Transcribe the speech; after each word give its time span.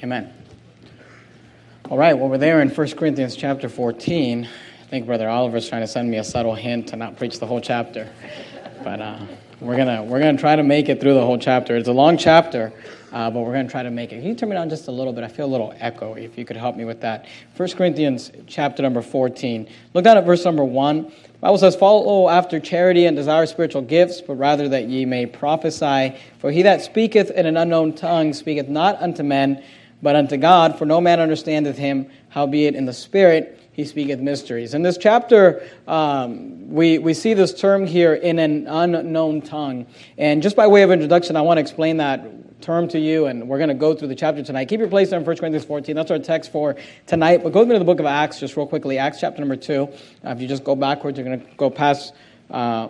Amen. 0.00 0.32
All 1.90 1.98
right, 1.98 2.16
well, 2.16 2.28
we're 2.28 2.38
there 2.38 2.60
in 2.60 2.68
1 2.68 2.90
Corinthians 2.92 3.34
chapter 3.34 3.68
14. 3.68 4.44
I 4.44 4.86
think 4.86 5.06
Brother 5.06 5.28
Oliver's 5.28 5.68
trying 5.68 5.80
to 5.80 5.88
send 5.88 6.08
me 6.08 6.18
a 6.18 6.24
subtle 6.24 6.54
hint 6.54 6.88
to 6.88 6.96
not 6.96 7.16
preach 7.16 7.40
the 7.40 7.46
whole 7.46 7.60
chapter. 7.60 8.08
But 8.84 9.00
uh, 9.00 9.18
we're 9.60 9.74
going 9.74 10.08
we're 10.08 10.20
gonna 10.20 10.38
try 10.38 10.54
to 10.54 10.62
make 10.62 10.88
it 10.88 11.00
through 11.00 11.14
the 11.14 11.24
whole 11.24 11.36
chapter. 11.36 11.76
It's 11.76 11.88
a 11.88 11.92
long 11.92 12.16
chapter, 12.16 12.72
uh, 13.12 13.30
but 13.30 13.40
we're 13.40 13.52
going 13.52 13.66
to 13.66 13.70
try 13.70 13.82
to 13.82 13.90
make 13.90 14.12
it. 14.12 14.20
Can 14.20 14.28
you 14.28 14.34
turn 14.34 14.50
me 14.50 14.54
down 14.54 14.68
just 14.68 14.88
a 14.88 14.90
little 14.90 15.12
bit? 15.12 15.24
I 15.24 15.28
feel 15.28 15.46
a 15.46 15.48
little 15.48 15.74
echo, 15.78 16.14
if 16.14 16.36
you 16.36 16.44
could 16.44 16.56
help 16.56 16.76
me 16.76 16.84
with 16.84 17.00
that. 17.00 17.26
1 17.56 17.70
Corinthians 17.70 18.30
chapter 18.46 18.82
number 18.82 19.00
14. 19.00 19.68
Look 19.94 20.04
down 20.04 20.18
at 20.18 20.26
verse 20.26 20.44
number 20.44 20.62
1. 20.62 21.10
Bible 21.40 21.58
says, 21.58 21.74
Follow 21.74 22.28
after 22.28 22.60
charity 22.60 23.06
and 23.06 23.16
desire 23.16 23.46
spiritual 23.46 23.82
gifts, 23.82 24.20
but 24.20 24.34
rather 24.34 24.68
that 24.68 24.88
ye 24.88 25.06
may 25.06 25.24
prophesy. 25.24 26.16
For 26.38 26.50
he 26.50 26.62
that 26.62 26.82
speaketh 26.82 27.30
in 27.30 27.46
an 27.46 27.56
unknown 27.56 27.94
tongue 27.94 28.34
speaketh 28.34 28.68
not 28.68 29.00
unto 29.00 29.22
men, 29.22 29.64
but 30.02 30.16
unto 30.16 30.36
God, 30.36 30.78
for 30.78 30.86
no 30.86 31.00
man 31.00 31.20
understandeth 31.20 31.76
him, 31.76 32.08
howbeit 32.30 32.74
in 32.74 32.86
the 32.86 32.92
Spirit 32.92 33.58
he 33.78 33.84
speaketh 33.84 34.18
mysteries. 34.18 34.74
In 34.74 34.82
this 34.82 34.98
chapter, 34.98 35.62
um, 35.86 36.68
we, 36.68 36.98
we 36.98 37.14
see 37.14 37.32
this 37.32 37.54
term 37.54 37.86
here 37.86 38.14
in 38.14 38.40
an 38.40 38.66
unknown 38.66 39.40
tongue. 39.40 39.86
And 40.16 40.42
just 40.42 40.56
by 40.56 40.66
way 40.66 40.82
of 40.82 40.90
introduction, 40.90 41.36
I 41.36 41.42
want 41.42 41.58
to 41.58 41.60
explain 41.60 41.98
that 41.98 42.60
term 42.60 42.88
to 42.88 42.98
you, 42.98 43.26
and 43.26 43.48
we're 43.48 43.58
going 43.58 43.68
to 43.68 43.74
go 43.74 43.94
through 43.94 44.08
the 44.08 44.16
chapter 44.16 44.42
tonight. 44.42 44.64
Keep 44.64 44.80
your 44.80 44.88
place 44.88 45.10
there 45.10 45.20
in 45.20 45.24
1 45.24 45.36
Corinthians 45.36 45.64
14. 45.64 45.94
That's 45.94 46.10
our 46.10 46.18
text 46.18 46.50
for 46.50 46.74
tonight. 47.06 47.44
But 47.44 47.52
go 47.52 47.60
with 47.60 47.68
me 47.68 47.74
to 47.74 47.78
the 47.78 47.84
book 47.84 48.00
of 48.00 48.06
Acts 48.06 48.40
just 48.40 48.56
real 48.56 48.66
quickly. 48.66 48.98
Acts 48.98 49.20
chapter 49.20 49.40
number 49.40 49.54
2. 49.54 49.82
Uh, 49.82 49.88
if 50.30 50.40
you 50.40 50.48
just 50.48 50.64
go 50.64 50.74
backwards, 50.74 51.16
you're 51.16 51.24
going 51.24 51.40
to 51.40 51.46
go 51.56 51.70
past 51.70 52.14
uh, 52.50 52.88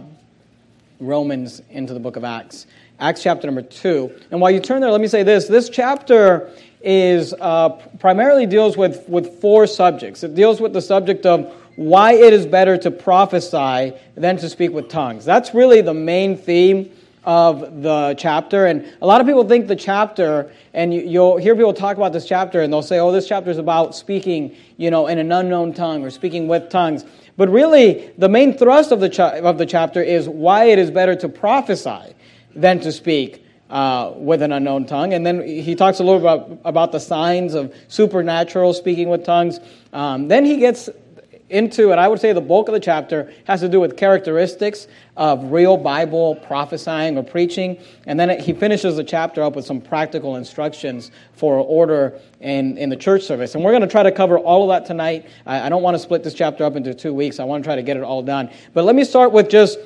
Romans 1.01 1.61
into 1.71 1.93
the 1.93 2.01
book 2.01 2.17
of 2.17 2.25
Acts. 2.25 2.67
Acts 2.99 3.23
chapter 3.23 3.47
number 3.47 3.63
2. 3.63 4.11
And 4.31 4.41
while 4.41 4.51
you 4.51 4.61
turn 4.61 4.81
there, 4.81 4.91
let 4.91 5.01
me 5.03 5.07
say 5.07 5.23
this. 5.23 5.47
This 5.49 5.69
chapter 5.69 6.51
is 6.81 7.35
uh, 7.41 7.71
primarily 7.99 8.47
deals 8.47 8.77
with, 8.77 9.09
with 9.09 9.41
four 9.41 9.67
subjects. 9.67 10.23
It 10.23 10.35
deals 10.35 10.61
with 10.61 10.73
the 10.73 10.83
subject 10.83 11.27
of 11.27 11.53
why 11.77 12.13
it 12.13 12.33
is 12.33 12.47
better 12.47 12.77
to 12.77 12.91
prophesy 12.91 13.93
than 14.17 14.37
to 14.37 14.49
speak 14.49 14.73
with 14.73 14.89
tongues. 14.89 15.25
That's 15.25 15.55
really 15.55 15.81
the 15.81 15.95
main 15.95 16.37
theme 16.37 16.91
of 17.25 17.83
the 17.83 18.15
chapter. 18.19 18.67
And 18.67 18.87
a 19.03 19.07
lot 19.07 19.21
of 19.21 19.27
people 19.27 19.47
think 19.47 19.67
the 19.67 19.77
chapter, 19.77 20.51
and 20.73 20.95
you, 20.95 21.21
will 21.21 21.37
hear 21.37 21.55
people 21.55 21.75
talk 21.75 21.97
about 21.97 22.13
this 22.13 22.27
chapter, 22.27 22.63
and 22.63 22.73
they'll 22.73 22.83
say, 22.83 22.99
oh, 22.99 23.13
this 23.13 23.29
chapter 23.29 23.51
is 23.51 23.59
about 23.59 23.95
speaking, 23.95 24.57
you 24.77 24.91
know, 24.91 25.09
in 25.09 25.19
an 25.19 25.31
unknown 25.31 25.73
tongue 25.73 26.05
or 26.05 26.11
speaking 26.11 26.49
with 26.49 26.71
tongues. 26.71 27.05
But 27.37 27.49
really, 27.49 28.13
the 28.19 28.29
main 28.29 28.57
thrust 28.57 28.93
of 28.93 29.01
the, 29.01 29.09
cha- 29.09 29.39
of 29.39 29.59
the 29.59 29.67
chapter 29.67 30.03
is 30.03 30.29
why 30.29 30.65
it 30.65 30.79
is 30.79 30.91
better 30.91 31.15
to 31.17 31.29
prophesy 31.29 32.15
than 32.55 32.81
to 32.81 32.91
speak 32.91 33.45
uh, 33.71 34.13
with 34.17 34.43
an 34.43 34.53
unknown 34.53 34.87
tongue. 34.87 35.13
And 35.13 35.27
then 35.27 35.47
he 35.47 35.75
talks 35.75 36.01
a 36.01 36.05
little 36.05 36.21
about, 36.21 36.61
about 36.65 36.93
the 36.93 37.01
signs 37.01 37.55
of 37.55 37.75
supernatural 37.89 38.73
speaking 38.75 39.09
with 39.09 39.25
tongues. 39.25 39.61
Um, 39.93 40.29
then 40.29 40.45
he 40.45 40.57
gets 40.57 40.89
into, 41.51 41.93
and 41.93 42.01
I 42.01 42.09
would 42.09 42.21
say 42.21 42.33
the 42.33 42.41
bulk 42.41 42.69
of 42.69 42.75
the 42.75 42.81
chapter 42.81 43.33
has 43.45 43.61
to 43.61 43.69
do 43.69 43.81
with 43.81 43.97
characteristics 43.97 44.87
of 45.17 45.51
real 45.51 45.77
Bible 45.77 46.37
prophesying 46.37 47.17
or 47.17 47.23
preaching. 47.23 47.79
And 48.07 48.19
then 48.19 48.39
he 48.41 48.53
finishes 48.53 48.97
the 48.97 49.05
chapter 49.05 49.43
up 49.43 49.57
with 49.57 49.65
some 49.65 49.81
practical 49.81 50.37
instructions 50.37 51.11
for 51.33 51.57
order 51.59 52.19
in, 52.41 52.77
in 52.77 52.91
the 52.91 52.97
church 52.97 53.23
service. 53.23 53.55
And 53.55 53.65
we're 53.65 53.73
going 53.73 53.83
to 53.83 53.89
try 53.89 54.03
to 54.03 54.13
cover 54.13 54.39
all 54.39 54.71
of 54.71 54.77
that 54.77 54.87
tonight. 54.87 55.27
I, 55.47 55.67
I 55.67 55.69
don't 55.69 55.83
want 55.83 55.95
to 55.95 55.99
split 55.99 56.23
this 56.23 56.35
chapter 56.35 56.65
up 56.65 56.77
into 56.77 56.95
two 56.95 57.15
weeks. 57.15 57.41
I 57.41 57.45
want 57.45 57.65
to 57.65 57.67
try 57.67 57.77
to 57.77 57.83
get 57.83 57.97
it 57.97 58.03
all 58.03 58.23
done. 58.23 58.51
But 58.75 58.85
let 58.85 58.95
me 58.95 59.05
start 59.05 59.33
with 59.33 59.49
just 59.49 59.79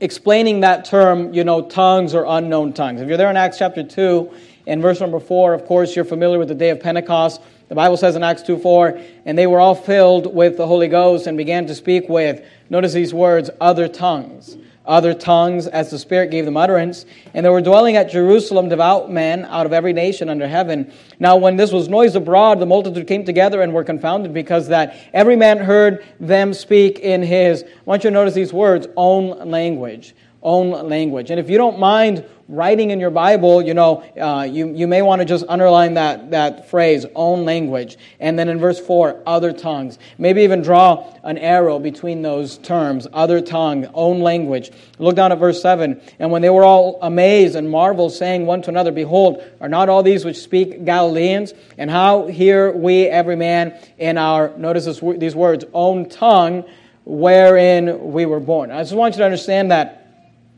explaining 0.00 0.60
that 0.60 0.84
term, 0.84 1.32
you 1.32 1.44
know, 1.44 1.62
tongues 1.62 2.14
or 2.14 2.24
unknown 2.26 2.72
tongues. 2.72 3.00
If 3.00 3.08
you're 3.08 3.16
there 3.16 3.30
in 3.30 3.36
Acts 3.36 3.58
chapter 3.58 3.82
2, 3.82 4.30
in 4.66 4.82
verse 4.82 5.00
number 5.00 5.20
4, 5.20 5.54
of 5.54 5.64
course, 5.64 5.94
you're 5.94 6.04
familiar 6.04 6.38
with 6.38 6.48
the 6.48 6.54
day 6.54 6.70
of 6.70 6.80
Pentecost. 6.80 7.40
The 7.68 7.74
Bible 7.74 7.96
says 7.96 8.16
in 8.16 8.22
Acts 8.22 8.42
2 8.42 8.58
4, 8.58 9.00
and 9.24 9.38
they 9.38 9.46
were 9.46 9.60
all 9.60 9.74
filled 9.74 10.34
with 10.34 10.56
the 10.56 10.66
Holy 10.66 10.88
Ghost 10.88 11.26
and 11.26 11.36
began 11.36 11.66
to 11.66 11.74
speak 11.74 12.08
with, 12.08 12.44
notice 12.68 12.92
these 12.92 13.14
words, 13.14 13.50
other 13.60 13.88
tongues 13.88 14.56
other 14.86 15.14
tongues 15.14 15.66
as 15.66 15.90
the 15.90 15.98
Spirit 15.98 16.30
gave 16.30 16.44
them 16.44 16.56
utterance. 16.56 17.06
And 17.34 17.44
there 17.44 17.52
were 17.52 17.60
dwelling 17.60 17.96
at 17.96 18.10
Jerusalem 18.10 18.68
devout 18.68 19.10
men 19.10 19.44
out 19.44 19.66
of 19.66 19.72
every 19.72 19.92
nation 19.92 20.28
under 20.28 20.46
heaven. 20.46 20.92
Now, 21.18 21.36
when 21.36 21.56
this 21.56 21.72
was 21.72 21.88
noised 21.88 22.16
abroad, 22.16 22.60
the 22.60 22.66
multitude 22.66 23.06
came 23.06 23.24
together 23.24 23.62
and 23.62 23.72
were 23.72 23.84
confounded 23.84 24.32
because 24.32 24.68
that 24.68 24.96
every 25.12 25.36
man 25.36 25.58
heard 25.58 26.04
them 26.20 26.54
speak 26.54 26.98
in 27.00 27.22
his, 27.22 27.62
I 27.62 27.68
want 27.84 28.04
you 28.04 28.10
to 28.10 28.14
notice 28.14 28.34
these 28.34 28.52
words, 28.52 28.86
own 28.96 29.50
language. 29.50 30.14
Own 30.46 30.88
language. 30.88 31.32
And 31.32 31.40
if 31.40 31.50
you 31.50 31.58
don't 31.58 31.80
mind 31.80 32.24
writing 32.48 32.92
in 32.92 33.00
your 33.00 33.10
Bible, 33.10 33.60
you 33.60 33.74
know, 33.74 34.04
uh, 34.16 34.44
you, 34.44 34.72
you 34.72 34.86
may 34.86 35.02
want 35.02 35.20
to 35.20 35.24
just 35.24 35.44
underline 35.48 35.94
that, 35.94 36.30
that 36.30 36.70
phrase, 36.70 37.04
own 37.16 37.44
language. 37.44 37.96
And 38.20 38.38
then 38.38 38.48
in 38.48 38.60
verse 38.60 38.78
4, 38.78 39.24
other 39.26 39.52
tongues. 39.52 39.98
Maybe 40.18 40.42
even 40.42 40.62
draw 40.62 41.12
an 41.24 41.38
arrow 41.38 41.80
between 41.80 42.22
those 42.22 42.58
terms, 42.58 43.08
other 43.12 43.40
tongue, 43.40 43.86
own 43.92 44.20
language. 44.20 44.70
Look 45.00 45.16
down 45.16 45.32
at 45.32 45.38
verse 45.38 45.60
7. 45.60 46.00
And 46.20 46.30
when 46.30 46.42
they 46.42 46.50
were 46.50 46.64
all 46.64 47.00
amazed 47.02 47.56
and 47.56 47.68
marveled, 47.68 48.12
saying 48.12 48.46
one 48.46 48.62
to 48.62 48.70
another, 48.70 48.92
Behold, 48.92 49.42
are 49.60 49.68
not 49.68 49.88
all 49.88 50.04
these 50.04 50.24
which 50.24 50.38
speak 50.38 50.84
Galileans? 50.84 51.54
And 51.76 51.90
how 51.90 52.28
hear 52.28 52.70
we 52.70 53.06
every 53.06 53.34
man 53.34 53.76
in 53.98 54.16
our, 54.16 54.56
notice 54.56 54.84
this, 54.84 55.00
these 55.18 55.34
words, 55.34 55.64
own 55.74 56.08
tongue, 56.08 56.64
wherein 57.04 58.12
we 58.12 58.26
were 58.26 58.40
born. 58.40 58.70
I 58.70 58.82
just 58.82 58.94
want 58.94 59.14
you 59.14 59.18
to 59.18 59.24
understand 59.24 59.70
that 59.70 60.05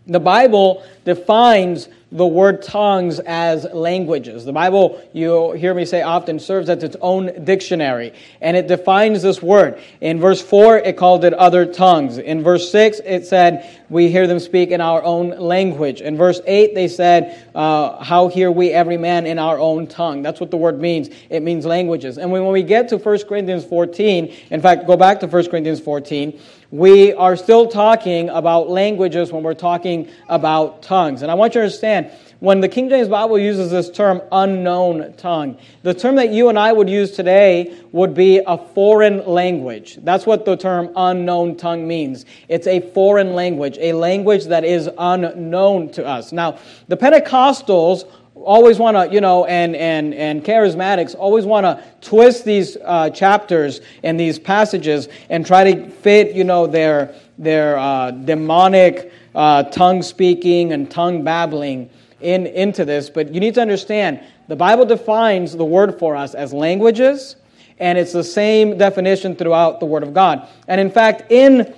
the 0.09 0.21
Bible 0.21 0.83
defines 1.05 1.89
the 2.11 2.27
word 2.27 2.63
tongues 2.63 3.21
as 3.21 3.65
languages. 3.75 4.47
The 4.47 4.53
Bible, 4.53 5.03
you 5.13 5.53
hear 5.53 5.75
me 5.75 5.85
say 5.85 6.01
often, 6.01 6.39
serves 6.39 6.71
as 6.71 6.83
its 6.83 6.97
own 7.03 7.45
dictionary, 7.45 8.15
and 8.41 8.57
it 8.57 8.67
defines 8.67 9.21
this 9.21 9.43
word. 9.43 9.79
In 10.01 10.19
verse 10.19 10.41
4, 10.41 10.79
it 10.79 10.97
called 10.97 11.27
it 11.27 11.35
other 11.35 11.67
tongues. 11.67 12.17
In 12.17 12.43
verse 12.43 12.71
6, 12.73 13.01
it 13.05 13.27
said, 13.27 13.79
we 13.91 14.11
hear 14.11 14.27
them 14.27 14.39
speak 14.39 14.71
in 14.71 14.81
our 14.81 15.03
own 15.03 15.31
language. 15.31 16.01
In 16.01 16.17
verse 16.17 16.41
8, 16.47 16.75
they 16.75 16.89
said, 16.89 17.47
uh, 17.55 18.03
How 18.03 18.29
hear 18.29 18.51
we 18.51 18.71
every 18.71 18.97
man 18.97 19.27
in 19.27 19.39
our 19.39 19.59
own 19.59 19.87
tongue? 19.87 20.23
That's 20.23 20.41
what 20.41 20.51
the 20.51 20.57
word 20.57 20.81
means. 20.81 21.11
It 21.29 21.43
means 21.43 21.67
languages. 21.67 22.17
And 22.19 22.31
when 22.31 22.47
we 22.47 22.63
get 22.63 22.89
to 22.89 22.97
1 22.97 23.19
Corinthians 23.29 23.65
14, 23.65 24.35
in 24.51 24.61
fact, 24.61 24.87
go 24.87 24.97
back 24.97 25.21
to 25.21 25.27
1 25.27 25.49
Corinthians 25.49 25.81
14, 25.81 26.39
we 26.71 27.15
are 27.15 27.35
still 27.35 27.67
talking 27.67 28.29
about 28.29 28.69
languages 28.69 29.33
when 29.33 29.43
we're 29.43 29.55
talking 29.55 30.09
about 30.29 30.83
tongues. 30.83 31.23
And 31.23 31.31
I 31.31 31.35
want 31.35 31.55
you 31.55 31.61
to 31.61 31.65
understand 31.65 32.11
when 32.41 32.61
the 32.61 32.69
King 32.69 32.89
James 32.89 33.09
Bible 33.09 33.39
uses 33.39 33.71
this 33.71 33.91
term 33.91 34.21
unknown 34.31 35.15
tongue, 35.15 35.59
the 35.83 35.95
term 35.95 36.15
that 36.17 36.31
you 36.31 36.51
and 36.51 36.59
I 36.59 36.73
would 36.73 36.89
use 36.89 37.13
today 37.13 37.75
would 37.93 38.15
be 38.15 38.41
a 38.47 38.59
foreign 38.59 39.27
language. 39.27 39.99
That's 40.03 40.27
what 40.27 40.45
the 40.45 40.57
term 40.57 40.91
unknown 40.95 41.57
tongue 41.57 41.89
means. 41.89 42.27
It's 42.49 42.67
a 42.67 42.81
foreign 42.93 43.33
language, 43.35 43.79
a 43.81 43.93
language 43.95 44.45
that 44.45 44.65
is 44.65 44.91
unknown 44.99 45.91
to 45.93 46.07
us. 46.07 46.33
Now, 46.33 46.59
the 46.87 46.97
Pentecostals 46.97 48.05
always 48.45 48.79
want 48.79 48.97
to, 48.97 49.15
you 49.15 49.21
know, 49.21 49.45
and, 49.45 49.77
and, 49.77 50.15
and 50.15 50.45
charismatics 50.45 51.15
always 51.17 51.45
want 51.45 51.65
to 51.65 51.83
twist 52.01 52.45
these 52.45 52.77
uh, 52.85 53.11
chapters 53.11 53.81
and 54.03 54.19
these 54.19 54.39
passages 54.39 55.09
and 55.31 55.47
try 55.47 55.73
to 55.73 55.91
fit, 55.91 56.35
you 56.35 56.45
know, 56.45 56.67
their, 56.67 57.15
their 57.39 57.79
uh, 57.79 58.11
demonic 58.11 59.13
uh, 59.35 59.63
tongue 59.65 60.03
speaking 60.03 60.73
and 60.73 60.91
tongue 60.91 61.23
babbling 61.23 61.91
in, 62.21 62.47
into 62.47 62.85
this. 62.85 63.11
But 63.11 63.33
you 63.33 63.41
need 63.41 63.55
to 63.55 63.61
understand 63.61 64.21
the 64.49 64.57
Bible 64.57 64.87
defines 64.87 65.57
the 65.57 65.65
word 65.65 65.99
for 65.99 66.17
us 66.17 66.35
as 66.35 66.53
languages, 66.53 67.37
and 67.79 67.99
it's 67.99 68.13
the 68.13 68.25
same 68.25 68.79
definition 68.79 69.37
throughout 69.37 69.79
the 69.79 69.87
Word 69.87 70.03
of 70.03 70.15
God. 70.15 70.49
And 70.67 70.81
in 70.81 70.91
fact, 70.91 71.31
in, 71.31 71.75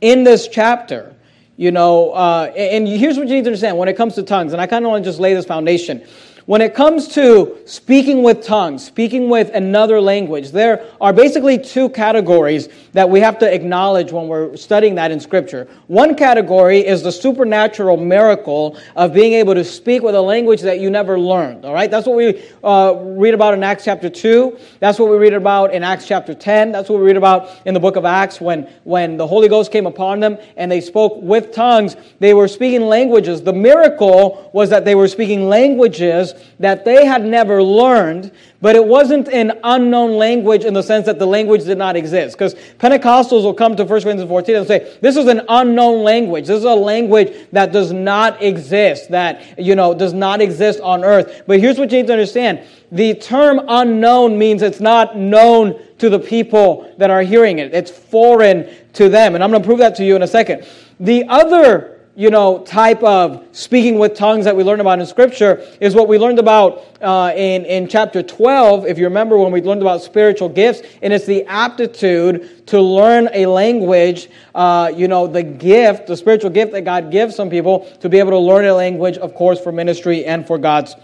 in 0.00 0.22
this 0.22 0.46
chapter, 0.46 1.15
you 1.56 1.70
know, 1.70 2.10
uh, 2.10 2.52
and 2.56 2.86
here's 2.86 3.16
what 3.16 3.28
you 3.28 3.34
need 3.34 3.44
to 3.44 3.48
understand 3.48 3.78
when 3.78 3.88
it 3.88 3.96
comes 3.96 4.14
to 4.14 4.22
tongues, 4.22 4.52
and 4.52 4.60
I 4.60 4.66
kind 4.66 4.84
of 4.84 4.90
want 4.90 5.04
to 5.04 5.08
just 5.10 5.18
lay 5.20 5.34
this 5.34 5.46
foundation. 5.46 6.04
When 6.46 6.60
it 6.60 6.76
comes 6.76 7.08
to 7.14 7.58
speaking 7.64 8.22
with 8.22 8.44
tongues, 8.44 8.86
speaking 8.86 9.28
with 9.28 9.52
another 9.52 10.00
language, 10.00 10.52
there 10.52 10.86
are 11.00 11.12
basically 11.12 11.58
two 11.58 11.88
categories 11.88 12.68
that 12.92 13.10
we 13.10 13.18
have 13.18 13.40
to 13.40 13.52
acknowledge 13.52 14.12
when 14.12 14.28
we're 14.28 14.56
studying 14.56 14.94
that 14.94 15.10
in 15.10 15.18
Scripture. 15.18 15.66
One 15.88 16.14
category 16.14 16.86
is 16.86 17.02
the 17.02 17.10
supernatural 17.10 17.96
miracle 17.96 18.78
of 18.94 19.12
being 19.12 19.32
able 19.32 19.54
to 19.54 19.64
speak 19.64 20.04
with 20.04 20.14
a 20.14 20.20
language 20.20 20.60
that 20.60 20.78
you 20.78 20.88
never 20.88 21.18
learned. 21.18 21.64
All 21.64 21.74
right, 21.74 21.90
that's 21.90 22.06
what 22.06 22.16
we 22.16 22.40
uh, 22.62 22.94
read 22.96 23.34
about 23.34 23.54
in 23.54 23.64
Acts 23.64 23.84
chapter 23.84 24.08
two. 24.08 24.56
That's 24.78 25.00
what 25.00 25.10
we 25.10 25.16
read 25.16 25.34
about 25.34 25.74
in 25.74 25.82
Acts 25.82 26.06
chapter 26.06 26.32
ten. 26.32 26.70
That's 26.70 26.88
what 26.88 27.00
we 27.00 27.06
read 27.06 27.16
about 27.16 27.50
in 27.66 27.74
the 27.74 27.80
book 27.80 27.96
of 27.96 28.04
Acts 28.04 28.40
when 28.40 28.70
when 28.84 29.16
the 29.16 29.26
Holy 29.26 29.48
Ghost 29.48 29.72
came 29.72 29.86
upon 29.88 30.20
them 30.20 30.38
and 30.56 30.70
they 30.70 30.80
spoke 30.80 31.20
with 31.20 31.52
tongues. 31.52 31.96
They 32.20 32.34
were 32.34 32.46
speaking 32.46 32.82
languages. 32.82 33.42
The 33.42 33.52
miracle 33.52 34.48
was 34.54 34.70
that 34.70 34.84
they 34.84 34.94
were 34.94 35.08
speaking 35.08 35.48
languages 35.48 36.34
that 36.58 36.84
they 36.84 37.04
had 37.04 37.24
never 37.24 37.62
learned, 37.62 38.32
but 38.60 38.76
it 38.76 38.84
wasn't 38.84 39.28
an 39.28 39.52
unknown 39.64 40.16
language 40.16 40.64
in 40.64 40.74
the 40.74 40.82
sense 40.82 41.06
that 41.06 41.18
the 41.18 41.26
language 41.26 41.64
did 41.64 41.78
not 41.78 41.96
exist. 41.96 42.36
Because 42.36 42.54
Pentecostals 42.78 43.42
will 43.42 43.54
come 43.54 43.76
to 43.76 43.84
1 43.84 44.02
Corinthians 44.02 44.28
14 44.28 44.56
and 44.56 44.66
say, 44.66 44.98
this 45.00 45.16
is 45.16 45.26
an 45.26 45.42
unknown 45.48 46.02
language. 46.02 46.46
This 46.46 46.58
is 46.58 46.64
a 46.64 46.74
language 46.74 47.34
that 47.52 47.72
does 47.72 47.92
not 47.92 48.42
exist, 48.42 49.10
that, 49.10 49.58
you 49.58 49.74
know, 49.74 49.94
does 49.94 50.12
not 50.12 50.40
exist 50.40 50.80
on 50.80 51.04
earth. 51.04 51.42
But 51.46 51.60
here's 51.60 51.78
what 51.78 51.90
you 51.92 51.98
need 51.98 52.06
to 52.08 52.12
understand. 52.14 52.62
The 52.92 53.14
term 53.14 53.60
unknown 53.68 54.38
means 54.38 54.62
it's 54.62 54.80
not 54.80 55.16
known 55.16 55.80
to 55.98 56.08
the 56.08 56.18
people 56.18 56.92
that 56.98 57.10
are 57.10 57.22
hearing 57.22 57.58
it. 57.58 57.74
It's 57.74 57.90
foreign 57.90 58.68
to 58.94 59.08
them. 59.08 59.34
And 59.34 59.42
I'm 59.42 59.50
going 59.50 59.62
to 59.62 59.66
prove 59.66 59.78
that 59.78 59.96
to 59.96 60.04
you 60.04 60.16
in 60.16 60.22
a 60.22 60.28
second. 60.28 60.66
The 61.00 61.24
other 61.24 61.95
you 62.16 62.30
know, 62.30 62.60
type 62.60 63.02
of 63.02 63.46
speaking 63.52 63.98
with 63.98 64.14
tongues 64.14 64.46
that 64.46 64.56
we 64.56 64.64
learned 64.64 64.80
about 64.80 64.98
in 64.98 65.04
Scripture 65.04 65.62
is 65.82 65.94
what 65.94 66.08
we 66.08 66.16
learned 66.16 66.38
about 66.38 66.82
uh, 67.02 67.30
in, 67.36 67.66
in 67.66 67.86
chapter 67.86 68.22
12, 68.22 68.86
if 68.86 68.96
you 68.96 69.04
remember 69.04 69.36
when 69.36 69.52
we 69.52 69.60
learned 69.60 69.82
about 69.82 70.00
spiritual 70.00 70.48
gifts, 70.48 70.80
and 71.02 71.12
it's 71.12 71.26
the 71.26 71.44
aptitude 71.44 72.66
to 72.68 72.80
learn 72.80 73.28
a 73.34 73.44
language, 73.44 74.30
uh, 74.54 74.90
you 74.96 75.08
know, 75.08 75.26
the 75.26 75.42
gift, 75.42 76.06
the 76.06 76.16
spiritual 76.16 76.48
gift 76.48 76.72
that 76.72 76.86
God 76.86 77.12
gives 77.12 77.36
some 77.36 77.50
people 77.50 77.80
to 78.00 78.08
be 78.08 78.18
able 78.18 78.30
to 78.30 78.38
learn 78.38 78.64
a 78.64 78.72
language, 78.72 79.18
of 79.18 79.34
course, 79.34 79.60
for 79.60 79.70
ministry 79.70 80.24
and 80.24 80.46
for 80.46 80.56
God's 80.56 80.96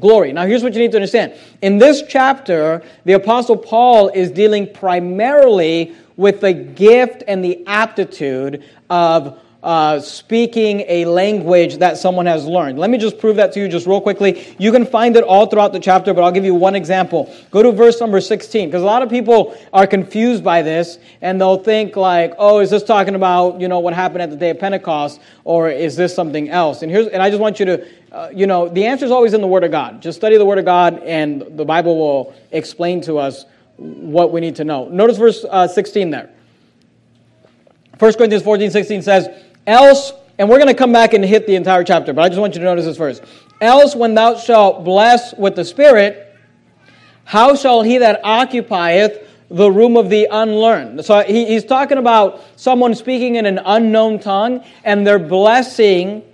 glory. 0.00 0.32
Now, 0.32 0.44
here's 0.44 0.64
what 0.64 0.74
you 0.74 0.80
need 0.80 0.90
to 0.90 0.96
understand. 0.96 1.34
In 1.60 1.78
this 1.78 2.02
chapter, 2.08 2.82
the 3.04 3.12
Apostle 3.12 3.56
Paul 3.56 4.08
is 4.08 4.32
dealing 4.32 4.72
primarily 4.74 5.94
with 6.16 6.40
the 6.40 6.52
gift 6.52 7.22
and 7.28 7.44
the 7.44 7.64
aptitude 7.66 8.64
of 8.90 9.38
uh, 9.62 10.00
speaking 10.00 10.84
a 10.88 11.04
language 11.04 11.76
that 11.76 11.96
someone 11.96 12.26
has 12.26 12.44
learned. 12.46 12.78
Let 12.78 12.90
me 12.90 12.98
just 12.98 13.18
prove 13.18 13.36
that 13.36 13.52
to 13.52 13.60
you 13.60 13.68
just 13.68 13.86
real 13.86 14.00
quickly. 14.00 14.54
You 14.58 14.72
can 14.72 14.84
find 14.84 15.16
it 15.16 15.22
all 15.22 15.46
throughout 15.46 15.72
the 15.72 15.78
chapter, 15.78 16.12
but 16.12 16.24
I'll 16.24 16.32
give 16.32 16.44
you 16.44 16.54
one 16.54 16.74
example. 16.74 17.32
Go 17.52 17.62
to 17.62 17.70
verse 17.70 18.00
number 18.00 18.20
16, 18.20 18.68
because 18.68 18.82
a 18.82 18.86
lot 18.86 19.02
of 19.02 19.08
people 19.08 19.56
are 19.72 19.86
confused 19.86 20.42
by 20.42 20.62
this, 20.62 20.98
and 21.20 21.40
they'll 21.40 21.62
think 21.62 21.94
like, 21.94 22.32
oh, 22.38 22.58
is 22.58 22.70
this 22.70 22.82
talking 22.82 23.14
about, 23.14 23.60
you 23.60 23.68
know, 23.68 23.78
what 23.78 23.94
happened 23.94 24.22
at 24.22 24.30
the 24.30 24.36
day 24.36 24.50
of 24.50 24.58
Pentecost, 24.58 25.20
or 25.44 25.70
is 25.70 25.94
this 25.94 26.12
something 26.12 26.48
else? 26.48 26.82
And 26.82 26.90
here's, 26.90 27.06
and 27.06 27.22
I 27.22 27.30
just 27.30 27.40
want 27.40 27.60
you 27.60 27.66
to, 27.66 27.86
uh, 28.10 28.30
you 28.34 28.46
know, 28.46 28.68
the 28.68 28.84
answer 28.86 29.04
is 29.04 29.12
always 29.12 29.32
in 29.32 29.40
the 29.40 29.46
Word 29.46 29.62
of 29.62 29.70
God. 29.70 30.02
Just 30.02 30.18
study 30.18 30.36
the 30.38 30.44
Word 30.44 30.58
of 30.58 30.64
God, 30.64 30.98
and 31.04 31.56
the 31.56 31.64
Bible 31.64 31.96
will 31.96 32.34
explain 32.50 33.00
to 33.02 33.18
us 33.18 33.44
what 33.76 34.32
we 34.32 34.40
need 34.40 34.56
to 34.56 34.64
know. 34.64 34.88
Notice 34.88 35.18
verse 35.18 35.44
uh, 35.48 35.68
16 35.68 36.10
there. 36.10 36.30
1 37.98 38.12
Corinthians 38.14 38.42
14, 38.42 38.70
16 38.72 39.02
says, 39.02 39.28
Else, 39.66 40.12
and 40.38 40.48
we're 40.48 40.56
going 40.56 40.68
to 40.68 40.74
come 40.74 40.92
back 40.92 41.14
and 41.14 41.24
hit 41.24 41.46
the 41.46 41.54
entire 41.54 41.84
chapter, 41.84 42.12
but 42.12 42.22
I 42.22 42.28
just 42.28 42.40
want 42.40 42.54
you 42.54 42.60
to 42.60 42.64
notice 42.64 42.84
this 42.84 42.96
first. 42.96 43.22
Else, 43.60 43.94
when 43.94 44.14
thou 44.14 44.36
shalt 44.36 44.84
bless 44.84 45.34
with 45.34 45.54
the 45.54 45.64
Spirit, 45.64 46.36
how 47.24 47.54
shall 47.54 47.82
he 47.82 47.98
that 47.98 48.20
occupieth 48.24 49.28
the 49.48 49.70
room 49.70 49.96
of 49.96 50.10
the 50.10 50.26
unlearned? 50.30 51.04
So 51.04 51.22
he, 51.22 51.46
he's 51.46 51.64
talking 51.64 51.98
about 51.98 52.42
someone 52.56 52.96
speaking 52.96 53.36
in 53.36 53.46
an 53.46 53.60
unknown 53.64 54.18
tongue, 54.18 54.64
and 54.82 55.06
they're 55.06 55.20
blessing, 55.20 56.24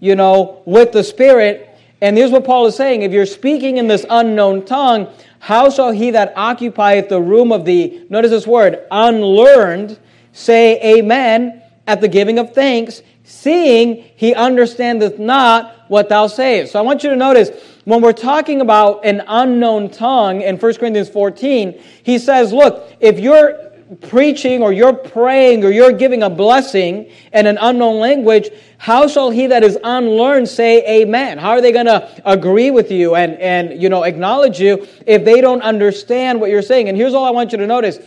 you 0.00 0.14
know, 0.14 0.60
with 0.66 0.92
the 0.92 1.02
Spirit. 1.02 1.70
And 2.02 2.18
here's 2.18 2.30
what 2.30 2.44
Paul 2.44 2.66
is 2.66 2.76
saying 2.76 3.00
if 3.00 3.12
you're 3.12 3.24
speaking 3.24 3.78
in 3.78 3.88
this 3.88 4.04
unknown 4.10 4.66
tongue, 4.66 5.08
how 5.38 5.70
shall 5.70 5.90
he 5.90 6.10
that 6.10 6.36
occupieth 6.36 7.08
the 7.08 7.20
room 7.20 7.50
of 7.50 7.64
the, 7.64 8.04
notice 8.10 8.30
this 8.30 8.46
word, 8.46 8.86
unlearned, 8.90 9.98
say 10.32 10.98
amen 10.98 11.62
at 11.86 12.00
the 12.00 12.08
giving 12.08 12.38
of 12.38 12.54
thanks, 12.54 13.02
seeing 13.24 14.04
he 14.16 14.34
understandeth 14.34 15.18
not 15.18 15.74
what 15.88 16.08
thou 16.08 16.26
sayest. 16.26 16.72
So 16.72 16.78
I 16.78 16.82
want 16.82 17.04
you 17.04 17.10
to 17.10 17.16
notice 17.16 17.50
when 17.84 18.00
we're 18.00 18.12
talking 18.12 18.60
about 18.60 19.04
an 19.04 19.22
unknown 19.26 19.90
tongue 19.90 20.40
in 20.40 20.56
1 20.56 20.74
Corinthians 20.76 21.08
14, 21.08 21.80
he 22.02 22.18
says, 22.18 22.52
look, 22.52 22.90
if 23.00 23.18
you're 23.18 23.72
preaching 24.00 24.62
or 24.62 24.72
you're 24.72 24.94
praying 24.94 25.64
or 25.64 25.70
you're 25.70 25.92
giving 25.92 26.22
a 26.22 26.30
blessing 26.30 27.10
in 27.32 27.46
an 27.46 27.58
unknown 27.60 28.00
language, 28.00 28.50
how 28.78 29.06
shall 29.06 29.30
he 29.30 29.46
that 29.48 29.62
is 29.62 29.78
unlearned 29.84 30.48
say 30.48 31.02
amen? 31.02 31.38
How 31.38 31.50
are 31.50 31.60
they 31.60 31.72
going 31.72 31.86
to 31.86 32.10
agree 32.24 32.70
with 32.70 32.90
you 32.90 33.14
and, 33.14 33.34
and, 33.34 33.82
you 33.82 33.88
know, 33.88 34.04
acknowledge 34.04 34.58
you 34.58 34.86
if 35.06 35.24
they 35.24 35.40
don't 35.40 35.62
understand 35.62 36.40
what 36.40 36.50
you're 36.50 36.62
saying? 36.62 36.88
And 36.88 36.96
here's 36.96 37.14
all 37.14 37.24
I 37.24 37.30
want 37.30 37.52
you 37.52 37.58
to 37.58 37.66
notice 37.66 37.98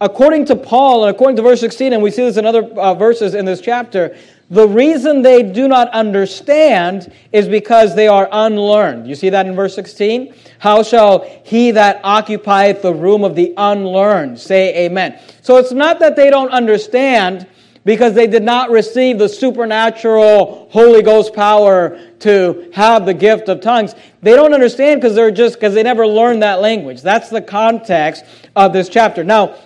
according 0.00 0.44
to 0.46 0.56
Paul 0.56 1.04
and 1.04 1.14
according 1.14 1.36
to 1.36 1.42
verse 1.42 1.60
16, 1.60 1.92
and 1.92 2.02
we 2.02 2.10
see 2.10 2.22
this 2.22 2.36
in 2.36 2.46
other 2.46 2.64
uh, 2.64 2.94
verses 2.94 3.34
in 3.34 3.44
this 3.44 3.60
chapter, 3.60 4.16
the 4.48 4.66
reason 4.66 5.22
they 5.22 5.42
do 5.42 5.66
not 5.66 5.88
understand 5.90 7.12
is 7.32 7.48
because 7.48 7.96
they 7.96 8.06
are 8.06 8.28
unlearned. 8.30 9.08
You 9.08 9.16
see 9.16 9.30
that 9.30 9.46
in 9.46 9.56
verse 9.56 9.74
16? 9.74 10.32
How 10.58 10.82
shall 10.82 11.20
he 11.44 11.72
that 11.72 12.00
occupieth 12.04 12.82
the 12.82 12.94
room 12.94 13.24
of 13.24 13.34
the 13.34 13.52
unlearned 13.56 14.38
say 14.38 14.86
amen? 14.86 15.18
So 15.42 15.56
it's 15.56 15.72
not 15.72 15.98
that 15.98 16.14
they 16.14 16.30
don't 16.30 16.50
understand 16.50 17.46
because 17.84 18.14
they 18.14 18.26
did 18.26 18.42
not 18.42 18.70
receive 18.70 19.18
the 19.18 19.28
supernatural 19.28 20.68
Holy 20.70 21.02
Ghost 21.02 21.34
power 21.34 22.00
to 22.20 22.70
have 22.72 23.06
the 23.06 23.14
gift 23.14 23.48
of 23.48 23.60
tongues. 23.60 23.94
They 24.22 24.32
don't 24.32 24.52
understand 24.52 25.00
because 25.00 25.14
they're 25.14 25.30
just 25.30 25.54
because 25.54 25.74
they 25.74 25.84
never 25.84 26.06
learned 26.06 26.42
that 26.42 26.60
language. 26.60 27.00
That's 27.02 27.30
the 27.30 27.42
context 27.42 28.24
of 28.56 28.72
this 28.72 28.88
chapter. 28.88 29.22
Now, 29.22 29.56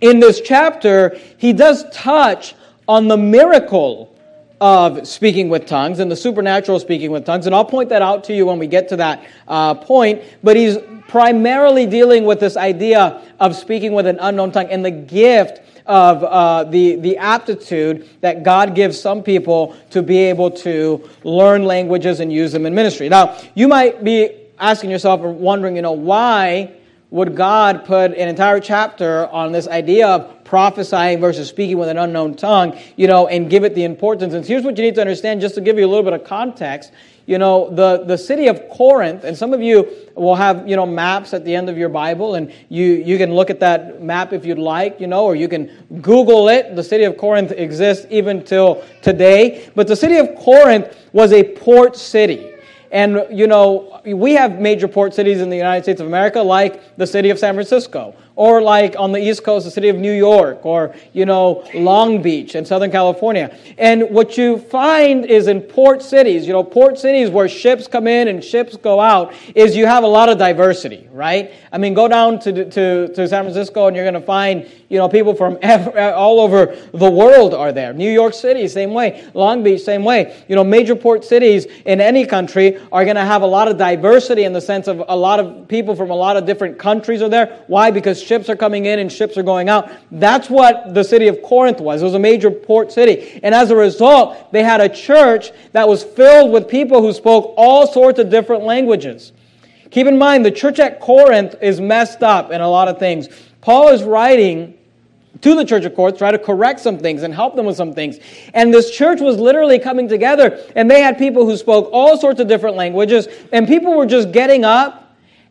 in 0.00 0.20
this 0.20 0.40
chapter, 0.40 1.18
he 1.38 1.52
does 1.52 1.84
touch 1.90 2.54
on 2.88 3.08
the 3.08 3.16
miracle 3.16 4.12
of 4.60 5.06
speaking 5.06 5.48
with 5.48 5.66
tongues 5.66 5.98
and 5.98 6.10
the 6.10 6.16
supernatural 6.16 6.80
speaking 6.80 7.10
with 7.10 7.24
tongues. 7.24 7.46
And 7.46 7.54
I'll 7.54 7.64
point 7.64 7.90
that 7.90 8.02
out 8.02 8.24
to 8.24 8.34
you 8.34 8.46
when 8.46 8.58
we 8.58 8.66
get 8.66 8.88
to 8.88 8.96
that 8.96 9.26
uh, 9.48 9.74
point. 9.74 10.22
But 10.42 10.56
he's 10.56 10.78
primarily 11.08 11.86
dealing 11.86 12.24
with 12.24 12.40
this 12.40 12.56
idea 12.56 13.22
of 13.38 13.54
speaking 13.54 13.92
with 13.92 14.06
an 14.06 14.18
unknown 14.20 14.52
tongue 14.52 14.68
and 14.70 14.84
the 14.84 14.90
gift 14.90 15.60
of 15.86 16.24
uh, 16.24 16.64
the, 16.64 16.96
the 16.96 17.16
aptitude 17.18 18.08
that 18.20 18.42
God 18.42 18.74
gives 18.74 18.98
some 18.98 19.22
people 19.22 19.76
to 19.90 20.02
be 20.02 20.18
able 20.18 20.50
to 20.50 21.08
learn 21.22 21.64
languages 21.64 22.20
and 22.20 22.32
use 22.32 22.50
them 22.50 22.66
in 22.66 22.74
ministry. 22.74 23.08
Now, 23.08 23.38
you 23.54 23.68
might 23.68 24.02
be 24.02 24.30
asking 24.58 24.90
yourself 24.90 25.20
or 25.20 25.30
wondering, 25.30 25.76
you 25.76 25.82
know, 25.82 25.92
why 25.92 26.72
would 27.10 27.36
God 27.36 27.84
put 27.84 28.12
an 28.12 28.28
entire 28.28 28.58
chapter 28.58 29.28
on 29.28 29.52
this 29.52 29.68
idea 29.68 30.08
of 30.08 30.44
prophesying 30.44 31.20
versus 31.20 31.48
speaking 31.48 31.78
with 31.78 31.88
an 31.88 31.98
unknown 31.98 32.34
tongue, 32.34 32.76
you 32.96 33.06
know, 33.06 33.28
and 33.28 33.48
give 33.48 33.62
it 33.62 33.74
the 33.74 33.84
importance? 33.84 34.34
And 34.34 34.44
here's 34.44 34.64
what 34.64 34.76
you 34.76 34.82
need 34.82 34.96
to 34.96 35.00
understand, 35.00 35.40
just 35.40 35.54
to 35.54 35.60
give 35.60 35.78
you 35.78 35.86
a 35.86 35.88
little 35.88 36.02
bit 36.02 36.14
of 36.14 36.24
context. 36.24 36.92
You 37.26 37.38
know, 37.38 37.70
the, 37.70 38.04
the 38.04 38.18
city 38.18 38.46
of 38.46 38.68
Corinth, 38.68 39.24
and 39.24 39.36
some 39.36 39.52
of 39.52 39.60
you 39.60 39.88
will 40.14 40.36
have, 40.36 40.68
you 40.68 40.76
know, 40.76 40.86
maps 40.86 41.34
at 41.34 41.44
the 41.44 41.54
end 41.54 41.68
of 41.68 41.76
your 41.76 41.88
Bible, 41.88 42.36
and 42.36 42.52
you, 42.68 42.84
you 42.84 43.18
can 43.18 43.34
look 43.34 43.50
at 43.50 43.60
that 43.60 44.02
map 44.02 44.32
if 44.32 44.44
you'd 44.44 44.58
like, 44.58 45.00
you 45.00 45.06
know, 45.06 45.24
or 45.24 45.34
you 45.34 45.48
can 45.48 45.70
Google 46.00 46.48
it. 46.48 46.76
The 46.76 46.84
city 46.84 47.04
of 47.04 47.16
Corinth 47.16 47.52
exists 47.52 48.06
even 48.10 48.44
till 48.44 48.84
today. 49.02 49.70
But 49.74 49.86
the 49.86 49.96
city 49.96 50.16
of 50.16 50.36
Corinth 50.36 50.96
was 51.12 51.32
a 51.32 51.42
port 51.54 51.96
city. 51.96 52.52
And, 52.90 53.26
you 53.30 53.46
know, 53.46 54.00
we 54.04 54.34
have 54.34 54.58
major 54.60 54.88
port 54.88 55.14
cities 55.14 55.40
in 55.40 55.50
the 55.50 55.56
United 55.56 55.82
States 55.82 56.00
of 56.00 56.06
America, 56.06 56.40
like 56.40 56.96
the 56.96 57.06
city 57.06 57.30
of 57.30 57.38
San 57.38 57.54
Francisco, 57.54 58.14
or 58.36 58.60
like 58.60 58.94
on 58.98 59.12
the 59.12 59.18
East 59.18 59.42
Coast, 59.42 59.64
the 59.64 59.70
city 59.70 59.88
of 59.88 59.96
New 59.96 60.12
York, 60.12 60.64
or, 60.64 60.94
you 61.14 61.24
know, 61.24 61.64
Long 61.74 62.20
Beach 62.20 62.54
in 62.54 62.66
Southern 62.66 62.90
California. 62.90 63.56
And 63.78 64.10
what 64.10 64.36
you 64.36 64.58
find 64.58 65.24
is 65.24 65.48
in 65.48 65.62
port 65.62 66.02
cities, 66.02 66.46
you 66.46 66.52
know, 66.52 66.62
port 66.62 66.98
cities 66.98 67.30
where 67.30 67.48
ships 67.48 67.86
come 67.88 68.06
in 68.06 68.28
and 68.28 68.44
ships 68.44 68.76
go 68.76 69.00
out, 69.00 69.32
is 69.54 69.74
you 69.74 69.86
have 69.86 70.04
a 70.04 70.06
lot 70.06 70.28
of 70.28 70.36
diversity, 70.36 71.08
right? 71.12 71.54
I 71.72 71.78
mean, 71.78 71.94
go 71.94 72.08
down 72.08 72.38
to, 72.40 72.70
to, 72.70 73.08
to 73.08 73.28
San 73.28 73.44
Francisco 73.44 73.86
and 73.86 73.96
you're 73.96 74.04
going 74.04 74.14
to 74.14 74.20
find, 74.20 74.70
you 74.90 74.98
know, 74.98 75.08
people 75.08 75.34
from 75.34 75.58
all 75.62 76.40
over 76.40 76.76
the 76.92 77.10
world 77.10 77.54
are 77.54 77.72
there. 77.72 77.94
New 77.94 78.10
York 78.10 78.34
City, 78.34 78.68
same 78.68 78.92
way. 78.92 79.26
Long 79.32 79.62
Beach, 79.62 79.80
same 79.80 80.04
way. 80.04 80.44
You 80.46 80.56
know, 80.56 80.64
major 80.64 80.94
port 80.94 81.24
cities 81.24 81.64
in 81.86 82.02
any 82.02 82.26
country 82.26 82.78
are 82.92 83.04
going 83.04 83.16
to 83.16 83.24
have 83.24 83.40
a 83.40 83.46
lot 83.46 83.66
of 83.66 83.78
diversity 83.78 84.44
in 84.44 84.52
the 84.52 84.60
sense 84.60 84.88
of 84.88 85.02
a 85.08 85.16
lot 85.16 85.40
of 85.40 85.68
people 85.68 85.96
from 85.96 86.10
a 86.10 86.14
lot 86.14 86.36
of 86.36 86.44
different 86.44 86.78
countries 86.78 87.22
are 87.22 87.30
there. 87.30 87.64
Why? 87.66 87.90
Because 87.90 88.25
ships 88.26 88.48
are 88.48 88.56
coming 88.56 88.86
in 88.86 88.98
and 88.98 89.10
ships 89.10 89.36
are 89.36 89.42
going 89.42 89.68
out. 89.68 89.90
That's 90.10 90.50
what 90.50 90.94
the 90.94 91.04
city 91.04 91.28
of 91.28 91.42
Corinth 91.42 91.80
was. 91.80 92.02
It 92.02 92.04
was 92.04 92.14
a 92.14 92.18
major 92.18 92.50
port 92.50 92.92
city. 92.92 93.40
And 93.42 93.54
as 93.54 93.70
a 93.70 93.76
result, 93.76 94.52
they 94.52 94.62
had 94.62 94.80
a 94.80 94.88
church 94.88 95.52
that 95.72 95.88
was 95.88 96.02
filled 96.02 96.52
with 96.52 96.68
people 96.68 97.00
who 97.00 97.12
spoke 97.12 97.54
all 97.56 97.86
sorts 97.86 98.18
of 98.18 98.28
different 98.28 98.64
languages. 98.64 99.32
Keep 99.90 100.08
in 100.08 100.18
mind, 100.18 100.44
the 100.44 100.50
church 100.50 100.78
at 100.78 101.00
Corinth 101.00 101.54
is 101.62 101.80
messed 101.80 102.22
up 102.22 102.50
in 102.50 102.60
a 102.60 102.68
lot 102.68 102.88
of 102.88 102.98
things. 102.98 103.28
Paul 103.60 103.88
is 103.88 104.02
writing 104.02 104.74
to 105.42 105.54
the 105.54 105.64
church 105.64 105.84
of 105.84 105.94
Corinth, 105.94 106.18
try 106.18 106.30
to 106.30 106.38
correct 106.38 106.80
some 106.80 106.98
things 106.98 107.22
and 107.22 107.32
help 107.34 107.56
them 107.56 107.66
with 107.66 107.76
some 107.76 107.92
things. 107.92 108.18
And 108.54 108.72
this 108.72 108.90
church 108.90 109.20
was 109.20 109.38
literally 109.38 109.78
coming 109.78 110.08
together, 110.08 110.62
and 110.74 110.90
they 110.90 111.00
had 111.00 111.18
people 111.18 111.44
who 111.44 111.56
spoke 111.56 111.90
all 111.92 112.18
sorts 112.18 112.40
of 112.40 112.48
different 112.48 112.76
languages, 112.76 113.28
and 113.52 113.66
people 113.66 113.96
were 113.96 114.06
just 114.06 114.32
getting 114.32 114.64
up 114.64 115.05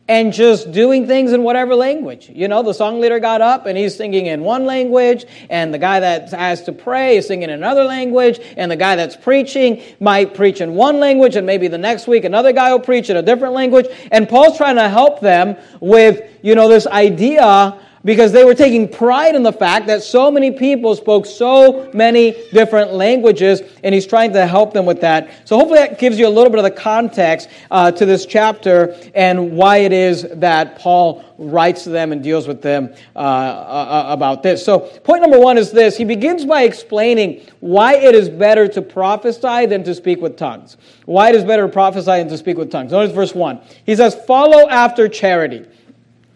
and 0.08 0.34
just 0.34 0.72
doing 0.72 1.08
things 1.08 1.34
in 1.34 1.42
whatever 1.42 1.74
language. 1.74 2.30
You 2.30 2.48
know, 2.48 2.62
the 2.62 2.74
song 2.74 3.00
leader 3.00 3.20
got 3.20 3.42
up 3.42 3.66
and 3.66 3.76
he's 3.78 3.96
singing 3.96 4.28
in 4.28 4.42
one 4.42 4.66
language, 4.66 5.26
and 5.50 5.74
the 5.74 5.80
guy 5.80 6.00
that's 6.00 6.34
asked 6.34 6.66
to 6.66 6.74
pray 6.74 7.18
is 7.18 7.28
singing 7.28 7.50
in 7.50 7.56
another 7.56 7.84
language, 7.84 8.40
and 8.56 8.70
the 8.70 8.76
guy 8.76 8.96
that's 8.96 9.16
preaching 9.16 9.82
might 10.00 10.36
preach 10.36 10.62
in 10.62 10.76
one 10.76 11.00
language, 11.00 11.36
and 11.36 11.48
maybe 11.48 11.68
the 11.68 11.78
next 11.78 12.08
week 12.08 12.24
another 12.24 12.52
guy 12.52 12.72
will 12.72 12.80
preach 12.80 13.10
in 13.10 13.18
a 13.18 13.24
different 13.24 13.56
language. 13.56 13.88
And 14.12 14.30
Paul's 14.30 14.58
trying 14.58 14.76
to 14.76 14.90
help 14.90 15.22
them 15.22 15.58
with, 15.80 16.22
you 16.44 16.54
know, 16.54 16.68
this 16.68 16.86
idea 16.86 17.80
because 18.06 18.32
they 18.32 18.46
were 18.46 18.54
taking 18.54 18.88
pride 18.88 19.36
in 19.36 19.42
the 19.42 19.52
fact 19.52 19.88
that 19.88 20.04
so 20.04 20.30
many 20.30 20.52
people 20.52 20.96
spoke 20.96 21.26
so 21.26 21.90
many 21.92 22.36
different 22.54 22.94
languages, 22.94 23.64
and 23.84 23.94
he's 23.96 24.06
trying 24.06 24.32
to 24.32 24.46
help 24.46 24.72
them 24.74 24.86
with 24.86 25.02
that. 25.02 25.30
So 25.44 25.58
hopefully 25.58 25.80
that 25.80 26.00
gives 26.00 26.18
you 26.20 26.28
a 26.28 26.30
little 26.30 26.52
bit 26.52 26.60
of 26.60 26.64
the 26.64 26.72
context 26.72 27.50
uh, 27.72 27.92
to 27.92 28.06
this 28.06 28.26
chapter 28.26 28.96
and 29.16 29.54
why 29.54 29.78
it 29.78 29.92
is 29.92 30.28
that 30.36 30.78
Paul 30.78 31.26
writes 31.38 31.84
to 31.84 31.90
them 31.90 32.12
and 32.12 32.24
deals 32.24 32.48
with 32.48 32.62
them 32.62 32.94
uh, 33.16 33.20
uh, 33.20 34.06
about 34.08 34.44
this. 34.44 34.64
So 34.64 34.80
point 34.80 35.22
number 35.24 35.40
one 35.40 35.58
is 35.58 35.72
this: 35.72 35.98
he 35.98 36.06
begins 36.06 36.46
by 36.46 36.62
explaining 36.62 37.42
why 37.60 37.96
it 37.96 38.14
is 38.14 38.30
better 38.30 38.68
to 38.68 38.82
prophesy 38.82 39.66
than 39.66 39.84
to 39.84 39.96
speak 39.96 40.22
with 40.22 40.38
tongues. 40.38 40.78
Why 41.06 41.30
it 41.30 41.36
is 41.36 41.44
better 41.44 41.64
to 41.64 41.74
prophesy 41.74 42.06
than 42.06 42.30
to 42.30 42.38
speak 42.38 42.58
with 42.58 42.72
tongues. 42.72 42.92
Notice 42.92 43.14
verse 43.14 43.34
one. 43.34 43.62
He 43.86 43.96
says, 43.96 44.14
"Follow 44.14 44.70
after 44.70 45.10
charity." 45.10 45.66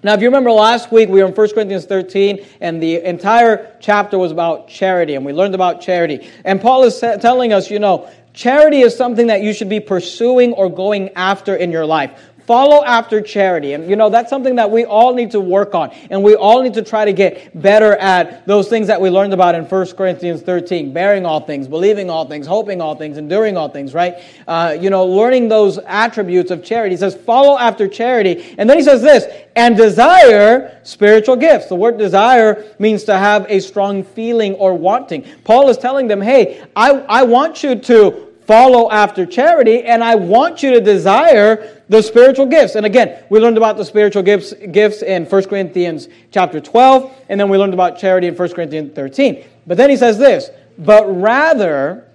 Now, 0.02 0.14
if 0.14 0.22
you 0.22 0.28
remember 0.28 0.52
last 0.52 0.94
week, 0.94 1.10
we 1.10 1.22
were 1.22 1.28
in 1.28 1.36
1 1.36 1.50
Corinthians 1.50 1.86
13, 1.86 2.46
and 2.62 2.82
the 2.82 3.04
entire 3.04 3.76
chapter 3.82 4.18
was 4.18 4.32
about 4.32 4.70
charity, 4.70 5.16
and 5.16 5.26
we 5.26 5.34
learned 5.34 5.56
about 5.56 5.82
charity. 5.82 6.30
And 6.46 6.62
Paul 6.62 6.84
is 6.84 6.98
telling 7.00 7.52
us, 7.52 7.70
you 7.70 7.80
know, 7.80 8.10
charity 8.32 8.80
is 8.80 8.96
something 8.96 9.28
that 9.28 9.42
you 9.42 9.52
should 9.52 9.68
be 9.68 9.82
pursuing 9.82 10.54
or 10.54 10.70
going 10.70 11.10
after 11.16 11.54
in 11.54 11.70
your 11.70 11.86
life. 11.86 12.29
Follow 12.50 12.84
after 12.84 13.22
charity. 13.22 13.74
And 13.74 13.88
you 13.88 13.96
know, 13.96 14.10
that's 14.10 14.28
something 14.28 14.56
that 14.56 14.72
we 14.72 14.84
all 14.84 15.14
need 15.14 15.30
to 15.34 15.40
work 15.40 15.76
on. 15.76 15.92
And 16.10 16.24
we 16.24 16.34
all 16.34 16.64
need 16.64 16.74
to 16.74 16.82
try 16.82 17.06
to 17.06 17.14
get 17.14 17.62
better 17.62 17.96
at 17.98 18.48
those 18.48 18.68
things 18.68 18.88
that 18.88 19.00
we 19.00 19.12
learned 19.12 19.34
about 19.34 19.54
in 19.54 19.66
1 19.66 19.88
Corinthians 19.96 20.42
13 20.42 20.92
bearing 20.92 21.28
all 21.28 21.42
things, 21.42 21.68
believing 21.68 22.10
all 22.10 22.28
things, 22.28 22.48
hoping 22.48 22.82
all 22.82 22.96
things, 22.96 23.20
enduring 23.20 23.56
all 23.56 23.70
things, 23.70 23.94
right? 23.94 24.16
Uh, 24.48 24.76
you 24.82 24.90
know, 24.90 25.06
learning 25.06 25.48
those 25.48 25.78
attributes 25.86 26.50
of 26.50 26.64
charity. 26.64 26.96
He 26.96 26.98
says, 26.98 27.14
follow 27.16 27.56
after 27.56 27.88
charity. 27.88 28.56
And 28.58 28.68
then 28.68 28.78
he 28.78 28.84
says 28.84 29.04
this, 29.04 29.26
and 29.56 29.78
desire 29.78 30.80
spiritual 30.82 31.36
gifts. 31.36 31.68
The 31.68 31.76
word 31.76 32.00
desire 32.00 32.66
means 32.80 33.04
to 33.04 33.16
have 33.16 33.46
a 33.48 33.60
strong 33.60 34.04
feeling 34.04 34.56
or 34.56 34.74
wanting. 34.74 35.24
Paul 35.44 35.70
is 35.70 35.78
telling 35.78 36.08
them, 36.08 36.20
hey, 36.20 36.66
I, 36.76 36.94
I 36.94 37.24
want 37.26 37.62
you 37.62 37.76
to 37.76 38.29
follow 38.50 38.90
after 38.90 39.28
charity, 39.28 39.84
and 39.84 40.04
I 40.04 40.16
want 40.16 40.64
you 40.64 40.72
to 40.72 40.82
desire 40.82 41.84
the 41.88 42.02
spiritual 42.02 42.48
gifts. 42.48 42.74
And 42.74 42.84
again, 42.84 43.24
we 43.30 43.40
learned 43.40 43.58
about 43.58 43.78
the 43.78 43.86
spiritual 43.86 44.24
gifts, 44.24 44.54
gifts 44.72 45.04
in 45.04 45.26
1 45.26 45.44
Corinthians 45.44 46.08
chapter 46.32 46.60
12, 46.60 47.14
and 47.30 47.40
then 47.40 47.48
we 47.48 47.60
learned 47.60 47.76
about 47.76 48.00
charity 48.00 48.26
in 48.26 48.36
1 48.36 48.54
Corinthians 48.54 48.96
13. 48.96 49.46
But 49.68 49.78
then 49.78 49.92
he 49.92 49.96
says 49.96 50.18
this, 50.18 50.50
but 50.80 51.06
rather 51.22 52.09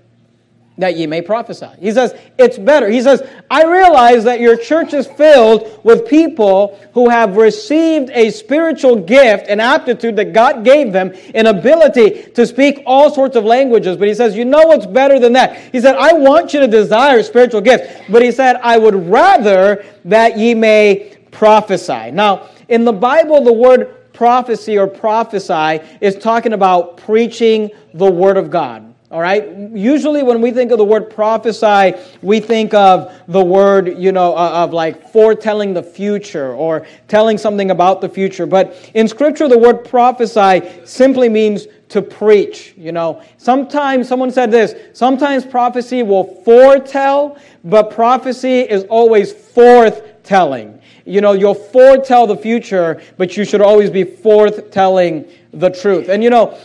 that 0.76 0.96
ye 0.96 1.06
may 1.06 1.22
prophesy. 1.22 1.68
He 1.78 1.92
says, 1.92 2.18
it's 2.36 2.58
better. 2.58 2.88
He 2.88 3.00
says, 3.00 3.22
I 3.48 3.64
realize 3.64 4.24
that 4.24 4.40
your 4.40 4.56
church 4.56 4.92
is 4.92 5.06
filled 5.06 5.80
with 5.84 6.08
people 6.08 6.78
who 6.92 7.08
have 7.08 7.36
received 7.36 8.10
a 8.10 8.30
spiritual 8.30 8.96
gift, 8.96 9.46
an 9.48 9.60
aptitude 9.60 10.16
that 10.16 10.32
God 10.32 10.64
gave 10.64 10.92
them, 10.92 11.14
an 11.34 11.46
ability 11.46 12.22
to 12.32 12.44
speak 12.44 12.82
all 12.86 13.12
sorts 13.12 13.36
of 13.36 13.44
languages. 13.44 13.96
But 13.96 14.08
he 14.08 14.14
says, 14.14 14.36
you 14.36 14.44
know 14.44 14.62
what's 14.66 14.86
better 14.86 15.20
than 15.20 15.32
that? 15.34 15.56
He 15.72 15.80
said, 15.80 15.94
I 15.94 16.12
want 16.12 16.52
you 16.52 16.60
to 16.60 16.66
desire 16.66 17.22
spiritual 17.22 17.60
gifts. 17.60 18.02
But 18.08 18.22
he 18.22 18.32
said, 18.32 18.56
I 18.56 18.76
would 18.76 19.08
rather 19.08 19.84
that 20.04 20.36
ye 20.36 20.54
may 20.54 21.16
prophesy. 21.30 22.10
Now, 22.10 22.48
in 22.68 22.84
the 22.84 22.92
Bible, 22.92 23.44
the 23.44 23.52
word 23.52 24.12
prophecy 24.12 24.78
or 24.78 24.86
prophesy 24.86 25.84
is 26.00 26.16
talking 26.16 26.52
about 26.52 26.96
preaching 26.96 27.70
the 27.92 28.10
word 28.10 28.36
of 28.36 28.50
God. 28.50 28.93
All 29.14 29.20
right? 29.20 29.48
Usually, 29.72 30.24
when 30.24 30.40
we 30.40 30.50
think 30.50 30.72
of 30.72 30.78
the 30.78 30.84
word 30.84 31.08
prophesy, 31.08 31.94
we 32.20 32.40
think 32.40 32.74
of 32.74 33.14
the 33.28 33.44
word, 33.44 33.96
you 33.96 34.10
know, 34.10 34.36
uh, 34.36 34.64
of 34.64 34.72
like 34.72 35.08
foretelling 35.12 35.72
the 35.72 35.84
future 35.84 36.52
or 36.52 36.84
telling 37.06 37.38
something 37.38 37.70
about 37.70 38.00
the 38.00 38.08
future. 38.08 38.44
But 38.44 38.90
in 38.92 39.06
Scripture, 39.06 39.46
the 39.46 39.56
word 39.56 39.84
prophesy 39.84 40.68
simply 40.84 41.28
means 41.28 41.68
to 41.90 42.02
preach. 42.02 42.74
You 42.76 42.90
know, 42.90 43.22
sometimes 43.36 44.08
someone 44.08 44.32
said 44.32 44.50
this 44.50 44.74
sometimes 44.98 45.46
prophecy 45.46 46.02
will 46.02 46.42
foretell, 46.42 47.38
but 47.62 47.92
prophecy 47.92 48.62
is 48.62 48.82
always 48.90 49.32
forthtelling. 49.32 50.80
You 51.04 51.20
know, 51.20 51.34
you'll 51.34 51.54
foretell 51.54 52.26
the 52.26 52.36
future, 52.36 53.00
but 53.16 53.36
you 53.36 53.44
should 53.44 53.60
always 53.60 53.90
be 53.90 54.02
forthtelling 54.02 55.30
the 55.52 55.70
truth. 55.70 56.08
And 56.08 56.24
you 56.24 56.30
know, 56.30 56.58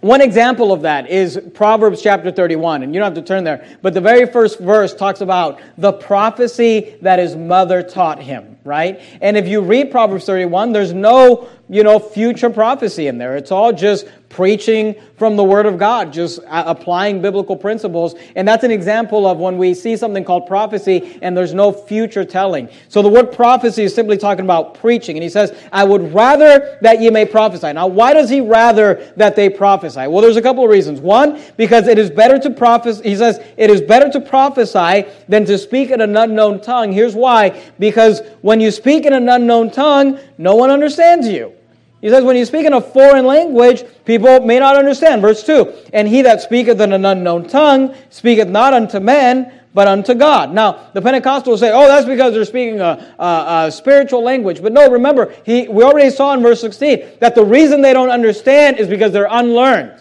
one 0.00 0.20
example 0.20 0.72
of 0.72 0.82
that 0.82 1.08
is 1.08 1.40
Proverbs 1.54 2.02
chapter 2.02 2.30
31, 2.30 2.82
and 2.82 2.94
you 2.94 3.00
don't 3.00 3.14
have 3.14 3.24
to 3.24 3.26
turn 3.26 3.44
there, 3.44 3.66
but 3.80 3.94
the 3.94 4.00
very 4.00 4.26
first 4.26 4.58
verse 4.58 4.94
talks 4.94 5.22
about 5.22 5.60
the 5.78 5.92
prophecy 5.92 6.96
that 7.00 7.18
his 7.18 7.34
mother 7.34 7.82
taught 7.82 8.22
him, 8.22 8.58
right? 8.62 9.00
And 9.22 9.36
if 9.38 9.48
you 9.48 9.62
read 9.62 9.90
Proverbs 9.90 10.26
31, 10.26 10.72
there's 10.72 10.92
no, 10.92 11.48
you 11.68 11.82
know, 11.82 11.98
future 11.98 12.50
prophecy 12.50 13.06
in 13.08 13.18
there. 13.18 13.36
It's 13.36 13.50
all 13.50 13.72
just 13.72 14.06
preaching 14.28 14.94
from 15.16 15.36
the 15.36 15.44
Word 15.44 15.66
of 15.66 15.78
God, 15.78 16.12
just 16.12 16.40
applying 16.46 17.22
biblical 17.22 17.56
principles. 17.56 18.14
And 18.34 18.46
that's 18.46 18.64
an 18.64 18.70
example 18.70 19.26
of 19.26 19.38
when 19.38 19.56
we 19.56 19.72
see 19.72 19.96
something 19.96 20.24
called 20.24 20.46
prophecy 20.46 21.18
and 21.22 21.36
there's 21.36 21.54
no 21.54 21.72
future 21.72 22.24
telling. 22.24 22.68
So 22.88 23.00
the 23.02 23.08
word 23.08 23.32
prophecy 23.32 23.84
is 23.84 23.94
simply 23.94 24.18
talking 24.18 24.44
about 24.44 24.74
preaching. 24.74 25.16
And 25.16 25.22
he 25.22 25.30
says, 25.30 25.56
I 25.72 25.84
would 25.84 26.12
rather 26.12 26.78
that 26.82 27.00
ye 27.00 27.08
may 27.08 27.24
prophesy. 27.24 27.72
Now, 27.72 27.86
why 27.86 28.12
does 28.12 28.28
he 28.28 28.40
rather 28.40 29.10
that 29.16 29.36
they 29.36 29.48
prophesy? 29.48 30.06
Well, 30.06 30.20
there's 30.20 30.36
a 30.36 30.42
couple 30.42 30.64
of 30.64 30.70
reasons. 30.70 31.00
One, 31.00 31.40
because 31.56 31.88
it 31.88 31.98
is 31.98 32.10
better 32.10 32.38
to 32.38 32.50
prophesy. 32.50 33.08
He 33.08 33.16
says, 33.16 33.40
it 33.56 33.70
is 33.70 33.80
better 33.80 34.10
to 34.10 34.20
prophesy 34.20 35.06
than 35.28 35.46
to 35.46 35.56
speak 35.56 35.90
in 35.90 36.00
an 36.02 36.16
unknown 36.16 36.60
tongue. 36.60 36.92
Here's 36.92 37.14
why. 37.14 37.62
Because 37.78 38.20
when 38.42 38.60
you 38.60 38.70
speak 38.70 39.06
in 39.06 39.14
an 39.14 39.28
unknown 39.28 39.70
tongue, 39.70 40.18
no 40.36 40.56
one 40.56 40.70
understands 40.70 41.26
you. 41.26 41.55
He 42.06 42.12
says, 42.12 42.22
when 42.22 42.36
you 42.36 42.44
speak 42.44 42.64
in 42.66 42.72
a 42.72 42.80
foreign 42.80 43.26
language, 43.26 43.82
people 44.04 44.38
may 44.38 44.60
not 44.60 44.76
understand. 44.76 45.22
Verse 45.22 45.42
2 45.42 45.74
And 45.92 46.06
he 46.06 46.22
that 46.22 46.40
speaketh 46.40 46.80
in 46.80 46.92
an 46.92 47.04
unknown 47.04 47.48
tongue 47.48 47.96
speaketh 48.10 48.46
not 48.46 48.72
unto 48.72 49.00
men, 49.00 49.52
but 49.74 49.88
unto 49.88 50.14
God. 50.14 50.54
Now, 50.54 50.88
the 50.94 51.00
Pentecostals 51.00 51.58
say, 51.58 51.72
oh, 51.74 51.88
that's 51.88 52.06
because 52.06 52.32
they're 52.32 52.44
speaking 52.44 52.80
a, 52.80 53.12
a, 53.18 53.64
a, 53.66 53.72
spiritual 53.72 54.22
language. 54.22 54.62
But 54.62 54.72
no, 54.72 54.88
remember, 54.88 55.34
he, 55.44 55.66
we 55.66 55.82
already 55.82 56.10
saw 56.10 56.32
in 56.32 56.42
verse 56.42 56.60
16 56.60 57.18
that 57.18 57.34
the 57.34 57.44
reason 57.44 57.82
they 57.82 57.92
don't 57.92 58.10
understand 58.10 58.78
is 58.78 58.86
because 58.86 59.10
they're 59.10 59.26
unlearned. 59.28 60.00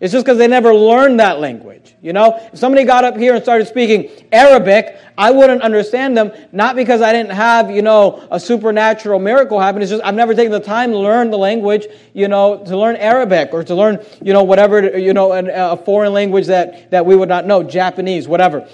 It's 0.00 0.12
just 0.12 0.24
because 0.24 0.38
they 0.38 0.48
never 0.48 0.74
learned 0.74 1.20
that 1.20 1.40
language. 1.40 1.94
You 2.00 2.14
know, 2.14 2.40
if 2.50 2.58
somebody 2.58 2.84
got 2.84 3.04
up 3.04 3.18
here 3.18 3.34
and 3.34 3.42
started 3.42 3.68
speaking 3.68 4.10
Arabic, 4.32 4.98
I 5.18 5.30
wouldn't 5.30 5.60
understand 5.60 6.16
them, 6.16 6.32
not 6.52 6.74
because 6.74 7.02
I 7.02 7.12
didn't 7.12 7.32
have, 7.32 7.70
you 7.70 7.82
know, 7.82 8.26
a 8.30 8.40
supernatural 8.40 9.18
miracle 9.18 9.60
happen. 9.60 9.82
It's 9.82 9.90
just 9.90 10.02
I've 10.02 10.14
never 10.14 10.34
taken 10.34 10.52
the 10.52 10.60
time 10.60 10.92
to 10.92 10.98
learn 10.98 11.30
the 11.30 11.36
language, 11.36 11.86
you 12.14 12.28
know, 12.28 12.64
to 12.64 12.78
learn 12.78 12.96
Arabic 12.96 13.50
or 13.52 13.62
to 13.62 13.74
learn, 13.74 14.02
you 14.22 14.32
know, 14.32 14.42
whatever, 14.42 14.98
you 14.98 15.12
know, 15.12 15.32
a 15.32 15.76
foreign 15.76 16.14
language 16.14 16.46
that, 16.46 16.90
that 16.90 17.04
we 17.04 17.14
would 17.14 17.28
not 17.28 17.44
know, 17.44 17.62
Japanese, 17.62 18.26
whatever. 18.26 18.66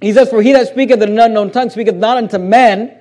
He 0.00 0.14
says, 0.14 0.30
For 0.30 0.40
he 0.40 0.52
that 0.52 0.68
speaketh 0.68 1.02
in 1.02 1.10
an 1.10 1.18
unknown 1.18 1.50
tongue 1.50 1.68
speaketh 1.68 1.96
not 1.96 2.16
unto 2.16 2.38
men, 2.38 2.98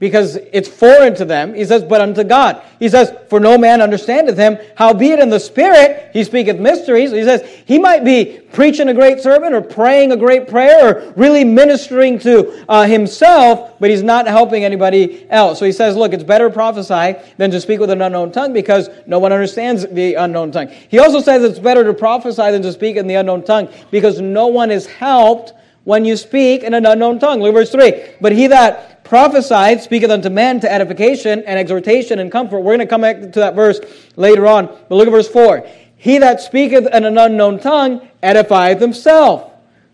because 0.00 0.36
it's 0.36 0.66
foreign 0.66 1.14
to 1.14 1.26
them. 1.26 1.52
He 1.54 1.64
says, 1.66 1.84
but 1.84 2.00
unto 2.00 2.24
God. 2.24 2.62
He 2.78 2.88
says, 2.88 3.14
for 3.28 3.38
no 3.38 3.58
man 3.58 3.82
understandeth 3.82 4.38
him. 4.38 4.58
Howbeit 4.74 5.18
in 5.18 5.28
the 5.28 5.38
Spirit 5.38 6.10
he 6.14 6.24
speaketh 6.24 6.58
mysteries. 6.58 7.12
He 7.12 7.22
says, 7.22 7.42
he 7.66 7.78
might 7.78 8.02
be 8.02 8.40
preaching 8.52 8.88
a 8.88 8.94
great 8.94 9.20
sermon 9.20 9.52
or 9.52 9.60
praying 9.60 10.10
a 10.10 10.16
great 10.16 10.48
prayer 10.48 10.88
or 10.88 11.12
really 11.12 11.44
ministering 11.44 12.18
to 12.20 12.64
uh, 12.68 12.86
himself, 12.86 13.78
but 13.78 13.90
he's 13.90 14.02
not 14.02 14.26
helping 14.26 14.64
anybody 14.64 15.30
else. 15.30 15.58
So 15.58 15.66
he 15.66 15.72
says, 15.72 15.96
look, 15.96 16.14
it's 16.14 16.24
better 16.24 16.48
to 16.48 16.54
prophesy 16.54 17.20
than 17.36 17.50
to 17.50 17.60
speak 17.60 17.78
with 17.78 17.90
an 17.90 18.00
unknown 18.00 18.32
tongue 18.32 18.54
because 18.54 18.88
no 19.06 19.18
one 19.18 19.34
understands 19.34 19.86
the 19.86 20.14
unknown 20.14 20.50
tongue. 20.50 20.68
He 20.88 20.98
also 20.98 21.20
says 21.20 21.44
it's 21.44 21.58
better 21.58 21.84
to 21.84 21.92
prophesy 21.92 22.50
than 22.50 22.62
to 22.62 22.72
speak 22.72 22.96
in 22.96 23.06
the 23.06 23.16
unknown 23.16 23.44
tongue 23.44 23.68
because 23.90 24.18
no 24.18 24.46
one 24.46 24.70
is 24.70 24.86
helped 24.86 25.52
when 25.84 26.04
you 26.04 26.16
speak 26.16 26.62
in 26.62 26.74
an 26.74 26.86
unknown 26.86 27.18
tongue. 27.18 27.40
Look 27.40 27.50
at 27.50 27.54
verse 27.54 27.70
3. 27.70 28.16
But 28.20 28.32
he 28.32 28.46
that 28.48 29.04
prophesied 29.04 29.82
speaketh 29.82 30.10
unto 30.10 30.30
men 30.30 30.60
to 30.60 30.72
edification 30.72 31.42
and 31.46 31.58
exhortation 31.58 32.18
and 32.18 32.30
comfort. 32.30 32.60
We're 32.60 32.76
going 32.76 32.80
to 32.80 32.86
come 32.86 33.00
back 33.00 33.20
to 33.20 33.40
that 33.40 33.54
verse 33.54 33.80
later 34.16 34.46
on. 34.46 34.66
But 34.66 34.94
look 34.94 35.06
at 35.06 35.12
verse 35.12 35.28
4. 35.28 35.66
He 35.96 36.18
that 36.18 36.40
speaketh 36.40 36.86
in 36.86 37.04
an 37.04 37.18
unknown 37.18 37.60
tongue 37.60 38.08
edifieth 38.22 38.80
himself. 38.80 39.50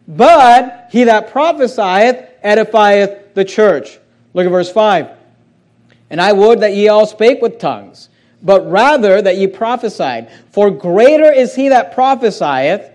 But 0.08 0.88
he 0.92 1.04
that 1.04 1.30
prophesieth 1.30 2.28
edifieth 2.44 3.34
the 3.34 3.44
church. 3.44 3.98
Look 4.34 4.46
at 4.46 4.50
verse 4.50 4.70
5. 4.70 5.08
And 6.10 6.20
I 6.20 6.32
would 6.32 6.60
that 6.60 6.74
ye 6.74 6.88
all 6.88 7.06
spake 7.06 7.42
with 7.42 7.58
tongues, 7.58 8.08
but 8.42 8.70
rather 8.70 9.20
that 9.20 9.36
ye 9.36 9.48
prophesied. 9.48 10.30
For 10.50 10.70
greater 10.70 11.32
is 11.32 11.54
he 11.54 11.70
that 11.70 11.92
prophesieth, 11.92 12.90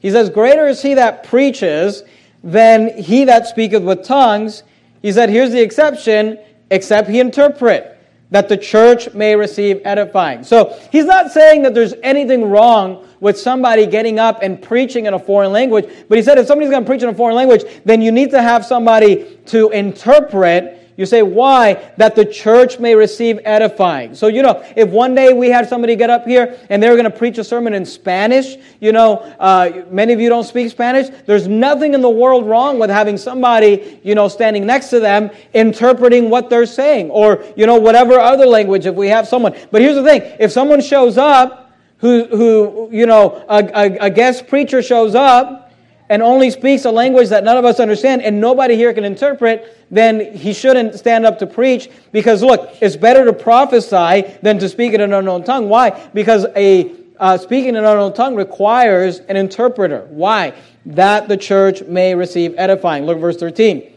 he 0.00 0.10
says, 0.10 0.30
greater 0.30 0.66
is 0.66 0.82
he 0.82 0.94
that 0.94 1.24
preaches 1.24 2.02
than 2.46 2.96
he 2.96 3.24
that 3.24 3.46
speaketh 3.46 3.82
with 3.82 4.02
tongues 4.04 4.62
he 5.06 5.12
said, 5.12 5.30
here's 5.30 5.52
the 5.52 5.62
exception 5.62 6.36
except 6.68 7.08
he 7.08 7.20
interpret 7.20 7.96
that 8.32 8.48
the 8.48 8.56
church 8.56 9.14
may 9.14 9.36
receive 9.36 9.80
edifying. 9.84 10.42
So 10.42 10.76
he's 10.90 11.04
not 11.04 11.30
saying 11.30 11.62
that 11.62 11.74
there's 11.74 11.94
anything 12.02 12.50
wrong 12.50 13.06
with 13.20 13.38
somebody 13.38 13.86
getting 13.86 14.18
up 14.18 14.40
and 14.42 14.60
preaching 14.60 15.06
in 15.06 15.14
a 15.14 15.18
foreign 15.20 15.52
language, 15.52 15.88
but 16.08 16.18
he 16.18 16.24
said 16.24 16.38
if 16.38 16.48
somebody's 16.48 16.70
going 16.70 16.82
to 16.82 16.88
preach 16.88 17.04
in 17.04 17.08
a 17.08 17.14
foreign 17.14 17.36
language, 17.36 17.62
then 17.84 18.02
you 18.02 18.10
need 18.10 18.30
to 18.32 18.42
have 18.42 18.66
somebody 18.66 19.38
to 19.46 19.70
interpret 19.70 20.85
you 20.96 21.04
say, 21.04 21.22
why? 21.22 21.92
That 21.98 22.14
the 22.14 22.24
church 22.24 22.78
may 22.78 22.94
receive 22.94 23.38
edifying. 23.44 24.14
So, 24.14 24.28
you 24.28 24.42
know, 24.42 24.64
if 24.76 24.88
one 24.88 25.14
day 25.14 25.34
we 25.34 25.50
had 25.50 25.68
somebody 25.68 25.94
get 25.94 26.08
up 26.08 26.24
here 26.24 26.58
and 26.70 26.82
they 26.82 26.88
were 26.88 26.96
going 26.96 27.10
to 27.10 27.16
preach 27.16 27.36
a 27.36 27.44
sermon 27.44 27.74
in 27.74 27.84
Spanish, 27.84 28.56
you 28.80 28.92
know, 28.92 29.16
uh, 29.38 29.84
many 29.90 30.14
of 30.14 30.20
you 30.20 30.30
don't 30.30 30.44
speak 30.44 30.70
Spanish. 30.70 31.08
There's 31.26 31.48
nothing 31.48 31.92
in 31.92 32.00
the 32.00 32.10
world 32.10 32.46
wrong 32.46 32.78
with 32.78 32.88
having 32.88 33.18
somebody, 33.18 34.00
you 34.02 34.14
know, 34.14 34.28
standing 34.28 34.64
next 34.64 34.88
to 34.90 35.00
them 35.00 35.30
interpreting 35.52 36.30
what 36.30 36.48
they're 36.48 36.66
saying 36.66 37.10
or, 37.10 37.44
you 37.56 37.66
know, 37.66 37.76
whatever 37.76 38.18
other 38.18 38.46
language 38.46 38.86
if 38.86 38.94
we 38.94 39.08
have 39.08 39.28
someone. 39.28 39.54
But 39.70 39.82
here's 39.82 39.96
the 39.96 40.04
thing 40.04 40.22
if 40.40 40.50
someone 40.50 40.80
shows 40.80 41.18
up 41.18 41.74
who, 41.98 42.24
who 42.26 42.88
you 42.90 43.06
know, 43.06 43.44
a, 43.48 43.64
a, 43.64 44.06
a 44.06 44.10
guest 44.10 44.46
preacher 44.46 44.82
shows 44.82 45.14
up, 45.14 45.65
and 46.08 46.22
only 46.22 46.50
speaks 46.50 46.84
a 46.84 46.90
language 46.90 47.28
that 47.28 47.44
none 47.44 47.56
of 47.56 47.64
us 47.64 47.80
understand 47.80 48.22
and 48.22 48.40
nobody 48.40 48.76
here 48.76 48.92
can 48.92 49.04
interpret, 49.04 49.86
then 49.90 50.34
he 50.34 50.52
shouldn't 50.52 50.94
stand 50.94 51.26
up 51.26 51.38
to 51.38 51.46
preach 51.46 51.90
because 52.12 52.42
look, 52.42 52.70
it's 52.80 52.96
better 52.96 53.24
to 53.24 53.32
prophesy 53.32 54.22
than 54.42 54.58
to 54.58 54.68
speak 54.68 54.92
in 54.92 55.00
an 55.00 55.12
unknown 55.12 55.44
tongue. 55.44 55.68
Why? 55.68 55.90
Because 56.14 56.46
a 56.56 56.94
uh, 57.18 57.38
speaking 57.38 57.70
in 57.70 57.76
an 57.76 57.84
unknown 57.84 58.12
tongue 58.12 58.34
requires 58.34 59.20
an 59.20 59.36
interpreter. 59.36 60.06
Why? 60.10 60.52
That 60.84 61.28
the 61.28 61.36
church 61.36 61.82
may 61.84 62.14
receive 62.14 62.54
edifying. 62.58 63.06
Look 63.06 63.18
verse 63.18 63.36
13. 63.38 63.94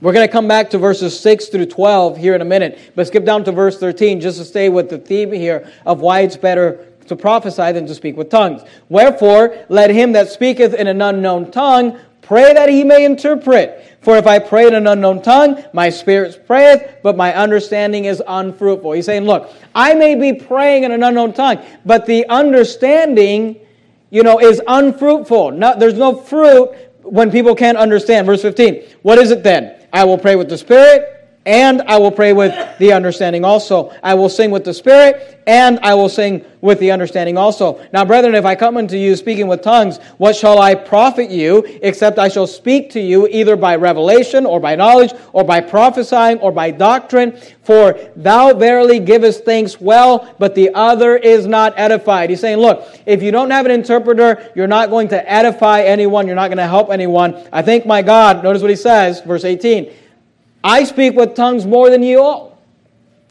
We're 0.00 0.12
going 0.12 0.26
to 0.26 0.32
come 0.32 0.46
back 0.46 0.70
to 0.70 0.78
verses 0.78 1.18
6 1.18 1.46
through 1.46 1.66
12 1.66 2.16
here 2.16 2.34
in 2.34 2.40
a 2.40 2.44
minute, 2.44 2.92
but 2.94 3.08
skip 3.08 3.24
down 3.24 3.44
to 3.44 3.52
verse 3.52 3.78
13 3.78 4.20
just 4.20 4.38
to 4.38 4.44
stay 4.44 4.68
with 4.68 4.90
the 4.90 4.98
theme 4.98 5.32
here 5.32 5.68
of 5.84 6.00
why 6.00 6.20
it's 6.20 6.36
better 6.36 6.86
to 7.08 7.16
prophesy 7.16 7.72
than 7.72 7.86
to 7.86 7.94
speak 7.94 8.16
with 8.16 8.30
tongues. 8.30 8.62
Wherefore, 8.88 9.56
let 9.68 9.90
him 9.90 10.12
that 10.12 10.30
speaketh 10.30 10.74
in 10.74 10.86
an 10.86 11.02
unknown 11.02 11.50
tongue 11.50 11.98
pray 12.22 12.52
that 12.52 12.68
he 12.68 12.84
may 12.84 13.04
interpret. 13.04 13.98
For 14.00 14.16
if 14.16 14.26
I 14.26 14.38
pray 14.38 14.66
in 14.66 14.74
an 14.74 14.86
unknown 14.86 15.22
tongue, 15.22 15.64
my 15.72 15.88
spirit 15.88 16.46
prayeth, 16.46 16.98
but 17.02 17.16
my 17.16 17.34
understanding 17.34 18.04
is 18.04 18.22
unfruitful. 18.26 18.92
He's 18.92 19.06
saying, 19.06 19.24
look, 19.24 19.50
I 19.74 19.94
may 19.94 20.14
be 20.14 20.38
praying 20.38 20.84
in 20.84 20.92
an 20.92 21.02
unknown 21.02 21.32
tongue, 21.32 21.58
but 21.84 22.06
the 22.06 22.28
understanding, 22.28 23.56
you 24.10 24.22
know, 24.22 24.38
is 24.38 24.60
unfruitful. 24.66 25.52
No, 25.52 25.78
there's 25.78 25.94
no 25.94 26.14
fruit 26.14 26.74
when 27.02 27.30
people 27.30 27.54
can't 27.54 27.78
understand. 27.78 28.26
Verse 28.26 28.42
15. 28.42 28.84
What 29.02 29.18
is 29.18 29.30
it 29.30 29.42
then? 29.42 29.86
I 29.92 30.04
will 30.04 30.18
pray 30.18 30.36
with 30.36 30.50
the 30.50 30.58
spirit 30.58 31.17
and 31.46 31.80
I 31.82 31.96
will 31.96 32.10
pray 32.10 32.32
with 32.32 32.54
the 32.78 32.92
understanding 32.92 33.44
also. 33.44 33.94
I 34.02 34.14
will 34.14 34.28
sing 34.28 34.50
with 34.50 34.64
the 34.64 34.74
Spirit, 34.74 35.42
and 35.46 35.78
I 35.80 35.94
will 35.94 36.10
sing 36.10 36.44
with 36.60 36.78
the 36.78 36.90
understanding 36.90 37.38
also. 37.38 37.80
Now, 37.90 38.04
brethren, 38.04 38.34
if 38.34 38.44
I 38.44 38.54
come 38.54 38.76
unto 38.76 38.96
you 38.96 39.16
speaking 39.16 39.46
with 39.46 39.62
tongues, 39.62 39.96
what 40.18 40.36
shall 40.36 40.60
I 40.60 40.74
profit 40.74 41.30
you, 41.30 41.64
except 41.82 42.18
I 42.18 42.28
shall 42.28 42.46
speak 42.46 42.90
to 42.90 43.00
you 43.00 43.26
either 43.28 43.56
by 43.56 43.76
revelation, 43.76 44.44
or 44.44 44.60
by 44.60 44.76
knowledge, 44.76 45.14
or 45.32 45.42
by 45.42 45.60
prophesying, 45.62 46.38
or 46.40 46.52
by 46.52 46.70
doctrine? 46.70 47.34
For 47.62 47.98
thou 48.14 48.52
verily 48.52 48.98
givest 48.98 49.44
thanks 49.44 49.80
well, 49.80 50.34
but 50.38 50.54
the 50.54 50.70
other 50.74 51.16
is 51.16 51.46
not 51.46 51.72
edified. 51.76 52.28
He's 52.28 52.40
saying, 52.40 52.58
look, 52.58 52.86
if 53.06 53.22
you 53.22 53.30
don't 53.30 53.50
have 53.50 53.64
an 53.64 53.72
interpreter, 53.72 54.50
you're 54.54 54.66
not 54.66 54.90
going 54.90 55.08
to 55.08 55.32
edify 55.32 55.80
anyone, 55.80 56.26
you're 56.26 56.36
not 56.36 56.48
going 56.48 56.58
to 56.58 56.66
help 56.66 56.90
anyone. 56.90 57.42
I 57.52 57.62
thank 57.62 57.86
my 57.86 58.02
God, 58.02 58.42
notice 58.42 58.60
what 58.60 58.70
he 58.70 58.76
says, 58.76 59.22
verse 59.22 59.44
18. 59.44 59.90
I 60.62 60.84
speak 60.84 61.14
with 61.14 61.34
tongues 61.34 61.66
more 61.66 61.90
than 61.90 62.02
you 62.02 62.20
all. 62.20 62.48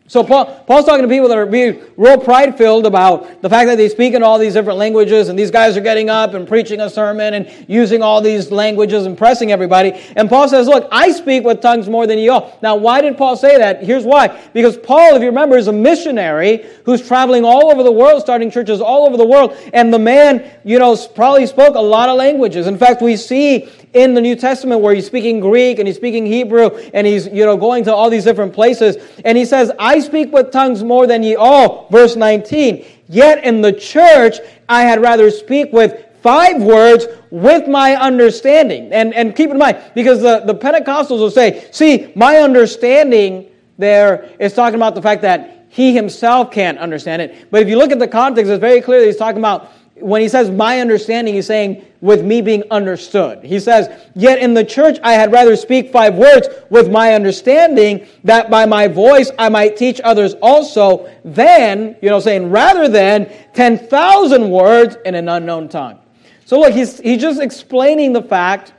So 0.10 0.24
Paul, 0.24 0.46
Paul's 0.65 0.86
talking 0.86 1.01
to 1.01 1.10
people 1.10 1.27
that 1.27 1.38
are 1.38 1.46
being 1.46 1.81
real 1.98 2.17
pride 2.17 2.57
filled 2.57 2.86
about 2.86 3.41
the 3.41 3.50
fact 3.50 3.67
that 3.67 3.75
they 3.75 3.89
speak 3.89 4.13
in 4.13 4.24
all 4.24 4.39
these 4.39 4.53
different 4.53 4.79
languages, 4.79 5.27
and 5.27 5.38
these 5.38 5.51
guys 5.51 5.75
are 5.75 5.81
getting 5.81 6.10
up 6.10 6.34
and 6.34 6.48
preaching 6.48 6.79
a 6.79 6.89
sermon 6.89 7.34
and 7.34 7.65
using 7.67 8.01
all 8.01 8.22
these 8.22 8.50
languages, 8.50 9.05
impressing 9.05 9.51
everybody. 9.51 9.91
And 10.15 10.29
Paul 10.29 10.48
says, 10.48 10.65
"Look, 10.65 10.88
I 10.93 11.12
speak 11.12 11.43
with 11.43 11.60
tongues 11.60 11.89
more 11.89 12.07
than 12.07 12.19
you 12.19 12.31
all." 12.31 12.57
Now, 12.62 12.77
why 12.77 13.01
did 13.01 13.17
Paul 13.17 13.36
say 13.36 13.57
that? 13.57 13.84
Here's 13.84 14.05
why: 14.05 14.29
because 14.53 14.77
Paul, 14.77 15.17
if 15.17 15.22
you 15.22 15.27
remember, 15.27 15.57
is 15.57 15.67
a 15.67 15.74
missionary 15.74 16.65
who's 16.86 17.05
traveling 17.05 17.43
all 17.43 17.69
over 17.69 17.84
the 17.84 17.91
world, 17.91 18.22
starting 18.22 18.50
churches 18.50 18.79
all 18.79 19.05
over 19.05 19.17
the 19.17 19.27
world, 19.27 19.57
and 19.74 19.93
the 19.93 20.00
man, 20.00 20.41
you 20.63 20.79
know, 20.79 20.96
probably 21.15 21.46
spoke 21.48 21.75
a 21.75 21.81
lot 21.81 22.07
of 22.07 22.15
languages. 22.15 22.65
In 22.65 22.77
fact, 22.77 23.01
we 23.01 23.17
see 23.17 23.67
in 23.98 24.13
the 24.13 24.22
New 24.22 24.36
Testament 24.36 24.82
where 24.82 24.94
he's 24.94 25.08
speaking 25.08 25.39
Greek 25.39 25.80
and 25.80 25.88
he's 25.88 25.98
speaking 25.98 26.25
Hebrew 26.25 26.70
and 26.94 27.08
he's, 27.08 27.27
you 27.27 27.46
know, 27.46 27.58
going 27.58 27.84
to 27.86 27.94
all 27.94 28.10
these 28.10 28.24
different 28.24 28.54
places. 28.54 28.98
And 29.25 29.38
he 29.38 29.44
says, 29.44 29.72
I 29.80 30.00
speak 30.00 30.32
with 30.32 30.51
tongues 30.51 30.84
more 30.84 31.08
than 31.08 31.24
ye 31.24 31.36
all. 31.36 31.88
Verse 31.89 32.16
19. 32.16 32.86
Yet 33.10 33.43
in 33.43 33.62
the 33.62 33.74
church, 33.74 34.38
I 34.69 34.84
had 34.84 35.02
rather 35.02 35.32
speak 35.32 35.74
with 35.74 36.06
five 36.21 36.62
words 36.62 37.08
with 37.32 37.67
my 37.67 37.95
understanding. 37.95 38.91
And, 38.93 39.13
and 39.13 39.36
keep 39.36 39.50
in 39.50 39.58
mind, 39.58 39.78
because 39.95 40.21
the, 40.21 40.41
the 40.41 40.54
Pentecostals 40.54 41.19
will 41.19 41.32
say, 41.32 41.67
see, 41.71 42.12
my 42.15 42.38
understanding 42.38 43.50
there 43.78 44.30
is 44.39 44.54
talking 44.54 44.76
about 44.76 44.93
the 44.95 45.02
fact 45.02 45.21
that 45.24 45.65
he 45.69 45.93
himself 45.93 46.52
can't 46.52 46.78
understand 46.78 47.21
it. 47.21 47.50
But 47.52 47.62
if 47.62 47.69
you 47.69 47.78
look 47.78 47.91
at 47.91 48.00
the 48.00 48.08
context, 48.08 48.52
it's 48.52 48.60
very 48.60 48.82
clear 48.82 49.00
that 49.00 49.06
he's 49.06 49.17
talking 49.17 49.39
about 49.39 49.71
when 49.99 50.21
he 50.21 50.29
says 50.29 50.49
my 50.49 50.79
understanding, 50.79 51.33
he's 51.33 51.47
saying 51.47 51.86
with 52.01 52.23
me 52.23 52.41
being 52.41 52.63
understood. 52.71 53.43
He 53.43 53.60
says, 53.60 53.89
Yet 54.15 54.39
in 54.39 54.53
the 54.53 54.63
church 54.63 54.99
I 55.03 55.13
had 55.13 55.31
rather 55.31 55.55
speak 55.55 55.91
five 55.91 56.15
words 56.15 56.47
with 56.69 56.91
my 56.91 57.13
understanding, 57.13 58.07
that 58.23 58.49
by 58.49 58.65
my 58.65 58.88
voice 58.88 59.31
I 59.39 59.49
might 59.49 59.77
teach 59.77 59.99
others 60.03 60.36
also, 60.36 61.10
than, 61.25 61.95
you 62.01 62.10
know, 62.10 62.19
saying 62.19 62.49
rather 62.49 62.88
than 62.88 63.31
10,000 63.53 64.49
words 64.49 64.97
in 65.05 65.15
an 65.15 65.29
unknown 65.29 65.69
tongue. 65.69 65.99
So 66.45 66.60
look, 66.60 66.73
he's, 66.73 66.99
he's 66.99 67.21
just 67.21 67.41
explaining 67.41 68.13
the 68.13 68.21
fact 68.21 68.73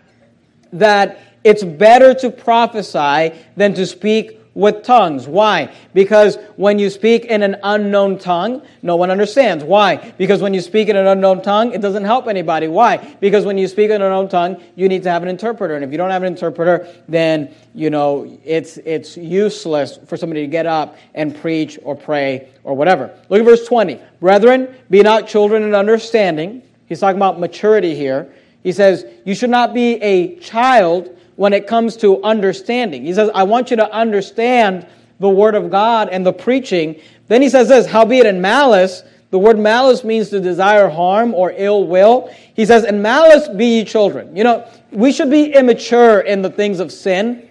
that 0.73 1.21
it's 1.45 1.65
better 1.65 2.15
to 2.15 2.31
prophesy 2.31 3.37
than 3.57 3.75
to 3.75 3.87
speak 3.87 4.38
with 4.59 4.83
tongues. 4.83 5.29
Why? 5.29 5.73
Because 5.95 6.37
when 6.57 6.81
you 6.81 6.91
speak 6.91 7.25
in 7.27 7.45
an 7.45 7.57
unknown 7.63 8.19
tongue, 8.19 8.61
no 8.83 8.97
one 8.97 9.09
understands. 9.09 9.63
Why? 9.63 10.13
Because 10.19 10.43
when 10.43 10.53
you 10.53 10.61
speak 10.61 10.89
in 10.89 10.97
an 10.97 11.07
unknown 11.07 11.43
tongue, 11.43 11.73
it 11.73 11.81
doesn't 11.81 12.03
help 12.03 12.27
anybody. 12.27 12.67
Why? 12.67 12.97
Because 13.21 13.45
when 13.45 13.57
you 13.57 13.69
speak 13.69 13.91
in 13.91 14.03
an 14.03 14.03
unknown 14.03 14.29
tongue, 14.29 14.61
you 14.75 14.89
need 14.89 15.05
to 15.05 15.11
have 15.11 15.23
an 15.23 15.29
interpreter. 15.29 15.77
And 15.77 15.85
if 15.85 15.93
you 15.93 15.97
don't 15.97 16.11
have 16.11 16.25
an 16.25 16.33
interpreter, 16.33 16.93
then, 17.09 17.55
you 17.73 17.89
know, 17.89 18.37
it's, 18.45 18.79
it's 18.79 19.17
useless 19.17 19.97
for 20.09 20.17
somebody 20.17 20.41
to 20.41 20.49
get 20.49 20.67
up 20.67 20.99
and 21.15 21.37
preach 21.37 21.79
or 21.85 21.95
pray 21.95 22.49
or 22.65 22.75
whatever. 22.75 23.17
Look 23.29 23.39
at 23.39 23.47
verse 23.47 23.65
20. 23.65 24.01
Brethren, 24.19 24.75
be 24.91 25.03
not 25.03 25.29
children 25.29 25.63
in 25.63 25.73
understanding. 25.73 26.63
He's 26.87 26.99
talking 26.99 27.19
about 27.19 27.39
maturity 27.39 27.95
here. 27.95 28.29
He 28.65 28.73
says, 28.73 29.07
You 29.25 29.37
should 29.37 29.51
not 29.51 29.73
be 29.73 30.03
a 30.03 30.35
child 30.41 31.17
when 31.39 31.53
it 31.53 31.69
comes 31.69 31.97
to 31.97 32.21
understanding. 32.25 33.05
He 33.05 33.15
says, 33.15 33.31
I 33.33 33.45
want 33.45 33.71
you 33.71 33.77
to 33.77 33.89
understand 33.93 34.89
the 35.21 35.29
Word 35.29 35.55
of 35.55 35.71
God 35.71 36.09
and 36.09 36.27
the 36.27 36.33
preaching. 36.33 37.01
Then 37.29 37.43
he 37.43 37.49
says 37.49 37.69
this, 37.69 37.87
howbeit 37.87 38.27
in 38.27 38.41
malice, 38.41 39.05
the 39.31 39.39
word 39.39 39.57
malice 39.57 40.03
means 40.03 40.31
to 40.31 40.41
desire 40.41 40.89
harm 40.89 41.35
or 41.35 41.53
ill 41.55 41.87
will. 41.87 42.35
He 42.55 42.67
says, 42.67 42.85
in 42.85 43.03
malice 43.03 43.47
be 43.49 43.79
ye 43.79 43.85
children. 43.85 44.35
You 44.37 44.43
know, 44.43 44.69
we 44.91 45.13
should 45.13 45.31
be 45.31 45.55
immature 45.55 46.19
in 46.19 46.43
the 46.43 46.51
things 46.51 46.81
of 46.81 46.91
sin, 46.91 47.49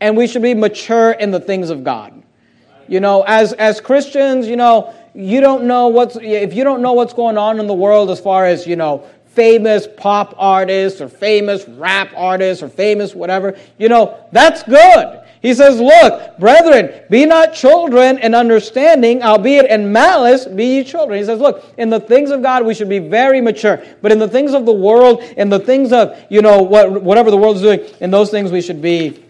and 0.00 0.16
we 0.16 0.28
should 0.28 0.42
be 0.42 0.54
mature 0.54 1.10
in 1.10 1.32
the 1.32 1.40
things 1.40 1.70
of 1.70 1.82
God. 1.82 2.22
You 2.86 3.00
know, 3.00 3.24
as, 3.26 3.52
as 3.54 3.80
Christians, 3.80 4.46
you 4.46 4.56
know, 4.56 4.94
you 5.12 5.40
don't 5.40 5.64
know 5.64 5.88
what's, 5.88 6.16
if 6.20 6.54
you 6.54 6.62
don't 6.62 6.82
know 6.82 6.92
what's 6.92 7.14
going 7.14 7.36
on 7.36 7.58
in 7.58 7.66
the 7.66 7.74
world 7.74 8.10
as 8.10 8.20
far 8.20 8.46
as, 8.46 8.64
you 8.64 8.76
know, 8.76 9.04
famous 9.34 9.86
pop 9.96 10.34
artists 10.38 11.00
or 11.00 11.08
famous 11.08 11.68
rap 11.68 12.10
artists 12.16 12.62
or 12.62 12.68
famous 12.68 13.14
whatever, 13.14 13.58
you 13.78 13.88
know, 13.88 14.18
that's 14.32 14.62
good. 14.62 15.20
He 15.42 15.52
says, 15.52 15.78
Look, 15.78 16.38
brethren, 16.38 17.02
be 17.10 17.26
not 17.26 17.52
children 17.52 18.18
in 18.18 18.34
understanding, 18.34 19.22
albeit 19.22 19.70
in 19.70 19.92
malice 19.92 20.46
be 20.46 20.76
ye 20.76 20.84
children. 20.84 21.18
He 21.18 21.24
says, 21.24 21.38
Look, 21.38 21.64
in 21.76 21.90
the 21.90 22.00
things 22.00 22.30
of 22.30 22.42
God 22.42 22.64
we 22.64 22.72
should 22.72 22.88
be 22.88 22.98
very 22.98 23.40
mature, 23.40 23.84
but 24.00 24.10
in 24.10 24.18
the 24.18 24.28
things 24.28 24.54
of 24.54 24.64
the 24.64 24.72
world, 24.72 25.22
in 25.36 25.50
the 25.50 25.58
things 25.58 25.92
of, 25.92 26.18
you 26.30 26.40
know, 26.40 26.62
what, 26.62 27.02
whatever 27.02 27.30
the 27.30 27.36
world 27.36 27.56
is 27.56 27.62
doing, 27.62 27.80
in 28.00 28.10
those 28.10 28.30
things 28.30 28.50
we 28.50 28.62
should 28.62 28.80
be 28.80 29.23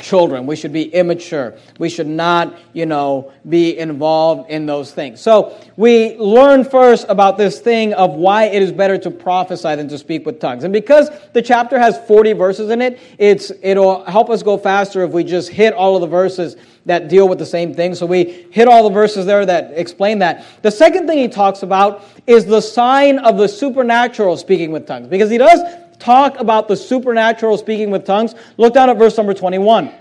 children. 0.00 0.46
We 0.46 0.56
should 0.56 0.72
be 0.72 0.84
immature. 0.94 1.54
We 1.78 1.88
should 1.88 2.06
not, 2.06 2.58
you 2.72 2.86
know, 2.86 3.32
be 3.48 3.78
involved 3.78 4.50
in 4.50 4.66
those 4.66 4.92
things. 4.92 5.20
So 5.20 5.58
we 5.76 6.16
learn 6.16 6.64
first 6.64 7.06
about 7.08 7.38
this 7.38 7.60
thing 7.60 7.94
of 7.94 8.14
why 8.14 8.44
it 8.44 8.62
is 8.62 8.72
better 8.72 8.98
to 8.98 9.10
prophesy 9.10 9.74
than 9.76 9.88
to 9.88 9.98
speak 9.98 10.26
with 10.26 10.40
tongues. 10.40 10.64
And 10.64 10.72
because 10.72 11.10
the 11.32 11.42
chapter 11.42 11.78
has 11.78 11.98
40 12.06 12.32
verses 12.34 12.70
in 12.70 12.82
it, 12.82 12.98
it's, 13.18 13.52
it'll 13.62 14.04
help 14.04 14.30
us 14.30 14.42
go 14.42 14.56
faster 14.56 15.02
if 15.04 15.12
we 15.12 15.24
just 15.24 15.48
hit 15.48 15.74
all 15.74 15.94
of 15.94 16.00
the 16.00 16.06
verses 16.06 16.56
that 16.86 17.08
deal 17.08 17.28
with 17.28 17.38
the 17.38 17.46
same 17.46 17.74
thing. 17.74 17.94
So 17.94 18.06
we 18.06 18.46
hit 18.50 18.68
all 18.68 18.84
the 18.84 18.94
verses 18.94 19.26
there 19.26 19.44
that 19.44 19.72
explain 19.74 20.20
that. 20.20 20.46
The 20.62 20.70
second 20.70 21.06
thing 21.06 21.18
he 21.18 21.28
talks 21.28 21.62
about 21.62 22.04
is 22.26 22.46
the 22.46 22.60
sign 22.60 23.18
of 23.18 23.36
the 23.36 23.48
supernatural 23.48 24.36
speaking 24.36 24.70
with 24.70 24.86
tongues. 24.86 25.08
Because 25.08 25.28
he 25.28 25.38
does 25.38 25.60
talk 25.98 26.38
about 26.38 26.68
the 26.68 26.76
supernatural 26.76 27.58
speaking 27.58 27.90
with 27.90 28.04
tongues, 28.04 28.34
look 28.56 28.74
down 28.74 28.90
at 28.90 28.98
verse 28.98 29.16
number 29.16 29.34
21. 29.34 29.92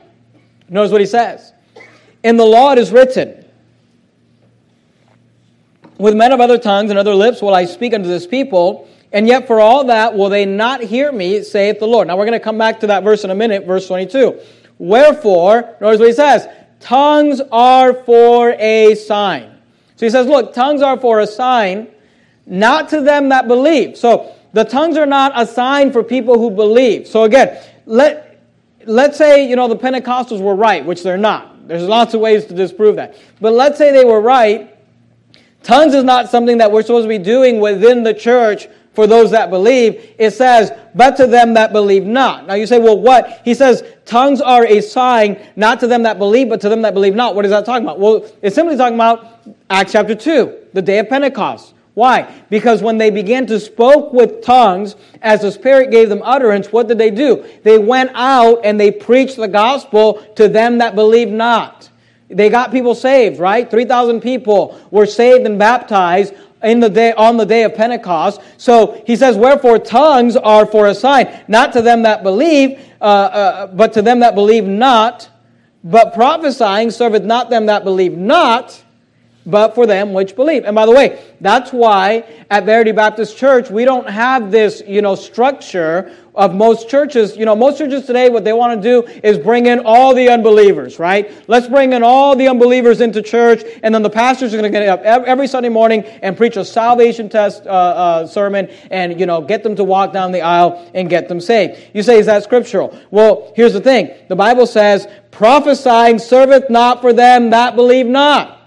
Notice 0.69 0.91
what 0.91 1.01
he 1.01 1.07
says. 1.07 1.53
In 2.23 2.37
the 2.37 2.45
law 2.45 2.71
it 2.71 2.77
is 2.77 2.91
written, 2.91 3.45
With 5.97 6.15
men 6.15 6.31
of 6.31 6.41
other 6.41 6.57
tongues 6.57 6.89
and 6.89 6.99
other 6.99 7.15
lips 7.15 7.41
will 7.41 7.53
I 7.53 7.65
speak 7.65 7.93
unto 7.93 8.07
this 8.07 8.25
people, 8.25 8.89
and 9.11 9.27
yet 9.27 9.47
for 9.47 9.59
all 9.59 9.85
that 9.85 10.15
will 10.15 10.29
they 10.29 10.45
not 10.45 10.81
hear 10.81 11.11
me, 11.11 11.43
saith 11.43 11.79
the 11.79 11.87
Lord. 11.87 12.07
Now 12.07 12.17
we're 12.17 12.25
going 12.25 12.39
to 12.39 12.43
come 12.43 12.57
back 12.57 12.79
to 12.81 12.87
that 12.87 13.03
verse 13.03 13.23
in 13.23 13.29
a 13.29 13.35
minute, 13.35 13.65
verse 13.65 13.87
22. 13.87 14.39
Wherefore, 14.77 15.75
notice 15.79 15.99
what 15.99 16.07
he 16.07 16.13
says, 16.13 16.47
tongues 16.79 17.41
are 17.51 17.93
for 17.93 18.51
a 18.51 18.95
sign. 18.95 19.55
So 19.95 20.05
he 20.05 20.09
says, 20.09 20.27
look, 20.27 20.53
tongues 20.53 20.81
are 20.81 20.99
for 20.99 21.19
a 21.19 21.27
sign, 21.27 21.87
not 22.45 22.89
to 22.89 23.01
them 23.01 23.29
that 23.29 23.47
believe. 23.47 23.97
So 23.97 24.35
the 24.55 24.63
tongues 24.63 24.95
are 24.95 25.05
not 25.05 25.33
a 25.35 25.45
sign 25.45 25.91
for 25.91 26.01
people 26.01 26.39
who 26.39 26.49
believe. 26.49 27.07
So 27.07 27.25
again, 27.25 27.61
let, 27.85 28.41
let's 28.85 29.17
say, 29.17 29.45
you 29.49 29.57
know, 29.57 29.67
the 29.67 29.75
Pentecostals 29.75 30.39
were 30.39 30.55
right, 30.55 30.85
which 30.85 31.03
they're 31.03 31.17
not. 31.17 31.67
There's 31.67 31.83
lots 31.83 32.13
of 32.13 32.21
ways 32.21 32.45
to 32.45 32.53
disprove 32.53 32.95
that. 32.95 33.17
But 33.41 33.51
let's 33.51 33.77
say 33.77 33.91
they 33.91 34.05
were 34.05 34.21
right. 34.21 34.73
Tongues 35.61 35.93
is 35.93 36.05
not 36.05 36.29
something 36.29 36.59
that 36.59 36.71
we're 36.71 36.83
supposed 36.83 37.03
to 37.03 37.09
be 37.09 37.17
doing 37.17 37.59
within 37.59 38.03
the 38.03 38.13
church 38.13 38.67
for 38.93 39.07
those 39.07 39.31
that 39.31 39.49
believe. 39.49 40.15
It 40.17 40.31
says, 40.31 40.71
but 40.95 41.17
to 41.17 41.27
them 41.27 41.55
that 41.55 41.73
believe 41.73 42.05
not. 42.05 42.47
Now 42.47 42.53
you 42.53 42.65
say, 42.65 42.79
well, 42.79 42.97
what? 42.97 43.41
He 43.43 43.55
says, 43.55 43.83
tongues 44.05 44.39
are 44.39 44.65
a 44.65 44.79
sign, 44.79 45.37
not 45.57 45.81
to 45.81 45.87
them 45.87 46.03
that 46.03 46.17
believe, 46.17 46.47
but 46.47 46.61
to 46.61 46.69
them 46.69 46.81
that 46.83 46.93
believe 46.93 47.13
not. 47.13 47.35
What 47.35 47.43
is 47.43 47.51
that 47.51 47.65
talking 47.65 47.83
about? 47.83 47.99
Well, 47.99 48.25
it's 48.41 48.55
simply 48.55 48.77
talking 48.77 48.95
about 48.95 49.49
Acts 49.69 49.91
chapter 49.91 50.15
2, 50.15 50.67
the 50.71 50.81
day 50.81 50.99
of 50.99 51.09
Pentecost. 51.09 51.73
Why? 51.95 52.43
Because 52.49 52.83
when 52.83 52.97
they 52.97 53.09
began 53.09 53.47
to 53.47 53.59
spoke 53.59 54.13
with 54.13 54.43
tongues, 54.43 54.97
as 55.21 55.41
the 55.41 55.51
Spirit 55.51 55.91
gave 55.91 56.09
them 56.09 56.21
utterance, 56.23 56.71
what 56.71 56.89
did 56.89 56.97
they 56.97 57.09
do? 57.09 57.45
They 57.63 57.79
went 57.79 58.11
out 58.13 58.59
and 58.65 58.79
they 58.79 58.91
preached 58.91 59.37
the 59.37 59.47
gospel 59.47 60.15
to 60.35 60.49
them 60.49 60.77
that 60.79 60.93
believed 60.93 61.31
not. 61.31 61.89
They 62.27 62.49
got 62.49 62.71
people 62.71 62.95
saved, 62.95 63.39
right? 63.39 63.69
3,000 63.69 64.19
people 64.19 64.79
were 64.91 65.05
saved 65.05 65.45
and 65.45 65.57
baptized 65.57 66.33
in 66.63 66.81
the 66.81 66.89
day, 66.89 67.13
on 67.13 67.37
the 67.37 67.45
day 67.45 67.63
of 67.63 67.75
Pentecost. 67.75 68.41
So 68.57 69.01
he 69.07 69.15
says, 69.15 69.37
Wherefore 69.37 69.79
tongues 69.79 70.35
are 70.35 70.65
for 70.65 70.87
a 70.87 70.95
sign, 70.95 71.43
not 71.47 71.71
to 71.73 71.81
them 71.81 72.03
that 72.03 72.23
believe, 72.23 72.79
uh, 72.99 73.03
uh, 73.03 73.67
but 73.67 73.93
to 73.93 74.01
them 74.01 74.19
that 74.19 74.35
believe 74.35 74.65
not. 74.65 75.29
But 75.83 76.13
prophesying 76.13 76.89
serveth 76.89 77.23
not 77.23 77.49
them 77.49 77.67
that 77.67 77.83
believe 77.83 78.17
not, 78.17 78.83
but 79.45 79.75
for 79.75 79.85
them 79.85 80.13
which 80.13 80.35
believe. 80.35 80.65
And 80.65 80.75
by 80.75 80.85
the 80.85 80.91
way, 80.91 81.23
that's 81.41 81.71
why 81.71 82.23
at 82.49 82.65
Verity 82.65 82.91
Baptist 82.91 83.37
Church, 83.37 83.69
we 83.69 83.85
don't 83.85 84.09
have 84.09 84.51
this, 84.51 84.81
you 84.87 85.01
know, 85.01 85.15
structure 85.15 86.15
of 86.33 86.53
most 86.53 86.89
churches. 86.89 87.37
You 87.37 87.45
know, 87.45 87.55
most 87.55 87.77
churches 87.77 88.05
today, 88.05 88.29
what 88.29 88.43
they 88.43 88.53
want 88.53 88.81
to 88.81 88.89
do 88.89 89.07
is 89.23 89.37
bring 89.37 89.67
in 89.67 89.81
all 89.85 90.13
the 90.13 90.29
unbelievers, 90.29 90.99
right? 90.99 91.31
Let's 91.47 91.67
bring 91.67 91.93
in 91.93 92.03
all 92.03 92.35
the 92.35 92.47
unbelievers 92.47 93.01
into 93.01 93.21
church, 93.21 93.63
and 93.83 93.95
then 93.95 94.01
the 94.01 94.09
pastors 94.09 94.53
are 94.53 94.57
going 94.57 94.71
to 94.71 94.77
get 94.77 94.87
up 94.87 95.01
every 95.01 95.47
Sunday 95.47 95.69
morning 95.69 96.03
and 96.21 96.35
preach 96.35 96.57
a 96.57 96.65
salvation 96.65 97.29
test 97.29 97.65
uh, 97.65 97.69
uh, 97.69 98.27
sermon 98.27 98.69
and, 98.91 99.19
you 99.19 99.25
know, 99.25 99.41
get 99.41 99.63
them 99.63 99.75
to 99.75 99.83
walk 99.83 100.11
down 100.11 100.31
the 100.31 100.41
aisle 100.41 100.89
and 100.93 101.09
get 101.09 101.29
them 101.29 101.39
saved. 101.39 101.79
You 101.93 102.03
say, 102.03 102.19
is 102.19 102.25
that 102.25 102.43
scriptural? 102.43 102.97
Well, 103.11 103.53
here's 103.55 103.73
the 103.73 103.81
thing. 103.81 104.11
The 104.27 104.35
Bible 104.35 104.67
says, 104.67 105.07
prophesying 105.31 106.19
serveth 106.19 106.69
not 106.69 107.01
for 107.01 107.13
them 107.13 107.51
that 107.51 107.75
believe 107.75 108.07
not, 108.07 108.61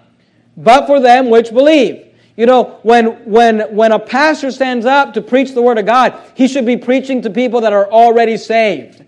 but 0.58 0.86
for 0.86 1.00
them 1.00 1.30
which 1.30 1.50
believe. 1.50 2.04
You 2.36 2.46
know, 2.46 2.78
when, 2.82 3.06
when, 3.24 3.60
when 3.74 3.92
a 3.92 3.98
pastor 3.98 4.50
stands 4.50 4.86
up 4.86 5.14
to 5.14 5.22
preach 5.22 5.54
the 5.54 5.62
Word 5.62 5.78
of 5.78 5.86
God, 5.86 6.20
he 6.34 6.46
should 6.46 6.66
be 6.66 6.76
preaching 6.76 7.22
to 7.22 7.30
people 7.30 7.62
that 7.62 7.72
are 7.72 7.90
already 7.90 8.36
saved. 8.36 9.04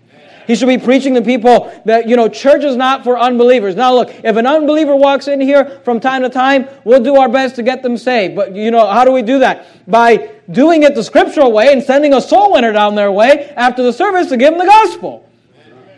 He 0.47 0.55
should 0.55 0.67
be 0.67 0.77
preaching 0.77 1.13
to 1.13 1.21
people 1.21 1.71
that, 1.85 2.09
you 2.09 2.15
know, 2.15 2.27
church 2.27 2.63
is 2.63 2.75
not 2.75 3.03
for 3.03 3.17
unbelievers. 3.17 3.75
Now, 3.75 3.93
look, 3.93 4.09
if 4.23 4.35
an 4.35 4.47
unbeliever 4.47 4.95
walks 4.95 5.27
in 5.27 5.39
here 5.39 5.79
from 5.85 5.99
time 5.99 6.23
to 6.23 6.29
time, 6.29 6.67
we'll 6.83 7.03
do 7.03 7.15
our 7.15 7.29
best 7.29 7.55
to 7.55 7.63
get 7.63 7.83
them 7.83 7.95
saved. 7.95 8.35
But, 8.35 8.53
you 8.55 8.71
know, 8.71 8.85
how 8.87 9.05
do 9.05 9.11
we 9.11 9.21
do 9.21 9.39
that? 9.39 9.67
By 9.89 10.31
doing 10.49 10.83
it 10.83 10.95
the 10.95 11.03
scriptural 11.03 11.51
way 11.51 11.71
and 11.71 11.81
sending 11.81 12.13
a 12.13 12.19
soul 12.19 12.51
winner 12.53 12.73
down 12.73 12.95
their 12.95 13.11
way 13.11 13.53
after 13.55 13.83
the 13.83 13.93
service 13.93 14.27
to 14.27 14.37
give 14.37 14.49
them 14.49 14.59
the 14.59 14.65
gospel. 14.65 15.25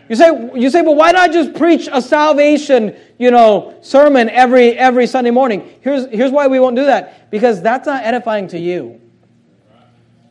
You 0.08 0.16
say, 0.16 0.50
you 0.54 0.68
say, 0.68 0.82
but 0.82 0.96
why 0.96 1.12
not 1.12 1.32
just 1.32 1.54
preach 1.54 1.88
a 1.90 2.02
salvation, 2.02 2.94
you 3.18 3.30
know, 3.30 3.78
sermon 3.80 4.28
every, 4.28 4.72
every 4.72 5.06
Sunday 5.06 5.30
morning? 5.30 5.68
Here's, 5.80 6.06
here's 6.06 6.30
why 6.30 6.46
we 6.46 6.60
won't 6.60 6.76
do 6.76 6.84
that. 6.84 7.30
Because 7.30 7.62
that's 7.62 7.86
not 7.86 8.04
edifying 8.04 8.48
to 8.48 8.58
you. 8.58 9.00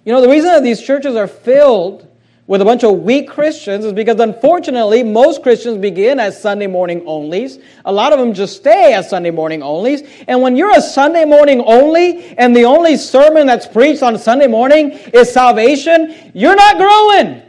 You 0.05 0.11
know, 0.13 0.21
the 0.21 0.29
reason 0.29 0.49
that 0.51 0.63
these 0.63 0.81
churches 0.81 1.15
are 1.15 1.27
filled 1.27 2.07
with 2.45 2.61
a 2.61 2.65
bunch 2.65 2.83
of 2.83 2.99
weak 2.99 3.29
Christians 3.29 3.85
is 3.85 3.93
because 3.93 4.19
unfortunately 4.19 5.01
most 5.01 5.41
Christians 5.41 5.77
begin 5.77 6.19
as 6.19 6.39
Sunday 6.39 6.67
morning 6.67 7.01
onlys. 7.01 7.63
A 7.85 7.91
lot 7.91 8.11
of 8.11 8.19
them 8.19 8.33
just 8.33 8.57
stay 8.57 8.93
as 8.93 9.09
Sunday 9.09 9.31
morning 9.31 9.61
onlys. 9.61 10.07
And 10.27 10.41
when 10.41 10.57
you're 10.57 10.75
a 10.75 10.81
Sunday 10.81 11.23
morning 11.23 11.61
only 11.61 12.37
and 12.37 12.55
the 12.55 12.65
only 12.65 12.97
sermon 12.97 13.47
that's 13.47 13.65
preached 13.65 14.03
on 14.03 14.17
Sunday 14.19 14.47
morning 14.47 14.91
is 14.91 15.31
salvation, 15.31 16.31
you're 16.33 16.55
not 16.55 16.77
growing. 16.77 17.41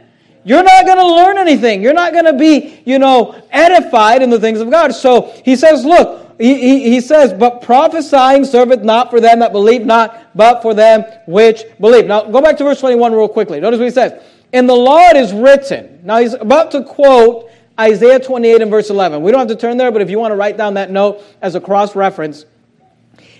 You're 0.45 0.63
not 0.63 0.85
going 0.85 0.99
to 0.99 1.07
learn 1.07 1.39
anything. 1.39 1.81
You're 1.81 1.93
not 1.93 2.13
going 2.13 2.25
to 2.25 2.33
be, 2.33 2.81
you 2.85 2.99
know, 2.99 3.41
edified 3.49 4.21
in 4.21 4.29
the 4.29 4.39
things 4.39 4.61
of 4.61 4.69
God. 4.69 4.93
So 4.93 5.33
he 5.43 5.55
says, 5.55 5.83
look, 5.83 6.37
he, 6.39 6.53
he, 6.59 6.91
he, 6.91 7.01
says, 7.01 7.33
but 7.33 7.63
prophesying 7.63 8.45
serveth 8.45 8.83
not 8.83 9.09
for 9.09 9.19
them 9.19 9.39
that 9.39 9.51
believe 9.51 9.85
not, 9.85 10.35
but 10.35 10.61
for 10.61 10.75
them 10.75 11.03
which 11.25 11.63
believe. 11.79 12.05
Now, 12.05 12.25
go 12.25 12.41
back 12.41 12.57
to 12.57 12.63
verse 12.63 12.79
21 12.79 13.13
real 13.13 13.27
quickly. 13.27 13.59
Notice 13.59 13.79
what 13.79 13.85
he 13.85 13.91
says. 13.91 14.23
In 14.53 14.67
the 14.67 14.75
law 14.75 15.09
it 15.09 15.17
is 15.17 15.33
written. 15.33 15.99
Now, 16.03 16.19
he's 16.19 16.33
about 16.33 16.69
to 16.71 16.83
quote 16.83 17.49
Isaiah 17.79 18.19
28 18.19 18.61
and 18.61 18.69
verse 18.69 18.91
11. 18.91 19.23
We 19.23 19.31
don't 19.31 19.39
have 19.39 19.47
to 19.47 19.55
turn 19.55 19.77
there, 19.77 19.91
but 19.91 20.03
if 20.03 20.11
you 20.11 20.19
want 20.19 20.31
to 20.31 20.35
write 20.35 20.57
down 20.57 20.75
that 20.75 20.91
note 20.91 21.23
as 21.41 21.55
a 21.55 21.61
cross 21.61 21.95
reference, 21.95 22.45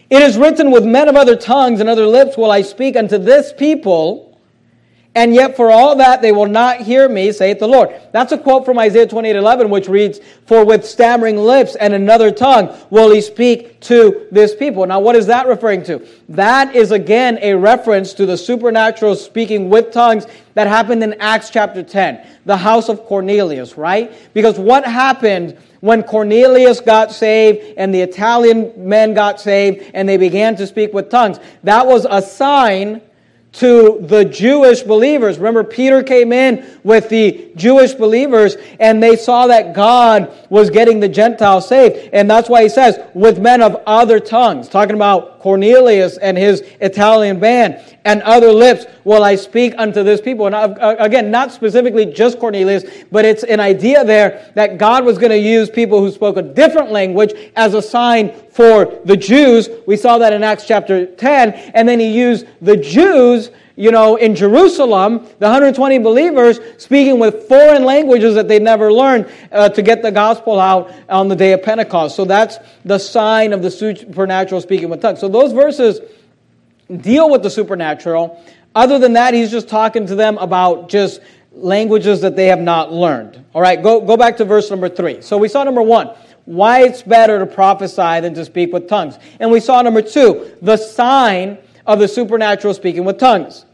it 0.10 0.24
is 0.24 0.38
written, 0.40 0.72
With 0.72 0.86
men 0.86 1.08
of 1.08 1.16
other 1.16 1.36
tongues 1.36 1.82
and 1.82 1.88
other 1.88 2.08
lips 2.08 2.36
will 2.36 2.52
I 2.52 2.64
speak 2.64 2.96
unto 2.96 3.20
this 3.20 3.54
people 3.54 4.35
and 5.16 5.34
yet 5.34 5.56
for 5.56 5.72
all 5.72 5.96
that 5.96 6.22
they 6.22 6.34
will 6.34 6.46
not 6.48 6.82
hear 6.82 7.08
me, 7.08 7.32
saith 7.32 7.60
the 7.60 7.68
Lord. 7.68 7.90
That's 8.12 8.34
a 8.34 8.38
quote 8.38 8.66
from 8.66 8.78
Isaiah 8.78 9.08
28 9.08 9.38
11, 9.38 9.70
which 9.70 9.88
reads, 9.88 10.20
For 10.46 10.66
with 10.66 10.86
stammering 10.86 11.38
lips 11.38 11.76
and 11.78 11.94
another 11.94 12.32
tongue 12.32 12.78
will 12.90 13.12
he 13.12 13.22
speak 13.22 13.80
to 13.82 14.28
this 14.32 14.54
people. 14.54 14.86
Now, 14.86 15.00
what 15.00 15.16
is 15.16 15.28
that 15.28 15.48
referring 15.48 15.84
to? 15.84 16.06
That 16.28 16.76
is 16.76 16.92
again 16.92 17.40
a 17.42 17.54
reference 17.54 18.14
to 18.16 18.26
the 18.26 18.38
supernatural 18.38 19.16
speaking 19.16 19.70
with 19.70 19.94
tongues 19.94 20.28
that 20.54 20.68
happened 20.68 21.02
in 21.02 21.14
Acts 21.22 21.50
chapter 21.50 21.82
10, 21.82 22.28
the 22.46 22.58
house 22.58 22.90
of 22.90 23.06
Cornelius, 23.06 23.78
right? 23.78 24.14
Because 24.34 24.60
what 24.60 24.86
happened 24.86 25.58
when 25.80 26.04
Cornelius 26.04 26.82
got 26.82 27.12
saved 27.12 27.76
and 27.78 27.94
the 27.94 28.02
Italian 28.02 28.74
men 28.76 29.14
got 29.14 29.40
saved 29.40 29.92
and 29.94 30.10
they 30.10 30.18
began 30.18 30.58
to 30.58 30.68
speak 30.68 30.94
with 30.94 31.10
tongues? 31.10 31.40
That 31.64 31.88
was 31.88 32.06
a 32.10 32.22
sign 32.22 33.02
to 33.56 34.00
the 34.02 34.26
Jewish 34.26 34.82
believers. 34.82 35.38
Remember, 35.38 35.64
Peter 35.64 36.04
came 36.04 36.34
in 36.34 36.80
with 36.84 37.08
the 37.08 37.52
Jewish 37.56 37.94
believers 37.94 38.58
and 38.80 39.02
they 39.02 39.16
saw 39.16 39.48
that 39.48 39.74
God 39.74 40.32
was 40.50 40.70
getting 40.70 41.00
the 41.00 41.08
Gentiles 41.08 41.68
saved. 41.68 42.10
And 42.12 42.30
that's 42.30 42.50
why 42.50 42.64
he 42.64 42.70
says, 42.70 43.00
with 43.14 43.40
men 43.40 43.62
of 43.62 43.82
other 43.88 44.20
tongues, 44.20 44.68
talking 44.68 44.96
about 44.96 45.40
Cornelius 45.40 46.18
and 46.18 46.38
his 46.38 46.62
Italian 46.82 47.40
band, 47.40 47.82
and 48.04 48.22
other 48.24 48.52
lips 48.52 48.86
will 49.06 49.24
I 49.24 49.36
speak 49.36 49.74
unto 49.78 50.04
this 50.04 50.20
people. 50.20 50.48
And 50.48 50.56
uh, 50.56 50.98
again, 51.00 51.32
not 51.32 51.54
specifically 51.54 52.06
just 52.06 52.40
Cornelius, 52.40 52.84
but 53.12 53.24
it's 53.24 53.44
an 53.44 53.62
idea 53.62 54.04
there 54.04 54.52
that 54.56 54.78
God 54.78 55.06
was 55.06 55.18
going 55.18 55.32
to 55.32 55.40
use 55.40 55.70
people 55.70 56.02
who 56.02 56.12
spoke 56.12 56.36
a 56.36 56.42
different 56.42 56.92
language 56.92 57.32
as 57.56 57.74
a 57.74 57.82
sign 57.82 58.34
for 58.50 59.00
the 59.06 59.16
Jews. 59.16 59.70
We 59.88 59.96
saw 59.96 60.18
that 60.18 60.34
in 60.34 60.44
Acts 60.44 60.68
chapter 60.68 61.06
10. 61.06 61.54
And 61.74 61.88
then 61.88 62.00
he 62.00 62.12
used 62.12 62.48
the 62.62 62.76
Jews 62.76 63.52
you 63.78 63.92
know, 63.92 64.16
in 64.16 64.36
Jerusalem, 64.36 65.26
the 65.40 65.48
120 65.48 66.00
believers 66.00 66.62
speaking 66.78 67.20
with 67.20 67.44
foreign 67.50 67.84
languages 67.84 68.34
that 68.36 68.48
they 68.48 68.58
never 68.58 68.92
learned 68.92 69.30
uh, 69.52 69.68
to 69.68 69.82
get 69.82 70.02
the 70.02 70.14
gospel 70.14 70.62
out 70.62 70.94
on 71.10 71.28
the 71.28 71.36
day 71.36 71.52
of 71.52 71.62
Pentecost. 71.62 72.16
So 72.16 72.24
that's 72.24 72.58
the 72.86 72.98
sign 72.98 73.52
of 73.52 73.62
the 73.62 73.70
supernatural 73.70 74.62
speaking 74.62 74.88
with 74.88 75.02
tongues. 75.02 75.20
So 75.20 75.28
those 75.28 75.52
verses 75.52 76.00
deal 77.02 77.30
with 77.30 77.44
the 77.44 77.50
supernatural. 77.50 78.42
Other 78.76 79.00
than 79.00 79.14
that, 79.14 79.34
he's 79.34 79.50
just 79.50 79.70
talking 79.70 80.06
to 80.08 80.16
them 80.16 80.38
about 80.38 80.90
just 80.90 81.22
languages 81.54 82.20
that 82.22 82.36
they 82.36 82.48
have 82.48 82.60
not 82.60 82.92
learned. 82.92 83.44
All 83.54 83.62
right, 83.62 83.82
go, 83.82 84.02
go 84.02 84.18
back 84.18 84.36
to 84.38 84.46
verse 84.46 84.70
number 84.70 84.90
three. 84.90 85.22
So 85.22 85.38
we 85.38 85.48
saw 85.48 85.64
number 85.64 85.82
one, 85.82 86.12
why 86.44 86.84
it's 86.84 87.02
better 87.02 87.40
to 87.40 87.46
prophesy 87.46 88.20
than 88.20 88.34
to 88.34 88.44
speak 88.44 88.74
with 88.74 88.90
tongues. 88.90 89.18
And 89.40 89.50
we 89.50 89.62
saw 89.62 89.82
number 89.82 90.02
two, 90.02 90.52
the 90.62 90.76
sign 90.76 91.58
of 91.86 92.00
the 92.00 92.08
supernatural 92.08 92.74
speaking 92.74 93.06
with 93.06 93.18
tongues. 93.18 93.66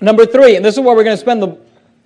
Number 0.00 0.26
three, 0.26 0.56
and 0.56 0.64
this 0.64 0.74
is 0.74 0.80
where 0.80 0.96
we're 0.96 1.04
going 1.04 1.16
to 1.16 1.20
spend 1.20 1.40
the, 1.40 1.56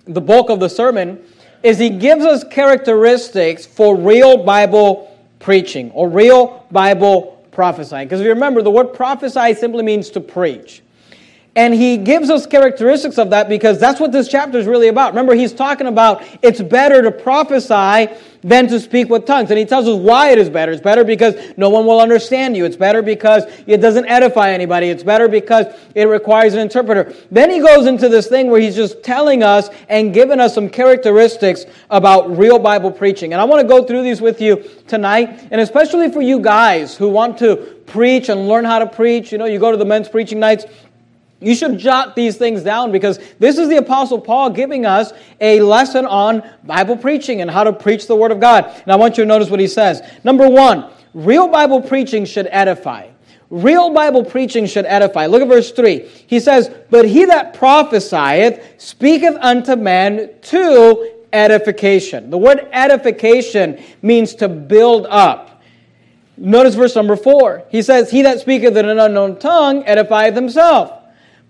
the 0.05 0.21
bulk 0.21 0.49
of 0.49 0.59
the 0.59 0.69
sermon, 0.69 1.19
is 1.63 1.79
he 1.79 1.89
gives 1.89 2.23
us 2.23 2.43
characteristics 2.43 3.65
for 3.65 3.97
real 3.97 4.43
Bible 4.43 5.17
preaching 5.39 5.89
or 5.91 6.07
real 6.07 6.67
Bible 6.71 7.38
prophesying. 7.51 8.07
Because 8.07 8.21
if 8.21 8.25
you 8.25 8.33
remember, 8.33 8.61
the 8.61 8.71
word 8.71 8.93
prophesy 8.93 9.53
simply 9.53 9.83
means 9.83 10.09
to 10.11 10.19
preach. 10.19 10.81
And 11.55 11.73
he 11.73 11.97
gives 11.97 12.29
us 12.29 12.45
characteristics 12.45 13.17
of 13.17 13.31
that 13.31 13.49
because 13.49 13.79
that's 13.79 13.99
what 13.99 14.11
this 14.11 14.27
chapter 14.27 14.57
is 14.57 14.67
really 14.67 14.87
about. 14.87 15.11
Remember, 15.11 15.33
he's 15.33 15.51
talking 15.51 15.87
about 15.87 16.23
it's 16.41 16.61
better 16.61 17.01
to 17.01 17.11
prophesy 17.11 18.13
than 18.41 18.67
to 18.67 18.79
speak 18.79 19.09
with 19.09 19.25
tongues. 19.25 19.49
And 19.49 19.59
he 19.59 19.65
tells 19.65 19.87
us 19.87 19.99
why 19.99 20.29
it 20.31 20.37
is 20.37 20.49
better. 20.49 20.71
It's 20.71 20.81
better 20.81 21.03
because 21.03 21.35
no 21.57 21.69
one 21.69 21.85
will 21.85 21.99
understand 21.99 22.55
you. 22.55 22.65
It's 22.65 22.77
better 22.77 23.01
because 23.01 23.43
it 23.67 23.77
doesn't 23.77 24.05
edify 24.05 24.51
anybody. 24.51 24.89
It's 24.89 25.03
better 25.03 25.27
because 25.27 25.65
it 25.95 26.05
requires 26.05 26.53
an 26.53 26.59
interpreter. 26.59 27.13
Then 27.31 27.49
he 27.49 27.59
goes 27.59 27.87
into 27.87 28.07
this 28.07 28.27
thing 28.27 28.49
where 28.49 28.61
he's 28.61 28.75
just 28.75 29.03
telling 29.03 29.43
us 29.43 29.69
and 29.89 30.13
giving 30.13 30.39
us 30.39 30.53
some 30.53 30.69
characteristics 30.69 31.65
about 31.89 32.37
real 32.37 32.59
Bible 32.59 32.91
preaching. 32.91 33.33
And 33.33 33.41
I 33.41 33.45
want 33.45 33.61
to 33.61 33.67
go 33.67 33.83
through 33.83 34.03
these 34.03 34.21
with 34.21 34.39
you 34.39 34.63
tonight, 34.87 35.47
and 35.51 35.59
especially 35.59 36.11
for 36.11 36.21
you 36.21 36.39
guys 36.39 36.95
who 36.95 37.09
want 37.09 37.37
to 37.39 37.79
preach 37.87 38.29
and 38.29 38.47
learn 38.47 38.63
how 38.63 38.79
to 38.79 38.87
preach. 38.87 39.31
You 39.31 39.37
know, 39.37 39.45
you 39.45 39.59
go 39.59 39.71
to 39.71 39.77
the 39.77 39.85
men's 39.85 40.07
preaching 40.07 40.39
nights. 40.39 40.65
You 41.41 41.55
should 41.55 41.77
jot 41.77 42.15
these 42.15 42.37
things 42.37 42.63
down 42.63 42.91
because 42.91 43.17
this 43.39 43.57
is 43.57 43.69
the 43.69 43.77
Apostle 43.77 44.19
Paul 44.19 44.49
giving 44.49 44.85
us 44.85 45.13
a 45.39 45.61
lesson 45.61 46.05
on 46.05 46.43
Bible 46.65 46.97
preaching 46.97 47.41
and 47.41 47.49
how 47.49 47.63
to 47.63 47.71
preach 47.71 48.07
the 48.07 48.15
Word 48.15 48.31
of 48.31 48.39
God. 48.39 48.65
And 48.65 48.91
I 48.91 48.97
want 48.97 49.17
you 49.17 49.23
to 49.23 49.27
notice 49.27 49.49
what 49.49 49.59
he 49.59 49.67
says. 49.67 50.01
Number 50.23 50.49
one, 50.49 50.91
real 51.13 51.47
Bible 51.47 51.81
preaching 51.81 52.25
should 52.25 52.47
edify. 52.51 53.09
Real 53.49 53.91
Bible 53.91 54.23
preaching 54.23 54.65
should 54.65 54.85
edify. 54.85 55.25
Look 55.25 55.41
at 55.41 55.47
verse 55.47 55.71
3. 55.71 55.99
He 56.27 56.39
says, 56.39 56.69
But 56.89 57.07
he 57.07 57.25
that 57.25 57.53
prophesieth 57.53 58.79
speaketh 58.79 59.35
unto 59.39 59.75
man 59.75 60.29
to 60.41 61.13
edification. 61.33 62.29
The 62.29 62.37
word 62.37 62.67
edification 62.71 63.81
means 64.01 64.35
to 64.35 64.49
build 64.49 65.07
up. 65.07 65.61
Notice 66.37 66.75
verse 66.75 66.95
number 66.95 67.15
4. 67.15 67.65
He 67.69 67.81
says, 67.81 68.11
He 68.11 68.21
that 68.21 68.39
speaketh 68.39 68.75
in 68.77 68.87
an 68.87 68.99
unknown 68.99 69.39
tongue 69.39 69.83
edifieth 69.83 70.35
himself. 70.35 70.98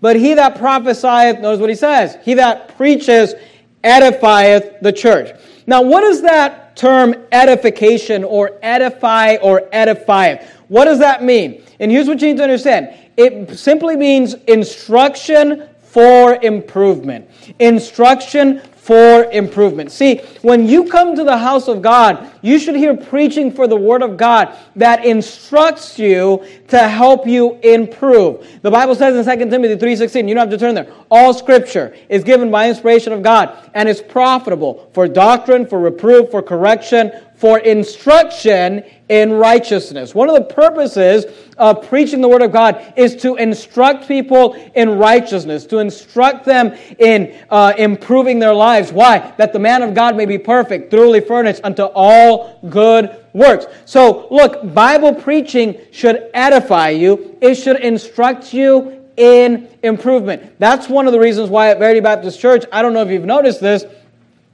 But 0.01 0.15
he 0.15 0.33
that 0.35 0.57
prophesieth, 0.57 1.39
notice 1.39 1.59
what 1.59 1.69
he 1.69 1.75
says, 1.75 2.17
he 2.23 2.35
that 2.35 2.75
preaches 2.77 3.35
edifieth 3.83 4.81
the 4.81 4.93
church. 4.93 5.37
Now, 5.67 5.81
what 5.81 6.01
does 6.01 6.21
that 6.23 6.75
term 6.75 7.15
edification 7.31 8.23
or 8.23 8.57
edify 8.61 9.35
or 9.35 9.61
edifieth? 9.73 10.45
What 10.67 10.85
does 10.85 10.99
that 10.99 11.23
mean? 11.23 11.63
And 11.79 11.91
here's 11.91 12.07
what 12.07 12.21
you 12.21 12.29
need 12.29 12.37
to 12.37 12.43
understand 12.43 12.95
it 13.17 13.57
simply 13.57 13.97
means 13.97 14.33
instruction 14.47 15.67
for 15.81 16.35
improvement. 16.41 17.29
Instruction 17.59 18.61
for 18.75 19.25
improvement. 19.31 19.91
See, 19.91 20.17
when 20.41 20.67
you 20.67 20.85
come 20.85 21.15
to 21.15 21.23
the 21.23 21.37
house 21.37 21.67
of 21.67 21.81
God, 21.81 22.31
you 22.41 22.57
should 22.57 22.75
hear 22.75 22.95
preaching 22.95 23.51
for 23.51 23.67
the 23.67 23.75
Word 23.75 24.01
of 24.01 24.15
God 24.15 24.57
that 24.75 25.03
instructs 25.03 25.99
you 25.99 26.43
to 26.69 26.87
help 26.87 27.27
you 27.27 27.59
improve. 27.63 28.47
The 28.61 28.71
Bible 28.71 28.95
says 28.95 29.27
in 29.27 29.39
2 29.39 29.49
Timothy 29.49 29.75
3.16, 29.75 30.27
you 30.27 30.35
don't 30.35 30.49
have 30.49 30.49
to 30.49 30.57
turn 30.57 30.75
there, 30.75 30.91
all 31.09 31.33
Scripture 31.33 31.95
is 32.09 32.23
given 32.23 32.51
by 32.51 32.69
inspiration 32.69 33.13
of 33.13 33.23
God 33.23 33.69
and 33.73 33.89
is 33.89 34.01
profitable 34.01 34.89
for 34.93 35.07
doctrine, 35.07 35.65
for 35.65 35.79
reproof, 35.79 36.29
for 36.31 36.41
correction, 36.41 37.11
for 37.35 37.59
instruction 37.59 38.83
in 39.07 39.31
righteousness. 39.31 40.13
One 40.13 40.29
of 40.29 40.35
the 40.35 40.53
purposes 40.53 41.25
of 41.57 41.87
preaching 41.87 42.19
the 42.19 42.27
Word 42.27 42.41
of 42.41 42.51
God 42.51 42.93
is 42.97 43.15
to 43.17 43.37
instruct 43.37 44.07
people 44.07 44.53
in 44.75 44.97
righteousness, 44.97 45.65
to 45.67 45.79
instruct 45.79 46.45
them 46.45 46.77
in 46.99 47.33
uh, 47.49 47.73
improving 47.77 48.39
their 48.39 48.53
lives. 48.53 48.91
Why? 48.91 49.33
That 49.37 49.53
the 49.53 49.59
man 49.59 49.83
of 49.83 49.93
God 49.93 50.17
may 50.17 50.25
be 50.25 50.37
perfect, 50.37 50.91
thoroughly 50.91 51.21
furnished 51.21 51.61
unto 51.63 51.83
all 51.83 52.59
good 52.69 53.15
works. 53.33 53.65
So, 53.85 54.27
look, 54.31 54.73
Bible 54.73 55.13
preaching 55.13 55.79
should 55.91 56.29
edify 56.33 56.89
you, 56.89 57.37
it 57.41 57.55
should 57.55 57.79
instruct 57.81 58.53
you 58.53 59.05
in 59.17 59.67
improvement. 59.83 60.57
That's 60.59 60.87
one 60.87 61.05
of 61.05 61.13
the 61.13 61.19
reasons 61.19 61.49
why 61.49 61.69
at 61.69 61.79
Verity 61.79 61.99
Baptist 61.99 62.39
Church, 62.39 62.65
I 62.71 62.81
don't 62.81 62.93
know 62.93 63.01
if 63.01 63.09
you've 63.09 63.25
noticed 63.25 63.59
this, 63.59 63.85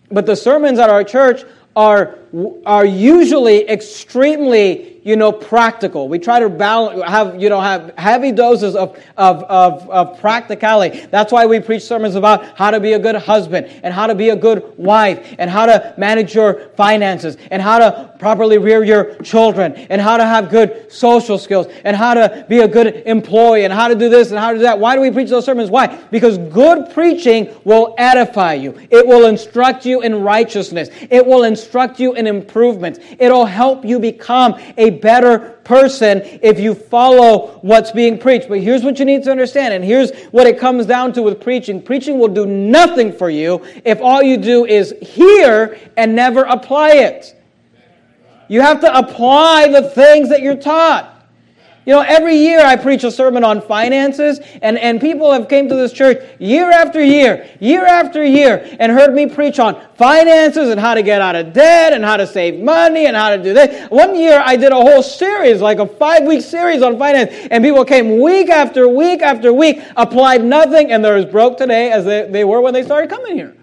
but 0.09 0.25
the 0.25 0.35
sermons 0.35 0.79
at 0.79 0.89
our 0.89 1.03
church 1.03 1.43
are, 1.75 2.17
are 2.65 2.85
usually 2.85 3.69
extremely 3.69 4.95
you 5.05 5.15
know, 5.15 5.31
practical. 5.31 6.09
We 6.09 6.17
try 6.17 6.39
to 6.39 6.49
balance, 6.49 7.03
have, 7.03 7.39
you 7.39 7.47
know, 7.47 7.61
have 7.61 7.93
heavy 7.95 8.31
doses 8.31 8.75
of, 8.75 8.97
of, 9.17 9.43
of, 9.43 9.87
of 9.87 10.19
practicality. 10.19 11.05
That's 11.11 11.31
why 11.31 11.45
we 11.45 11.59
preach 11.59 11.83
sermons 11.83 12.15
about 12.15 12.57
how 12.57 12.71
to 12.71 12.79
be 12.79 12.93
a 12.93 12.99
good 12.99 13.15
husband 13.15 13.67
and 13.83 13.93
how 13.93 14.07
to 14.07 14.15
be 14.15 14.29
a 14.29 14.35
good 14.35 14.73
wife 14.77 15.35
and 15.37 15.47
how 15.47 15.67
to 15.67 15.93
manage 15.95 16.33
your 16.33 16.69
finances 16.69 17.37
and 17.51 17.61
how 17.61 17.77
to 17.77 18.15
properly 18.17 18.57
rear 18.57 18.83
your 18.83 19.15
children 19.17 19.73
and 19.75 20.01
how 20.01 20.17
to 20.17 20.25
have 20.25 20.49
good 20.49 20.91
social 20.91 21.37
skills 21.37 21.67
and 21.83 21.95
how 21.95 22.15
to 22.15 22.43
be 22.49 22.61
a 22.61 22.67
good 22.67 23.03
employee 23.05 23.63
and 23.63 23.71
how 23.71 23.87
to 23.87 23.93
do 23.93 24.09
this 24.09 24.31
and 24.31 24.39
how 24.39 24.51
to 24.53 24.57
do 24.57 24.63
that. 24.63 24.79
Why 24.79 24.95
do 24.95 25.01
we 25.01 25.11
preach 25.11 25.29
those 25.29 25.45
sermons? 25.45 25.69
Why? 25.69 25.85
Because 26.09 26.39
good 26.39 26.91
preaching 26.95 27.55
will 27.63 27.93
edify 27.99 28.55
you. 28.55 28.75
It 28.89 29.05
will 29.05 29.27
instruct 29.27 29.85
you 29.85 30.01
in 30.01 30.23
righteousness. 30.23 30.89
It 31.11 31.23
will 31.23 31.43
instruct 31.43 31.99
you 31.99 32.15
in 32.15 32.24
improvements. 32.27 32.99
It'll 33.19 33.45
help 33.45 33.85
you 33.85 33.99
become 33.99 34.59
a 34.77 34.91
better 34.91 35.59
person 35.63 36.21
if 36.41 36.59
you 36.59 36.75
follow 36.75 37.59
what's 37.61 37.91
being 37.91 38.17
preached. 38.17 38.47
But 38.47 38.59
here's 38.59 38.83
what 38.83 38.99
you 38.99 39.05
need 39.05 39.23
to 39.23 39.31
understand, 39.31 39.73
and 39.73 39.83
here's 39.83 40.11
what 40.31 40.47
it 40.47 40.59
comes 40.59 40.85
down 40.85 41.13
to 41.13 41.23
with 41.23 41.41
preaching 41.41 41.81
preaching 41.81 42.19
will 42.19 42.27
do 42.27 42.45
nothing 42.45 43.11
for 43.11 43.29
you 43.29 43.65
if 43.83 44.01
all 44.01 44.21
you 44.21 44.37
do 44.37 44.65
is 44.65 44.93
hear 45.01 45.79
and 45.97 46.15
never 46.15 46.43
apply 46.43 46.91
it. 46.91 47.35
You 48.47 48.61
have 48.61 48.79
to 48.81 48.97
apply 48.97 49.69
the 49.69 49.89
things 49.89 50.29
that 50.29 50.41
you're 50.41 50.55
taught. 50.55 51.14
You 51.85 51.93
know, 51.93 52.01
every 52.01 52.35
year 52.35 52.61
I 52.61 52.77
preach 52.77 53.03
a 53.03 53.11
sermon 53.11 53.43
on 53.43 53.61
finances, 53.61 54.39
and, 54.63 54.79
and 54.79 54.99
people 54.99 55.31
have 55.31 55.47
came 55.47 55.69
to 55.69 55.75
this 55.75 55.93
church 55.93 56.17
year 56.39 56.71
after 56.71 57.03
year, 57.03 57.47
year 57.59 57.85
after 57.85 58.23
year, 58.25 58.75
and 58.79 58.91
heard 58.91 59.13
me 59.13 59.27
preach 59.27 59.59
on 59.59 59.79
finances 59.95 60.69
and 60.69 60.79
how 60.79 60.95
to 60.95 61.03
get 61.03 61.21
out 61.21 61.35
of 61.35 61.53
debt 61.53 61.93
and 61.93 62.03
how 62.03 62.17
to 62.17 62.25
save 62.25 62.59
money 62.59 63.05
and 63.05 63.15
how 63.15 63.35
to 63.35 63.41
do 63.41 63.53
that. 63.53 63.91
One 63.91 64.15
year 64.15 64.41
I 64.43 64.55
did 64.55 64.71
a 64.71 64.75
whole 64.75 65.03
series, 65.03 65.61
like 65.61 65.77
a 65.77 65.85
five-week 65.85 66.41
series 66.41 66.81
on 66.81 66.97
finance, 66.97 67.31
and 67.51 67.63
people 67.63 67.85
came 67.85 68.19
week 68.19 68.49
after 68.49 68.89
week 68.89 69.21
after 69.21 69.53
week, 69.53 69.79
applied 69.95 70.43
nothing, 70.43 70.91
and 70.91 71.05
they're 71.05 71.17
as 71.17 71.25
broke 71.25 71.57
today 71.57 71.91
as 71.91 72.03
they, 72.03 72.27
they 72.27 72.43
were 72.43 72.61
when 72.61 72.73
they 72.73 72.83
started 72.83 73.11
coming 73.11 73.35
here. 73.35 73.55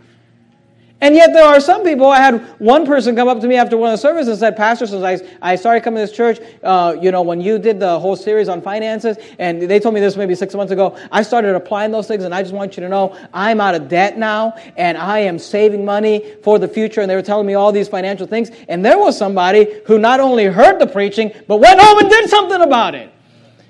And 1.03 1.17
yet 1.17 1.33
there 1.33 1.45
are 1.45 1.59
some 1.59 1.83
people, 1.83 2.07
I 2.07 2.19
had 2.19 2.41
one 2.61 2.87
person 2.87 3.17
come 3.17 3.27
up 3.27 3.41
to 3.41 3.49
me 3.49 3.57
after 3.57 3.77
one 3.77 3.91
of 3.91 3.95
the 3.95 4.01
services 4.01 4.29
and 4.29 4.39
said, 4.39 4.57
Pastor, 4.57 4.87
since 4.87 5.03
I, 5.03 5.19
I 5.43 5.57
started 5.57 5.83
coming 5.83 5.97
to 5.97 6.07
this 6.07 6.17
church, 6.17 6.39
uh, 6.63 6.97
you 7.01 7.11
know, 7.11 7.23
when 7.23 7.41
you 7.41 7.59
did 7.59 7.81
the 7.81 7.99
whole 7.99 8.15
series 8.15 8.49
on 8.49 8.63
finances, 8.63 9.17
and 9.41 9.61
they 9.63 9.81
told 9.81 9.97
me 9.97 10.01
this 10.01 10.17
maybe 10.17 10.37
six 10.37 10.55
months 10.55 10.71
ago, 10.71 10.97
I 11.11 11.23
started 11.23 11.57
applying 11.57 11.91
those 11.91 12.07
things, 12.07 12.23
and 12.23 12.33
I 12.33 12.41
just 12.41 12.55
want 12.55 12.77
you 12.77 12.85
to 12.85 12.89
know 12.89 13.19
I'm 13.35 13.61
out 13.61 13.75
of 13.75 13.89
debt 13.89 14.17
now, 14.17 14.55
and 14.77 14.97
I 14.97 15.19
am 15.19 15.41
saving 15.41 15.85
money 15.85 16.37
for 16.45 16.61
the 16.61 16.69
future, 16.69 17.01
and 17.01 17.11
they 17.11 17.17
were 17.17 17.23
telling 17.23 17.49
me 17.49 17.55
all 17.55 17.73
these 17.73 17.89
financial 17.89 18.29
things. 18.29 18.53
And 18.69 18.85
there 18.85 18.97
was 18.97 19.19
somebody 19.19 19.81
who 19.87 19.99
not 19.99 20.21
only 20.21 20.45
heard 20.45 20.79
the 20.79 20.87
preaching, 20.87 21.33
but 21.49 21.57
went 21.57 21.81
home 21.81 21.99
and 21.99 22.11
did 22.11 22.31
something 22.31 22.61
about 22.61 22.95
it. 22.95 23.13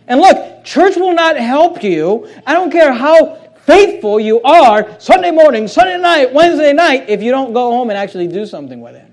And 0.07 0.21
look, 0.21 0.65
church 0.65 0.97
will 0.97 1.15
not 1.15 1.37
help 1.39 1.83
you. 1.83 2.29
I 2.47 2.53
don't 2.53 2.71
care 2.71 2.93
how 2.93 3.39
faithful 3.63 4.21
you 4.21 4.41
are 4.43 4.99
Sunday 5.01 5.31
morning, 5.31 5.69
Sunday 5.69 5.99
night, 5.99 6.33
Wednesday 6.33 6.73
night 6.73 7.09
if 7.09 7.23
you 7.23 7.31
don't 7.31 7.53
go 7.53 7.71
home 7.71 7.91
and 7.91 7.99
actually 7.99 8.29
do 8.29 8.47
something 8.47 8.81
with 8.81 8.95
it. 8.95 9.07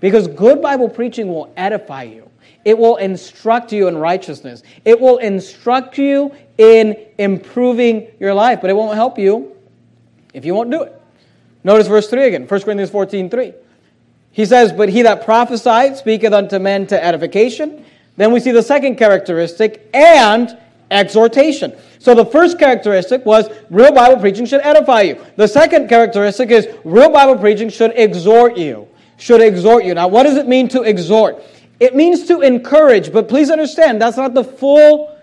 Because 0.00 0.26
good 0.28 0.62
Bible 0.62 0.88
preaching 0.88 1.28
will 1.28 1.52
edify 1.56 2.04
you. 2.04 2.30
It 2.64 2.76
will 2.76 2.96
instruct 2.96 3.72
you 3.72 3.88
in 3.88 3.96
righteousness. 3.96 4.62
It 4.84 5.00
will 5.00 5.18
instruct 5.18 5.98
you 5.98 6.34
in 6.58 6.96
improving 7.18 8.08
your 8.18 8.34
life, 8.34 8.60
but 8.60 8.70
it 8.70 8.74
won't 8.74 8.94
help 8.94 9.18
you 9.18 9.56
if 10.34 10.44
you 10.44 10.54
won't 10.54 10.70
do 10.70 10.82
it. 10.82 11.00
Notice 11.64 11.88
verse 11.88 12.08
3 12.08 12.24
again, 12.24 12.46
1 12.46 12.60
Corinthians 12.62 12.90
14 12.90 13.30
3. 13.30 13.52
He 14.32 14.44
says, 14.44 14.72
But 14.72 14.88
he 14.88 15.02
that 15.02 15.24
prophesied 15.24 15.96
speaketh 15.96 16.32
unto 16.32 16.58
men 16.58 16.86
to 16.88 17.04
edification. 17.04 17.84
Then 18.16 18.32
we 18.32 18.40
see 18.40 18.52
the 18.52 18.62
second 18.62 18.96
characteristic, 18.96 19.88
and 19.94 20.56
exhortation. 20.90 21.76
So 21.98 22.14
the 22.14 22.24
first 22.24 22.58
characteristic 22.58 23.24
was 23.24 23.48
real 23.70 23.92
Bible 23.92 24.20
preaching 24.20 24.46
should 24.46 24.60
edify 24.62 25.02
you. 25.02 25.24
The 25.36 25.46
second 25.46 25.88
characteristic 25.88 26.50
is 26.50 26.68
real 26.84 27.10
Bible 27.10 27.36
preaching 27.36 27.68
should 27.68 27.92
exhort 27.94 28.56
you. 28.56 28.88
Should 29.16 29.42
exhort 29.42 29.84
you. 29.84 29.94
Now, 29.94 30.08
what 30.08 30.22
does 30.22 30.36
it 30.36 30.48
mean 30.48 30.68
to 30.68 30.82
exhort? 30.82 31.42
It 31.78 31.94
means 31.94 32.26
to 32.26 32.40
encourage, 32.40 33.12
but 33.12 33.28
please 33.28 33.50
understand 33.50 34.00
that's 34.00 34.16
not 34.16 34.34
the 34.34 34.44
full 34.44 35.16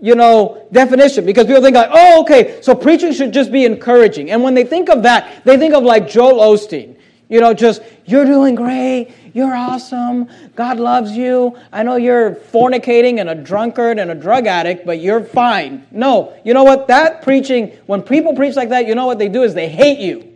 you 0.00 0.14
know, 0.14 0.66
definition 0.72 1.24
because 1.24 1.46
people 1.46 1.62
think 1.62 1.74
like, 1.74 1.88
oh, 1.90 2.20
okay, 2.22 2.60
so 2.60 2.74
preaching 2.74 3.12
should 3.12 3.32
just 3.32 3.50
be 3.50 3.64
encouraging. 3.64 4.30
And 4.30 4.42
when 4.42 4.54
they 4.54 4.64
think 4.64 4.90
of 4.90 5.02
that, 5.04 5.44
they 5.44 5.56
think 5.56 5.74
of 5.74 5.84
like 5.84 6.08
Joel 6.08 6.54
Osteen. 6.54 6.96
You 7.28 7.40
know, 7.40 7.54
just, 7.54 7.82
you're 8.04 8.24
doing 8.24 8.54
great. 8.54 9.12
You're 9.36 9.54
awesome. 9.54 10.30
God 10.54 10.78
loves 10.78 11.14
you. 11.14 11.58
I 11.70 11.82
know 11.82 11.96
you're 11.96 12.36
fornicating 12.36 13.20
and 13.20 13.28
a 13.28 13.34
drunkard 13.34 13.98
and 13.98 14.10
a 14.10 14.14
drug 14.14 14.46
addict, 14.46 14.86
but 14.86 14.98
you're 14.98 15.22
fine. 15.22 15.86
No, 15.90 16.34
you 16.42 16.54
know 16.54 16.64
what? 16.64 16.88
That 16.88 17.20
preaching, 17.20 17.76
when 17.84 18.00
people 18.00 18.32
preach 18.32 18.56
like 18.56 18.70
that, 18.70 18.86
you 18.86 18.94
know 18.94 19.04
what 19.04 19.18
they 19.18 19.28
do 19.28 19.42
is 19.42 19.52
they 19.52 19.68
hate 19.68 19.98
you. 19.98 20.32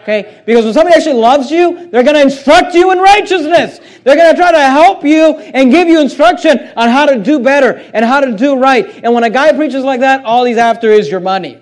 Okay? 0.00 0.42
Because 0.46 0.64
when 0.64 0.72
somebody 0.72 0.96
actually 0.96 1.20
loves 1.20 1.50
you, 1.50 1.90
they're 1.90 2.02
going 2.02 2.14
to 2.14 2.22
instruct 2.22 2.72
you 2.74 2.90
in 2.92 2.98
righteousness. 3.00 3.78
They're 4.04 4.16
going 4.16 4.34
to 4.34 4.40
try 4.40 4.52
to 4.52 4.70
help 4.70 5.04
you 5.04 5.36
and 5.36 5.70
give 5.70 5.88
you 5.88 6.00
instruction 6.00 6.72
on 6.78 6.88
how 6.88 7.04
to 7.04 7.22
do 7.22 7.40
better 7.40 7.72
and 7.92 8.06
how 8.06 8.20
to 8.20 8.34
do 8.34 8.56
right. 8.58 9.04
And 9.04 9.12
when 9.12 9.24
a 9.24 9.28
guy 9.28 9.52
preaches 9.52 9.84
like 9.84 10.00
that, 10.00 10.24
all 10.24 10.46
he's 10.46 10.56
after 10.56 10.90
is 10.90 11.10
your 11.10 11.20
money. 11.20 11.58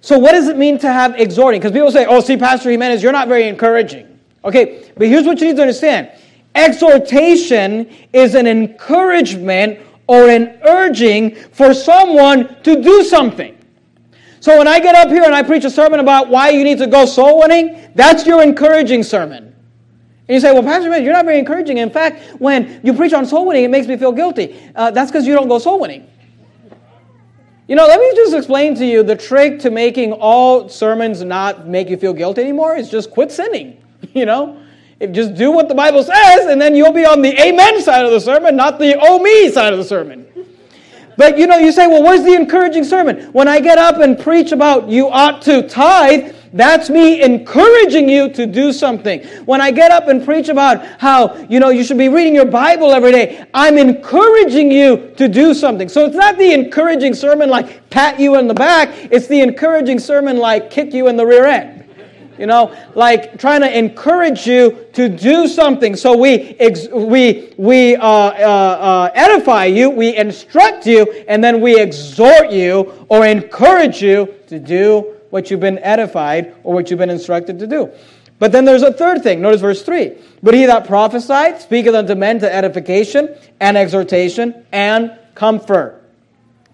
So, 0.00 0.16
what 0.16 0.30
does 0.30 0.46
it 0.46 0.56
mean 0.56 0.78
to 0.78 0.92
have 0.92 1.18
exhorting? 1.18 1.60
Because 1.60 1.72
people 1.72 1.90
say, 1.90 2.06
oh, 2.06 2.20
see, 2.20 2.36
Pastor 2.36 2.70
Jimenez, 2.70 3.02
you're 3.02 3.10
not 3.10 3.26
very 3.26 3.48
encouraging. 3.48 4.15
Okay, 4.46 4.90
but 4.96 5.08
here's 5.08 5.24
what 5.24 5.40
you 5.40 5.48
need 5.48 5.56
to 5.56 5.62
understand 5.62 6.10
exhortation 6.54 7.90
is 8.14 8.34
an 8.34 8.46
encouragement 8.46 9.78
or 10.06 10.30
an 10.30 10.58
urging 10.62 11.34
for 11.34 11.74
someone 11.74 12.62
to 12.62 12.80
do 12.80 13.04
something. 13.04 13.58
So 14.40 14.56
when 14.56 14.68
I 14.68 14.80
get 14.80 14.94
up 14.94 15.08
here 15.08 15.24
and 15.24 15.34
I 15.34 15.42
preach 15.42 15.64
a 15.64 15.70
sermon 15.70 16.00
about 16.00 16.28
why 16.28 16.50
you 16.50 16.64
need 16.64 16.78
to 16.78 16.86
go 16.86 17.04
soul 17.04 17.40
winning, 17.40 17.90
that's 17.94 18.24
your 18.24 18.42
encouraging 18.42 19.02
sermon. 19.02 19.44
And 20.28 20.34
you 20.34 20.40
say, 20.40 20.52
well, 20.52 20.62
Pastor 20.62 20.88
Man, 20.88 21.04
you're 21.04 21.12
not 21.12 21.24
very 21.24 21.38
encouraging. 21.38 21.78
In 21.78 21.90
fact, 21.90 22.40
when 22.40 22.80
you 22.82 22.94
preach 22.94 23.12
on 23.12 23.26
soul 23.26 23.46
winning, 23.46 23.64
it 23.64 23.70
makes 23.70 23.86
me 23.86 23.96
feel 23.96 24.12
guilty. 24.12 24.56
Uh, 24.74 24.90
that's 24.92 25.10
because 25.10 25.26
you 25.26 25.34
don't 25.34 25.48
go 25.48 25.58
soul 25.58 25.80
winning. 25.80 26.08
You 27.68 27.74
know, 27.74 27.86
let 27.86 28.00
me 28.00 28.12
just 28.14 28.32
explain 28.32 28.76
to 28.76 28.86
you 28.86 29.02
the 29.02 29.16
trick 29.16 29.58
to 29.60 29.70
making 29.70 30.12
all 30.12 30.68
sermons 30.68 31.22
not 31.22 31.66
make 31.66 31.90
you 31.90 31.96
feel 31.96 32.14
guilty 32.14 32.40
anymore 32.40 32.76
is 32.76 32.88
just 32.88 33.10
quit 33.10 33.32
sinning. 33.32 33.82
You 34.20 34.24
know, 34.24 34.62
if 34.98 35.12
just 35.12 35.34
do 35.34 35.50
what 35.50 35.68
the 35.68 35.74
Bible 35.74 36.02
says, 36.02 36.46
and 36.46 36.58
then 36.58 36.74
you'll 36.74 36.90
be 36.90 37.04
on 37.04 37.20
the 37.20 37.38
amen 37.38 37.82
side 37.82 38.06
of 38.06 38.12
the 38.12 38.18
sermon, 38.18 38.56
not 38.56 38.78
the 38.78 38.98
oh 38.98 39.18
me 39.18 39.50
side 39.50 39.74
of 39.74 39.78
the 39.78 39.84
sermon. 39.84 40.26
But 41.18 41.36
you 41.36 41.46
know, 41.46 41.58
you 41.58 41.70
say, 41.70 41.86
well, 41.86 42.02
where's 42.02 42.22
the 42.22 42.32
encouraging 42.32 42.84
sermon? 42.84 43.30
When 43.32 43.46
I 43.46 43.60
get 43.60 43.76
up 43.76 43.98
and 43.98 44.18
preach 44.18 44.52
about 44.52 44.88
you 44.88 45.08
ought 45.08 45.42
to 45.42 45.68
tithe, 45.68 46.34
that's 46.54 46.88
me 46.88 47.22
encouraging 47.22 48.08
you 48.08 48.30
to 48.30 48.46
do 48.46 48.72
something. 48.72 49.22
When 49.44 49.60
I 49.60 49.70
get 49.70 49.90
up 49.90 50.08
and 50.08 50.24
preach 50.24 50.48
about 50.48 50.82
how, 50.98 51.36
you 51.50 51.60
know, 51.60 51.68
you 51.68 51.84
should 51.84 51.98
be 51.98 52.08
reading 52.08 52.34
your 52.34 52.46
Bible 52.46 52.92
every 52.92 53.12
day, 53.12 53.44
I'm 53.52 53.76
encouraging 53.76 54.72
you 54.72 55.12
to 55.18 55.28
do 55.28 55.52
something. 55.52 55.90
So 55.90 56.06
it's 56.06 56.16
not 56.16 56.38
the 56.38 56.54
encouraging 56.54 57.12
sermon 57.12 57.50
like 57.50 57.90
pat 57.90 58.18
you 58.18 58.36
in 58.36 58.48
the 58.48 58.54
back, 58.54 58.88
it's 59.12 59.26
the 59.26 59.40
encouraging 59.42 59.98
sermon 59.98 60.38
like 60.38 60.70
kick 60.70 60.94
you 60.94 61.08
in 61.08 61.18
the 61.18 61.26
rear 61.26 61.44
end. 61.44 61.75
You 62.38 62.46
know, 62.46 62.74
like 62.94 63.38
trying 63.38 63.62
to 63.62 63.78
encourage 63.78 64.46
you 64.46 64.86
to 64.92 65.08
do 65.08 65.48
something. 65.48 65.96
So 65.96 66.16
we 66.16 66.56
ex- 66.58 66.88
we 66.88 67.52
we 67.56 67.96
uh, 67.96 68.06
uh, 68.06 68.08
uh, 68.08 69.10
edify 69.14 69.66
you, 69.66 69.90
we 69.90 70.16
instruct 70.16 70.86
you, 70.86 71.24
and 71.28 71.42
then 71.42 71.60
we 71.60 71.80
exhort 71.80 72.50
you 72.50 73.06
or 73.08 73.26
encourage 73.26 74.02
you 74.02 74.34
to 74.48 74.58
do 74.58 75.14
what 75.30 75.50
you've 75.50 75.60
been 75.60 75.78
edified 75.80 76.54
or 76.62 76.74
what 76.74 76.90
you've 76.90 76.98
been 76.98 77.10
instructed 77.10 77.58
to 77.58 77.66
do. 77.66 77.90
But 78.38 78.52
then 78.52 78.64
there's 78.64 78.82
a 78.82 78.92
third 78.92 79.22
thing. 79.22 79.40
Notice 79.40 79.60
verse 79.60 79.82
3. 79.82 80.12
But 80.42 80.54
he 80.54 80.66
that 80.66 80.86
prophesied 80.86 81.60
speaketh 81.60 81.94
unto 81.94 82.14
men 82.14 82.38
to 82.40 82.54
edification 82.54 83.34
and 83.60 83.76
exhortation 83.76 84.66
and 84.72 85.18
comfort. 85.34 86.02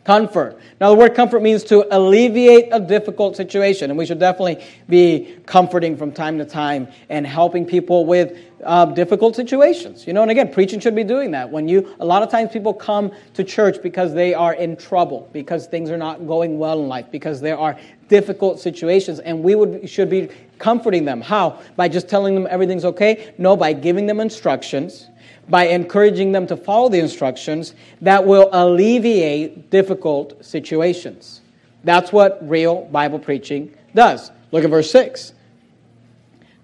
Comfort. 0.04 0.58
Now, 0.80 0.90
the 0.90 0.96
word 0.96 1.14
comfort 1.14 1.42
means 1.42 1.62
to 1.64 1.86
alleviate 1.96 2.70
a 2.72 2.80
difficult 2.80 3.36
situation, 3.36 3.88
and 3.88 3.96
we 3.96 4.04
should 4.04 4.18
definitely 4.18 4.64
be 4.88 5.36
comforting 5.46 5.96
from 5.96 6.10
time 6.10 6.38
to 6.38 6.44
time 6.44 6.88
and 7.08 7.24
helping 7.24 7.64
people 7.64 8.04
with 8.04 8.36
uh, 8.64 8.86
difficult 8.86 9.36
situations. 9.36 10.04
You 10.04 10.12
know, 10.12 10.22
and 10.22 10.30
again, 10.32 10.52
preaching 10.52 10.80
should 10.80 10.96
be 10.96 11.04
doing 11.04 11.30
that. 11.30 11.48
When 11.48 11.68
you, 11.68 11.94
a 12.00 12.04
lot 12.04 12.24
of 12.24 12.30
times 12.30 12.50
people 12.50 12.74
come 12.74 13.12
to 13.34 13.44
church 13.44 13.80
because 13.80 14.12
they 14.12 14.34
are 14.34 14.54
in 14.54 14.76
trouble, 14.76 15.28
because 15.32 15.68
things 15.68 15.88
are 15.88 15.96
not 15.96 16.26
going 16.26 16.58
well 16.58 16.80
in 16.80 16.88
life, 16.88 17.06
because 17.12 17.40
there 17.40 17.56
are 17.56 17.78
difficult 18.08 18.58
situations, 18.58 19.20
and 19.20 19.40
we 19.40 19.54
would 19.54 19.88
should 19.88 20.10
be 20.10 20.28
comforting 20.58 21.04
them. 21.04 21.20
How? 21.20 21.60
By 21.76 21.86
just 21.86 22.08
telling 22.08 22.34
them 22.34 22.48
everything's 22.50 22.84
okay? 22.84 23.34
No, 23.38 23.56
by 23.56 23.72
giving 23.72 24.06
them 24.06 24.18
instructions 24.18 25.10
by 25.52 25.66
encouraging 25.66 26.32
them 26.32 26.46
to 26.46 26.56
follow 26.56 26.88
the 26.88 26.98
instructions 26.98 27.74
that 28.00 28.24
will 28.24 28.48
alleviate 28.54 29.68
difficult 29.68 30.42
situations. 30.42 31.42
That's 31.84 32.10
what 32.10 32.38
real 32.48 32.86
Bible 32.86 33.18
preaching 33.18 33.76
does. 33.94 34.30
Look 34.50 34.64
at 34.64 34.70
verse 34.70 34.90
6. 34.90 35.34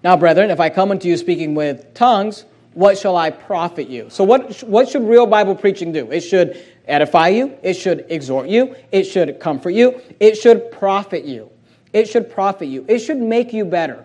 Now, 0.03 0.17
brethren, 0.17 0.49
if 0.49 0.59
I 0.59 0.71
come 0.71 0.89
unto 0.89 1.07
you 1.07 1.17
speaking 1.17 1.53
with 1.53 1.93
tongues, 1.93 2.45
what 2.73 2.97
shall 2.97 3.15
I 3.15 3.29
profit 3.29 3.89
you? 3.89 4.09
So, 4.09 4.23
what, 4.23 4.63
what 4.63 4.89
should 4.89 5.03
real 5.03 5.27
Bible 5.27 5.53
preaching 5.53 5.91
do? 5.91 6.09
It 6.09 6.21
should 6.21 6.59
edify 6.87 7.27
you, 7.27 7.55
it 7.61 7.75
should 7.75 8.07
exhort 8.09 8.49
you, 8.49 8.75
it 8.91 9.03
should 9.03 9.39
comfort 9.39 9.71
you, 9.71 10.01
it 10.19 10.35
should 10.35 10.71
profit 10.71 11.25
you. 11.25 11.51
It 11.93 12.07
should 12.07 12.31
profit 12.31 12.69
you, 12.69 12.85
it 12.87 12.99
should 12.99 13.17
make 13.17 13.53
you 13.53 13.65
better. 13.65 14.03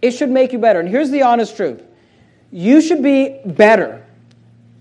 It 0.00 0.12
should 0.12 0.30
make 0.30 0.52
you 0.52 0.60
better. 0.60 0.78
And 0.78 0.88
here's 0.88 1.10
the 1.10 1.22
honest 1.22 1.56
truth 1.56 1.82
you 2.50 2.80
should 2.80 3.02
be 3.02 3.40
better 3.44 4.04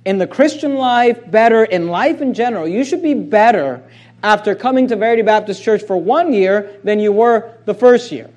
in 0.05 0.17
the 0.17 0.27
Christian 0.27 0.75
life, 0.75 1.29
better 1.29 1.63
in 1.63 1.87
life 1.87 2.21
in 2.21 2.33
general. 2.33 2.67
You 2.67 2.83
should 2.83 3.03
be 3.03 3.13
better 3.13 3.83
after 4.23 4.55
coming 4.55 4.87
to 4.87 4.95
Verity 4.95 5.21
Baptist 5.21 5.61
Church 5.61 5.83
for 5.83 5.97
one 5.97 6.33
year 6.33 6.79
than 6.83 6.99
you 6.99 7.11
were 7.11 7.53
the 7.65 7.73
first 7.73 8.11
year. 8.11 8.29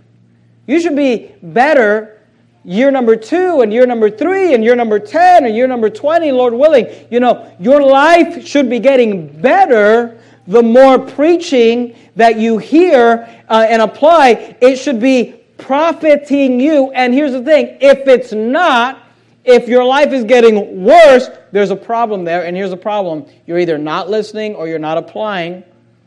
You 0.66 0.80
should 0.80 0.96
be 0.96 1.32
better 1.42 2.20
year 2.64 2.90
number 2.90 3.16
two 3.16 3.60
and 3.60 3.72
year 3.72 3.86
number 3.86 4.08
three 4.08 4.54
and 4.54 4.62
year 4.62 4.76
number 4.76 4.98
10 4.98 5.46
and 5.46 5.54
year 5.54 5.66
number 5.66 5.90
20, 5.90 6.30
Lord 6.32 6.54
willing. 6.54 6.86
You 7.10 7.20
know, 7.20 7.52
your 7.58 7.82
life 7.82 8.46
should 8.46 8.70
be 8.70 8.78
getting 8.78 9.26
better 9.40 10.18
the 10.46 10.62
more 10.62 10.98
preaching 10.98 11.96
that 12.16 12.38
you 12.38 12.58
hear 12.58 13.28
uh, 13.48 13.66
and 13.68 13.82
apply. 13.82 14.56
It 14.60 14.76
should 14.76 15.00
be 15.00 15.40
profiting 15.58 16.60
you. 16.60 16.90
And 16.92 17.14
here's 17.14 17.32
the 17.32 17.42
thing 17.42 17.78
if 17.80 18.06
it's 18.06 18.32
not, 18.32 19.01
if 19.44 19.68
your 19.68 19.84
life 19.84 20.12
is 20.12 20.24
getting 20.24 20.84
worse, 20.84 21.28
there's 21.50 21.70
a 21.70 21.76
problem 21.76 22.24
there. 22.24 22.44
And 22.44 22.56
here's 22.56 22.70
the 22.70 22.76
problem 22.76 23.26
you're 23.46 23.58
either 23.58 23.78
not 23.78 24.08
listening 24.08 24.54
or 24.54 24.68
you're 24.68 24.78
not 24.78 24.98
applying 24.98 25.64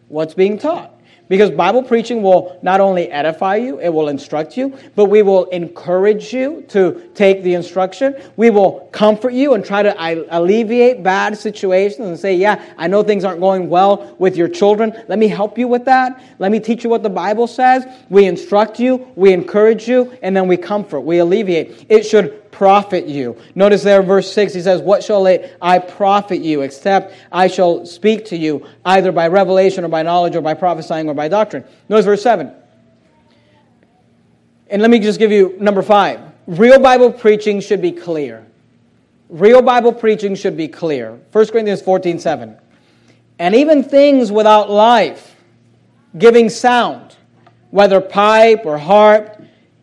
what's 0.08 0.34
being 0.34 0.58
taught. 0.58 0.92
Because 1.28 1.50
Bible 1.50 1.82
preaching 1.82 2.22
will 2.22 2.60
not 2.62 2.80
only 2.80 3.10
edify 3.10 3.56
you, 3.56 3.80
it 3.80 3.90
will 3.90 4.10
instruct 4.10 4.56
you, 4.58 4.78
but 4.96 5.06
we 5.06 5.24
will 5.24 5.46
encourage 5.46 6.32
you 6.32 6.64
to 6.70 7.10
take 7.16 7.42
the 7.42 7.56
instruction. 7.56 8.16
We 8.38 8.52
will 8.52 8.82
comfort 8.92 9.34
you 9.34 9.56
and 9.56 9.66
try 9.66 9.82
to 9.82 9.96
alleviate 10.30 11.02
bad 11.02 11.36
situations 11.36 12.08
and 12.08 12.20
say, 12.20 12.36
Yeah, 12.36 12.64
I 12.78 12.88
know 12.88 13.02
things 13.02 13.24
aren't 13.24 13.40
going 13.40 13.70
well 13.70 14.16
with 14.20 14.36
your 14.36 14.48
children. 14.48 14.94
Let 15.08 15.18
me 15.18 15.28
help 15.28 15.58
you 15.58 15.68
with 15.68 15.86
that. 15.86 16.22
Let 16.38 16.52
me 16.52 16.60
teach 16.60 16.84
you 16.84 16.92
what 16.92 17.02
the 17.02 17.10
Bible 17.10 17.48
says. 17.48 17.88
We 18.10 18.26
instruct 18.26 18.80
you, 18.80 19.12
we 19.16 19.34
encourage 19.34 19.88
you, 19.88 20.16
and 20.22 20.38
then 20.38 20.48
we 20.48 20.58
comfort, 20.58 21.02
we 21.02 21.18
alleviate. 21.18 21.88
It 21.90 22.04
should 22.04 22.45
profit 22.56 23.06
you. 23.06 23.38
Notice 23.54 23.84
there 23.84 24.02
verse 24.02 24.32
6, 24.32 24.54
he 24.54 24.62
says, 24.62 24.82
What 24.82 25.04
shall 25.04 25.28
I 25.62 25.80
profit 25.80 26.42
you, 26.42 26.62
except 26.62 27.14
I 27.32 27.48
shall 27.48 27.86
speak 27.86 28.26
to 28.26 28.38
you, 28.38 28.66
either 28.86 29.12
by 29.12 29.28
revelation 29.28 29.84
or 29.84 29.90
by 29.90 30.04
knowledge 30.04 30.36
or 30.36 30.42
by 30.42 30.54
prophesying 30.54 31.10
or 31.10 31.14
by 31.14 31.28
doctrine? 31.28 31.66
Notice 31.90 32.06
verse 32.06 32.24
7. 32.24 32.52
And 34.70 34.82
let 34.82 34.90
me 34.90 35.00
just 35.00 35.20
give 35.20 35.32
you 35.32 35.58
number 35.60 35.82
five. 35.82 36.22
Real 36.48 36.80
Bible 36.80 37.12
preaching 37.12 37.60
should 37.60 37.82
be 37.82 37.92
clear. 37.92 38.46
Real 39.30 39.62
Bible 39.62 39.92
preaching 39.92 40.36
should 40.36 40.56
be 40.56 40.68
clear. 40.68 41.20
1 41.32 41.48
Corinthians 41.48 41.82
14 41.82 42.20
7. 42.20 42.58
And 43.38 43.54
even 43.54 43.84
things 43.84 44.32
without 44.32 44.70
life, 44.70 45.36
giving 46.18 46.50
sound, 46.50 47.16
whether 47.70 48.00
pipe 48.00 48.66
or 48.66 48.78
harp, 48.78 49.35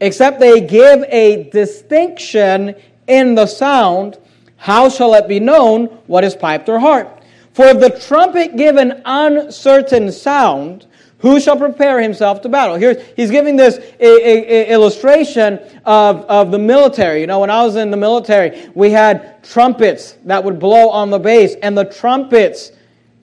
except 0.03 0.41
they 0.41 0.61
give 0.61 1.05
a 1.09 1.49
distinction 1.51 2.75
in 3.07 3.35
the 3.35 3.47
sound, 3.47 4.19
how 4.57 4.89
shall 4.89 5.15
it 5.15 5.27
be 5.27 5.41
known 5.41 5.87
what 6.07 6.25
is 6.25 6.35
piped 6.37 6.69
or 6.69 6.79
harped? 6.79 7.25
For 7.55 7.67
if 7.67 7.81
the 7.81 7.91
trumpet 8.07 8.57
give 8.57 8.77
an 8.77 9.03
uncertain 9.05 10.11
sound, 10.11 10.87
who 11.19 11.39
shall 11.39 11.57
prepare 11.57 12.01
himself 12.01 12.41
to 12.43 12.49
battle? 12.49 12.75
Here, 12.75 13.01
he's 13.15 13.31
giving 13.31 13.55
this 13.55 13.79
a, 14.01 14.07
a 14.07 14.73
illustration 14.73 15.61
of, 15.85 16.25
of 16.25 16.51
the 16.51 16.59
military. 16.59 17.21
You 17.21 17.29
know, 17.29 17.39
when 17.39 17.51
I 17.51 17.65
was 17.65 17.77
in 17.77 17.93
the 17.93 17.97
military, 17.97 18.69
we 18.75 18.91
had 18.91 19.45
trumpets 19.45 20.17
that 20.25 20.43
would 20.43 20.59
blow 20.59 20.89
on 20.91 21.11
the 21.11 21.21
base, 21.21 21.55
and 21.63 21.79
the 21.79 21.85
trumpets, 21.85 22.73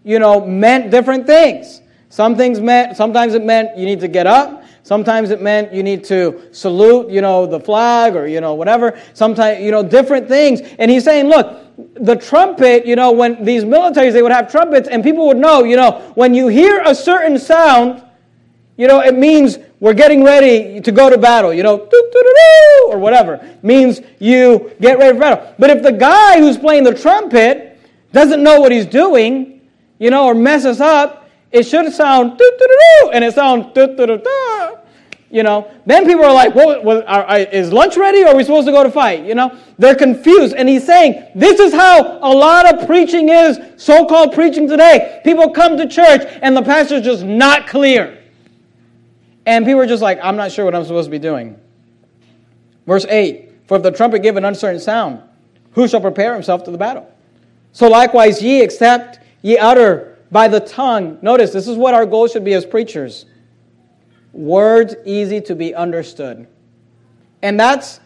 you 0.06 0.18
know, 0.18 0.46
meant 0.46 0.92
different 0.92 1.28
things. 1.28 1.82
Some 2.08 2.38
things 2.38 2.62
meant, 2.62 2.96
sometimes 2.96 3.34
it 3.34 3.44
meant 3.44 3.78
you 3.78 3.86
need 3.86 4.00
to 4.00 4.08
get 4.08 4.28
up. 4.28 4.59
Sometimes 4.84 5.30
it 5.30 5.42
meant 5.42 5.74
you 5.74 5.84
need 5.84 6.04
to 6.06 6.50
salute, 6.52 7.10
you 7.10 7.22
know, 7.22 7.46
the 7.46 7.60
flag 7.60 8.16
or, 8.16 8.28
you 8.28 8.42
know, 8.42 8.54
whatever. 8.54 9.00
Sometimes, 9.14 9.62
you 9.62 9.72
know, 9.72 9.84
different 9.84 10.28
things. 10.28 10.62
And 10.80 10.90
he's 10.90 11.04
saying, 11.04 11.28
look, 11.28 11.66
the 11.96 12.16
trumpet, 12.16 12.86
you 12.86 12.96
know, 12.96 13.12
when 13.12 13.44
these 13.44 13.64
militaries, 13.64 14.14
they 14.14 14.22
would 14.22 14.32
have 14.32 14.52
trumpets 14.52 14.88
and 14.88 15.04
people 15.04 15.28
would 15.28 15.38
know, 15.38 15.64
you 15.64 15.76
know, 15.76 16.12
when 16.16 16.34
you 16.34 16.48
hear 16.48 16.82
a 16.86 16.96
certain 16.96 17.38
sound, 17.38 18.04
you 18.78 18.88
know, 18.88 19.02
it 19.02 19.16
means 19.16 19.60
we're 19.80 19.94
getting 19.94 20.24
ready 20.24 20.80
to 20.82 20.92
go 20.92 21.10
to 21.10 21.18
battle, 21.18 21.54
you 21.54 21.64
know, 21.64 21.78
or 22.88 22.98
whatever. 22.98 23.46
means 23.62 24.02
you 24.20 24.74
get 24.82 24.98
ready 24.98 25.14
for 25.14 25.20
battle. 25.20 25.56
But 25.60 25.70
if 25.70 25.84
the 25.84 25.92
guy 25.92 26.40
who's 26.40 26.58
playing 26.58 26.84
the 26.84 26.94
trumpet 26.94 27.80
doesn't 28.12 28.42
know 28.42 28.60
what 28.60 28.72
he's 28.72 28.86
doing, 28.86 29.62
you 30.00 30.10
know, 30.10 30.26
or 30.26 30.34
messes 30.34 30.82
up, 30.82 31.30
it 31.52 31.64
should 31.64 31.92
sound 31.92 32.40
and 33.12 33.24
it 33.24 33.34
sounds 33.34 33.74
You 35.32 35.44
know, 35.44 35.72
then 35.86 36.06
people 36.08 36.26
are 36.26 36.34
like, 36.34 36.56
well, 36.56 36.84
well 36.84 37.04
are, 37.06 37.38
is 37.38 37.72
lunch 37.72 37.98
ready 37.98 38.24
or 38.24 38.30
are 38.30 38.36
we 38.36 38.44
supposed 38.44 38.66
to 38.66 38.72
go 38.72 38.84
to 38.84 38.90
fight? 38.90 39.26
You 39.26 39.36
know, 39.36 39.56
they're 39.78 39.96
confused. 39.96 40.56
And 40.56 40.68
he's 40.68 40.86
saying, 40.86 41.24
this 41.36 41.60
is 41.60 41.72
how 41.72 42.18
a 42.20 42.34
lot 42.34 42.74
of 42.74 42.88
preaching 42.88 43.30
is, 43.30 43.60
so 43.78 44.08
called 44.08 44.34
preaching 44.34 44.68
today. 44.68 45.22
People 45.24 45.52
come 45.52 45.78
to 45.78 45.88
church 45.88 46.24
and 46.42 46.58
the 46.58 46.64
pastor's 46.64 47.04
just 47.04 47.24
not 47.24 47.68
clear. 47.68 48.18
And 49.46 49.66
people 49.66 49.82
are 49.82 49.88
just 49.88 50.02
like, 50.02 50.20
I'm 50.24 50.36
not 50.36 50.52
sure 50.52 50.66
what 50.66 50.74
I'm 50.74 50.84
supposed 50.84 51.08
to 51.08 51.12
be 51.12 51.20
doing. 51.20 51.60
Verse 52.88 53.06
8 53.08 53.52
For 53.68 53.78
if 53.78 53.84
the 53.84 53.92
trumpet 53.92 54.24
give 54.24 54.36
an 54.36 54.46
uncertain 54.46 54.80
sound, 54.80 55.22
who 55.74 55.88
shall 55.88 56.02
prepare 56.02 56.34
himself 56.34 56.64
to 56.64 56.72
the 56.72 56.78
battle? 56.78 57.08
So 57.72 57.88
likewise, 57.88 58.42
ye, 58.42 58.64
except 58.64 59.20
ye 59.44 59.60
utter 59.60 60.18
by 60.32 60.48
the 60.48 60.60
tongue. 60.60 61.20
Notice, 61.22 61.52
this 61.52 61.68
is 61.68 61.78
what 61.78 61.94
our 61.94 62.08
goal 62.08 62.28
should 62.28 62.44
be 62.44 62.54
as 62.54 62.66
preachers 62.66 63.26
words 64.34 64.96
easy 65.06 65.42
to 65.42 65.56
be 65.56 65.74
understood. 65.74 66.48
And 67.42 67.60
that's 67.60 68.00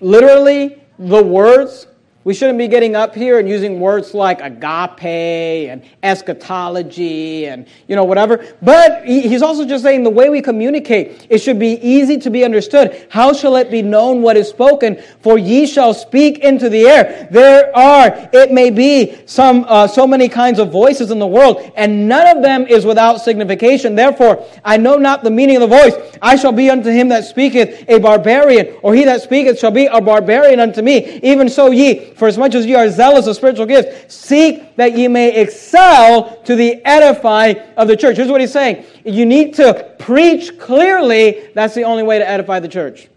literally 0.00 0.82
the 0.98 1.22
words 1.22 1.86
we 2.26 2.34
shouldn't 2.34 2.58
be 2.58 2.66
getting 2.66 2.96
up 2.96 3.14
here 3.14 3.38
and 3.38 3.48
using 3.48 3.78
words 3.78 4.12
like 4.12 4.40
agape 4.40 5.70
and 5.70 5.80
eschatology 6.02 7.46
and, 7.46 7.68
you 7.86 7.94
know, 7.94 8.02
whatever. 8.02 8.44
But 8.60 9.06
he's 9.06 9.42
also 9.42 9.64
just 9.64 9.84
saying 9.84 10.02
the 10.02 10.10
way 10.10 10.28
we 10.28 10.42
communicate, 10.42 11.28
it 11.30 11.38
should 11.38 11.60
be 11.60 11.78
easy 11.80 12.18
to 12.18 12.28
be 12.28 12.44
understood. 12.44 13.06
How 13.10 13.32
shall 13.32 13.54
it 13.54 13.70
be 13.70 13.80
known 13.80 14.22
what 14.22 14.36
is 14.36 14.48
spoken? 14.48 15.00
For 15.20 15.38
ye 15.38 15.68
shall 15.68 15.94
speak 15.94 16.38
into 16.38 16.68
the 16.68 16.88
air. 16.88 17.28
There 17.30 17.70
are, 17.76 18.28
it 18.32 18.50
may 18.50 18.70
be, 18.70 19.24
some, 19.26 19.64
uh, 19.68 19.86
so 19.86 20.04
many 20.04 20.28
kinds 20.28 20.58
of 20.58 20.72
voices 20.72 21.12
in 21.12 21.20
the 21.20 21.28
world, 21.28 21.70
and 21.76 22.08
none 22.08 22.36
of 22.36 22.42
them 22.42 22.66
is 22.66 22.84
without 22.84 23.20
signification. 23.20 23.94
Therefore, 23.94 24.44
I 24.64 24.78
know 24.78 24.96
not 24.96 25.22
the 25.22 25.30
meaning 25.30 25.62
of 25.62 25.70
the 25.70 25.76
voice. 25.78 25.94
I 26.20 26.34
shall 26.34 26.50
be 26.50 26.70
unto 26.70 26.90
him 26.90 27.08
that 27.10 27.24
speaketh 27.24 27.88
a 27.88 28.00
barbarian, 28.00 28.76
or 28.82 28.96
he 28.96 29.04
that 29.04 29.22
speaketh 29.22 29.60
shall 29.60 29.70
be 29.70 29.86
a 29.86 30.00
barbarian 30.00 30.58
unto 30.58 30.82
me. 30.82 31.20
Even 31.22 31.48
so 31.48 31.70
ye, 31.70 32.14
for 32.16 32.26
as 32.26 32.38
much 32.38 32.54
as 32.54 32.64
ye 32.64 32.74
are 32.74 32.88
zealous 32.88 33.26
of 33.26 33.36
spiritual 33.36 33.66
gifts, 33.66 34.14
seek 34.14 34.74
that 34.76 34.96
ye 34.96 35.06
may 35.06 35.40
excel 35.40 36.36
to 36.44 36.56
the 36.56 36.82
edifying 36.84 37.58
of 37.76 37.88
the 37.88 37.96
church. 37.96 38.16
Here's 38.16 38.30
what 38.30 38.40
he's 38.40 38.52
saying. 38.52 38.84
You 39.04 39.26
need 39.26 39.54
to 39.54 39.94
preach 39.98 40.58
clearly. 40.58 41.50
That's 41.54 41.74
the 41.74 41.84
only 41.84 42.02
way 42.02 42.18
to 42.18 42.28
edify 42.28 42.58
the 42.60 42.68
church. 42.68 43.08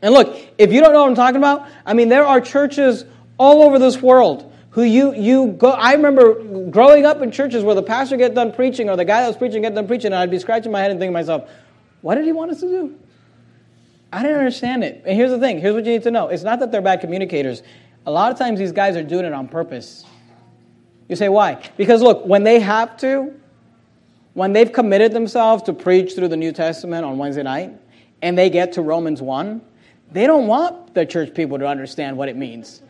And 0.00 0.14
look, 0.14 0.36
if 0.56 0.72
you 0.72 0.80
don't 0.80 0.92
know 0.92 1.02
what 1.02 1.10
I'm 1.10 1.14
talking 1.14 1.36
about, 1.36 1.68
I 1.84 1.92
mean, 1.92 2.08
there 2.08 2.26
are 2.26 2.40
churches 2.40 3.04
all 3.38 3.62
over 3.62 3.78
this 3.78 4.00
world 4.00 4.50
who 4.70 4.82
you, 4.82 5.14
you 5.14 5.48
go. 5.48 5.70
I 5.70 5.92
remember 5.92 6.70
growing 6.70 7.04
up 7.04 7.20
in 7.20 7.30
churches 7.30 7.62
where 7.62 7.74
the 7.74 7.82
pastor 7.82 8.16
get 8.16 8.34
done 8.34 8.50
preaching 8.52 8.88
or 8.88 8.96
the 8.96 9.04
guy 9.04 9.20
that 9.20 9.28
was 9.28 9.36
preaching 9.36 9.62
get 9.62 9.74
done 9.74 9.86
preaching, 9.86 10.06
and 10.06 10.14
I'd 10.14 10.30
be 10.30 10.38
scratching 10.38 10.72
my 10.72 10.80
head 10.80 10.90
and 10.90 10.98
thinking 10.98 11.12
to 11.12 11.20
myself, 11.20 11.50
what 12.00 12.14
did 12.14 12.24
he 12.24 12.32
want 12.32 12.50
us 12.50 12.60
to 12.60 12.68
do? 12.68 12.98
I 14.12 14.22
didn't 14.22 14.38
understand 14.38 14.84
it. 14.84 15.02
And 15.06 15.16
here's 15.16 15.30
the 15.30 15.38
thing 15.38 15.58
here's 15.60 15.74
what 15.74 15.84
you 15.84 15.92
need 15.92 16.02
to 16.02 16.10
know 16.10 16.28
it's 16.28 16.42
not 16.42 16.58
that 16.60 16.72
they're 16.72 16.82
bad 16.82 17.00
communicators, 17.00 17.62
a 18.06 18.10
lot 18.10 18.32
of 18.32 18.38
times 18.38 18.58
these 18.58 18.72
guys 18.72 18.96
are 18.96 19.02
doing 19.02 19.24
it 19.24 19.32
on 19.32 19.48
purpose. 19.48 20.04
You 21.08 21.16
say, 21.16 21.28
why? 21.28 21.62
Because 21.76 22.02
look, 22.02 22.24
when 22.26 22.42
they 22.42 22.60
have 22.60 22.96
to, 22.98 23.34
when 24.34 24.52
they've 24.52 24.72
committed 24.72 25.12
themselves 25.12 25.62
to 25.64 25.72
preach 25.72 26.14
through 26.14 26.28
the 26.28 26.36
New 26.36 26.52
Testament 26.52 27.04
on 27.04 27.18
Wednesday 27.18 27.42
night, 27.42 27.72
and 28.22 28.38
they 28.38 28.48
get 28.50 28.72
to 28.74 28.82
Romans 28.82 29.20
1, 29.20 29.60
they 30.12 30.26
don't 30.26 30.46
want 30.46 30.94
the 30.94 31.04
church 31.04 31.34
people 31.34 31.58
to 31.58 31.66
understand 31.66 32.16
what 32.16 32.28
it 32.28 32.36
means. 32.36 32.82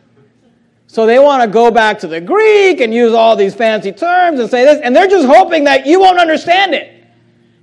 So 0.87 1.05
they 1.05 1.17
want 1.17 1.41
to 1.41 1.47
go 1.47 1.71
back 1.71 1.99
to 1.99 2.07
the 2.07 2.21
Greek 2.21 2.79
and 2.79 2.93
use 2.93 3.13
all 3.13 3.35
these 3.35 3.55
fancy 3.55 3.91
terms 3.91 4.39
and 4.39 4.49
say 4.49 4.63
this, 4.63 4.79
and 4.83 4.95
they're 4.95 5.07
just 5.07 5.27
hoping 5.27 5.63
that 5.63 5.85
you 5.85 5.99
won't 5.99 6.19
understand 6.19 6.73
it 6.73 7.05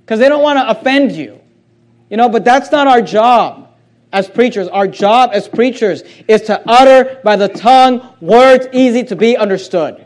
because 0.01 0.19
they 0.19 0.27
don't 0.27 0.43
want 0.43 0.57
to 0.59 0.69
offend 0.69 1.13
you. 1.13 1.39
You 2.09 2.17
know, 2.17 2.27
but 2.27 2.43
that's 2.43 2.71
not 2.71 2.87
our 2.87 3.01
job 3.01 3.70
as 4.13 4.29
preachers. 4.29 4.67
Our 4.67 4.87
job 4.87 5.31
as 5.33 5.47
preachers 5.47 6.03
is 6.27 6.41
to 6.43 6.61
utter 6.67 7.19
by 7.23 7.35
the 7.35 7.47
tongue 7.47 8.15
words 8.19 8.67
easy 8.73 9.03
to 9.05 9.15
be 9.15 9.37
understood. 9.37 10.05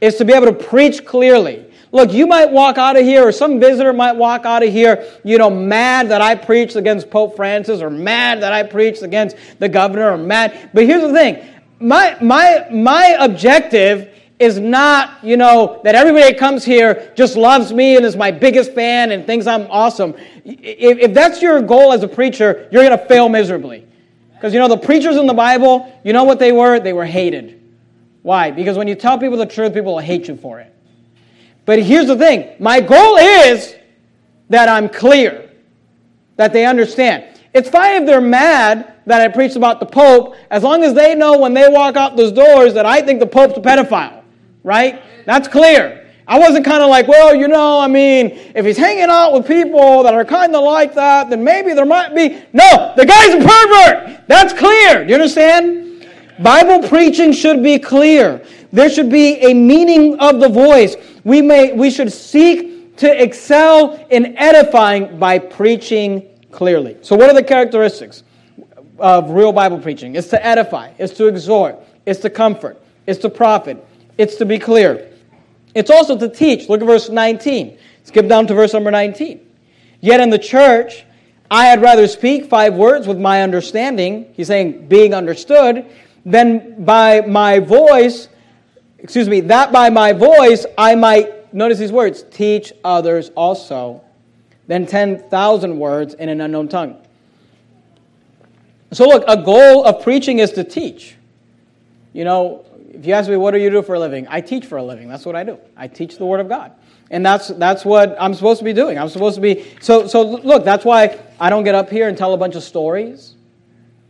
Is 0.00 0.16
to 0.16 0.24
be 0.24 0.32
able 0.32 0.46
to 0.46 0.52
preach 0.52 1.04
clearly. 1.04 1.64
Look, 1.92 2.12
you 2.12 2.26
might 2.26 2.50
walk 2.50 2.78
out 2.78 2.96
of 2.96 3.04
here, 3.04 3.26
or 3.26 3.32
some 3.32 3.58
visitor 3.58 3.92
might 3.92 4.12
walk 4.12 4.44
out 4.44 4.62
of 4.62 4.70
here, 4.70 5.06
you 5.24 5.38
know, 5.38 5.48
mad 5.48 6.08
that 6.10 6.20
I 6.20 6.34
preached 6.34 6.76
against 6.76 7.10
Pope 7.10 7.36
Francis, 7.36 7.80
or 7.80 7.88
mad 7.88 8.42
that 8.42 8.52
I 8.52 8.64
preached 8.64 9.02
against 9.02 9.36
the 9.58 9.68
governor, 9.68 10.10
or 10.10 10.18
mad. 10.18 10.70
But 10.74 10.84
here's 10.84 11.02
the 11.02 11.12
thing 11.12 11.46
my, 11.78 12.16
my, 12.20 12.66
my 12.70 13.16
objective 13.20 14.15
is 14.38 14.58
not, 14.58 15.24
you 15.24 15.36
know, 15.36 15.80
that 15.84 15.94
everybody 15.94 16.24
that 16.24 16.38
comes 16.38 16.64
here 16.64 17.12
just 17.16 17.36
loves 17.36 17.72
me 17.72 17.96
and 17.96 18.04
is 18.04 18.16
my 18.16 18.30
biggest 18.30 18.72
fan 18.72 19.12
and 19.12 19.26
thinks 19.26 19.46
I'm 19.46 19.66
awesome. 19.70 20.14
If, 20.44 20.98
if 20.98 21.14
that's 21.14 21.40
your 21.40 21.62
goal 21.62 21.92
as 21.92 22.02
a 22.02 22.08
preacher, 22.08 22.68
you're 22.70 22.84
going 22.84 22.98
to 22.98 23.06
fail 23.06 23.28
miserably. 23.28 23.86
Because, 24.34 24.52
you 24.52 24.58
know, 24.58 24.68
the 24.68 24.76
preachers 24.76 25.16
in 25.16 25.26
the 25.26 25.34
Bible, 25.34 25.90
you 26.04 26.12
know 26.12 26.24
what 26.24 26.38
they 26.38 26.52
were? 26.52 26.78
They 26.78 26.92
were 26.92 27.06
hated. 27.06 27.62
Why? 28.22 28.50
Because 28.50 28.76
when 28.76 28.88
you 28.88 28.94
tell 28.94 29.18
people 29.18 29.38
the 29.38 29.46
truth, 29.46 29.72
people 29.72 29.94
will 29.94 30.00
hate 30.00 30.28
you 30.28 30.36
for 30.36 30.60
it. 30.60 30.72
But 31.64 31.82
here's 31.82 32.06
the 32.06 32.16
thing 32.16 32.54
my 32.58 32.80
goal 32.80 33.16
is 33.16 33.74
that 34.50 34.68
I'm 34.68 34.88
clear, 34.88 35.50
that 36.36 36.52
they 36.52 36.66
understand. 36.66 37.24
It's 37.54 37.70
fine 37.70 38.02
if 38.02 38.06
they're 38.06 38.20
mad 38.20 38.92
that 39.06 39.22
I 39.22 39.28
preached 39.28 39.56
about 39.56 39.80
the 39.80 39.86
Pope, 39.86 40.36
as 40.50 40.62
long 40.62 40.84
as 40.84 40.92
they 40.92 41.14
know 41.14 41.38
when 41.38 41.54
they 41.54 41.68
walk 41.68 41.96
out 41.96 42.16
those 42.16 42.32
doors 42.32 42.74
that 42.74 42.84
I 42.84 43.00
think 43.00 43.18
the 43.18 43.26
Pope's 43.26 43.56
a 43.56 43.60
pedophile 43.62 44.15
right? 44.66 45.00
That's 45.24 45.46
clear. 45.46 46.02
I 46.26 46.40
wasn't 46.40 46.64
kind 46.64 46.82
of 46.82 46.90
like, 46.90 47.06
well, 47.06 47.36
you 47.36 47.46
know, 47.46 47.78
I 47.78 47.86
mean, 47.86 48.32
if 48.54 48.66
he's 48.66 48.76
hanging 48.76 49.08
out 49.08 49.32
with 49.32 49.46
people 49.46 50.02
that 50.02 50.12
are 50.12 50.24
kind 50.24 50.54
of 50.56 50.64
like 50.64 50.92
that, 50.94 51.30
then 51.30 51.44
maybe 51.44 51.72
there 51.72 51.86
might 51.86 52.14
be. 52.16 52.42
No, 52.52 52.92
the 52.96 53.06
guy's 53.06 53.34
a 53.34 53.38
pervert. 53.38 54.26
That's 54.26 54.52
clear. 54.52 55.04
Do 55.04 55.08
you 55.08 55.14
understand? 55.14 56.08
Bible 56.40 56.86
preaching 56.88 57.32
should 57.32 57.62
be 57.62 57.78
clear. 57.78 58.44
There 58.72 58.90
should 58.90 59.08
be 59.08 59.36
a 59.36 59.54
meaning 59.54 60.18
of 60.18 60.40
the 60.40 60.48
voice. 60.48 60.96
We, 61.22 61.42
may, 61.42 61.72
we 61.72 61.88
should 61.88 62.12
seek 62.12 62.96
to 62.96 63.22
excel 63.22 64.04
in 64.10 64.36
edifying 64.36 65.16
by 65.18 65.38
preaching 65.38 66.28
clearly. 66.50 66.96
So, 67.02 67.14
what 67.14 67.30
are 67.30 67.34
the 67.34 67.44
characteristics 67.44 68.24
of 68.98 69.30
real 69.30 69.52
Bible 69.52 69.78
preaching? 69.78 70.16
It's 70.16 70.28
to 70.28 70.44
edify, 70.44 70.92
it's 70.98 71.12
to 71.18 71.28
exhort, 71.28 71.76
it's 72.04 72.20
to 72.20 72.30
comfort, 72.30 72.82
it's 73.06 73.20
to 73.20 73.28
profit, 73.28 73.85
it's 74.18 74.36
to 74.36 74.44
be 74.44 74.58
clear. 74.58 75.10
It's 75.74 75.90
also 75.90 76.16
to 76.18 76.28
teach. 76.28 76.68
Look 76.68 76.80
at 76.80 76.86
verse 76.86 77.08
19. 77.08 77.78
Skip 78.04 78.28
down 78.28 78.46
to 78.46 78.54
verse 78.54 78.72
number 78.72 78.90
19. 78.90 79.40
Yet 80.00 80.20
in 80.20 80.30
the 80.30 80.38
church, 80.38 81.04
I 81.50 81.66
had 81.66 81.80
rather 81.80 82.08
speak 82.08 82.46
five 82.46 82.74
words 82.74 83.06
with 83.06 83.18
my 83.18 83.42
understanding, 83.42 84.32
he's 84.34 84.48
saying 84.48 84.88
being 84.88 85.14
understood, 85.14 85.86
than 86.24 86.84
by 86.84 87.20
my 87.20 87.60
voice, 87.60 88.28
excuse 88.98 89.28
me, 89.28 89.40
that 89.42 89.70
by 89.72 89.90
my 89.90 90.12
voice 90.12 90.66
I 90.76 90.94
might, 90.94 91.54
notice 91.54 91.78
these 91.78 91.92
words, 91.92 92.24
teach 92.30 92.72
others 92.82 93.30
also, 93.36 94.02
than 94.66 94.86
10,000 94.86 95.78
words 95.78 96.14
in 96.14 96.28
an 96.28 96.40
unknown 96.40 96.68
tongue. 96.68 97.00
So, 98.90 99.06
look, 99.06 99.24
a 99.28 99.40
goal 99.40 99.84
of 99.84 100.02
preaching 100.02 100.40
is 100.40 100.52
to 100.52 100.64
teach. 100.64 101.16
You 102.12 102.24
know, 102.24 102.65
if 102.96 103.06
you 103.06 103.12
ask 103.12 103.28
me, 103.28 103.36
what 103.36 103.50
do 103.50 103.58
you 103.58 103.70
do 103.70 103.82
for 103.82 103.94
a 103.94 104.00
living? 104.00 104.26
I 104.28 104.40
teach 104.40 104.64
for 104.66 104.78
a 104.78 104.82
living. 104.82 105.08
That's 105.08 105.26
what 105.26 105.36
I 105.36 105.44
do. 105.44 105.58
I 105.76 105.86
teach 105.86 106.16
the 106.16 106.24
Word 106.24 106.40
of 106.40 106.48
God. 106.48 106.72
And 107.10 107.24
that's, 107.24 107.48
that's 107.48 107.84
what 107.84 108.16
I'm 108.18 108.34
supposed 108.34 108.58
to 108.58 108.64
be 108.64 108.72
doing. 108.72 108.98
I'm 108.98 109.08
supposed 109.08 109.36
to 109.36 109.40
be. 109.40 109.66
So, 109.80 110.06
so 110.06 110.22
look, 110.22 110.64
that's 110.64 110.84
why 110.84 111.20
I 111.38 111.50
don't 111.50 111.64
get 111.64 111.74
up 111.74 111.90
here 111.90 112.08
and 112.08 112.16
tell 112.16 112.32
a 112.32 112.36
bunch 112.36 112.56
of 112.56 112.62
stories. 112.62 113.34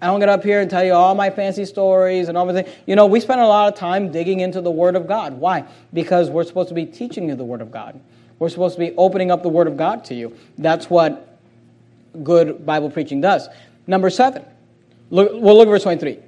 I 0.01 0.07
don't 0.07 0.21
get 0.21 0.29
up 0.29 0.45
here 0.45 0.61
and 0.61 0.71
tell 0.71 0.85
you 0.85 0.93
all 0.93 1.15
my 1.15 1.31
fancy 1.31 1.65
stories 1.65 2.29
and 2.29 2.39
all 2.39 2.49
everything. 2.49 2.73
You 2.87 2.97
know, 2.97 3.07
we 3.07 3.19
spend 3.21 3.41
a 3.41 3.47
lot 3.47 3.73
of 3.73 3.79
time 3.79 4.13
digging 4.13 4.41
into 4.41 4.61
the 4.61 4.71
Word 4.71 4.95
of 4.95 5.07
God. 5.07 5.35
Why? 5.35 5.65
Because 5.93 6.31
we're 6.31 6.45
supposed 6.45 6.69
to 6.69 6.75
be 6.75 6.87
teaching 6.87 7.29
you 7.29 7.35
the 7.35 7.45
Word 7.45 7.61
of 7.61 7.71
God. 7.71 7.99
We're 8.39 8.51
supposed 8.51 8.75
to 8.75 8.81
be 8.81 8.95
opening 8.97 9.31
up 9.31 9.43
the 9.43 9.49
Word 9.49 9.67
of 9.67 9.77
God 9.77 10.05
to 10.07 10.15
you. 10.15 10.37
That's 10.59 10.89
what 10.89 11.39
good 12.23 12.65
Bible 12.65 12.91
preaching 12.91 13.21
does. 13.21 13.49
Number 13.87 14.11
seven. 14.11 14.45
Look, 15.11 15.33
we'll 15.33 15.57
look 15.57 15.69
at 15.69 15.71
verse 15.71 15.83
23. 15.85 16.19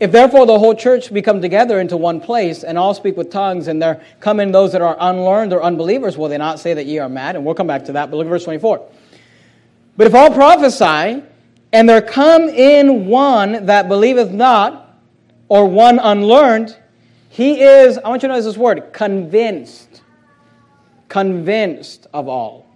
If 0.00 0.10
therefore 0.10 0.44
the 0.44 0.58
whole 0.58 0.74
church 0.74 1.12
be 1.12 1.22
come 1.22 1.40
together 1.40 1.80
into 1.80 1.96
one 1.96 2.20
place 2.20 2.64
and 2.64 2.76
all 2.76 2.94
speak 2.94 3.16
with 3.16 3.30
tongues, 3.30 3.68
and 3.68 3.80
there 3.80 4.02
come 4.20 4.40
in 4.40 4.50
those 4.50 4.72
that 4.72 4.82
are 4.82 4.96
unlearned 4.98 5.52
or 5.52 5.62
unbelievers, 5.62 6.18
will 6.18 6.28
they 6.28 6.38
not 6.38 6.58
say 6.58 6.74
that 6.74 6.86
ye 6.86 6.98
are 6.98 7.08
mad? 7.08 7.36
And 7.36 7.44
we'll 7.44 7.54
come 7.54 7.68
back 7.68 7.84
to 7.84 7.92
that, 7.92 8.10
but 8.10 8.16
look 8.16 8.26
at 8.26 8.30
verse 8.30 8.44
24. 8.44 8.88
But 9.96 10.06
if 10.08 10.14
all 10.14 10.32
prophesy, 10.32 11.22
and 11.72 11.88
there 11.88 12.02
come 12.02 12.48
in 12.48 13.06
one 13.06 13.66
that 13.66 13.88
believeth 13.88 14.32
not, 14.32 14.98
or 15.48 15.66
one 15.66 16.00
unlearned, 16.00 16.76
he 17.28 17.60
is, 17.60 17.98
I 17.98 18.08
want 18.08 18.22
you 18.22 18.28
to 18.28 18.34
notice 18.34 18.46
this 18.46 18.56
word, 18.56 18.92
convinced. 18.92 20.02
Convinced 21.08 22.08
of 22.12 22.28
all. 22.28 22.66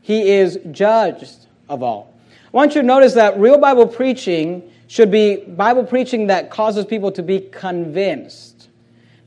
He 0.00 0.30
is 0.30 0.58
judged 0.70 1.46
of 1.68 1.82
all. 1.82 2.14
I 2.52 2.56
want 2.56 2.74
you 2.74 2.80
to 2.80 2.86
notice 2.86 3.14
that 3.14 3.38
real 3.38 3.58
Bible 3.58 3.86
preaching 3.86 4.70
should 4.90 5.08
be 5.08 5.36
Bible 5.36 5.84
preaching 5.84 6.26
that 6.26 6.50
causes 6.50 6.84
people 6.84 7.12
to 7.12 7.22
be 7.22 7.38
convinced. 7.38 8.66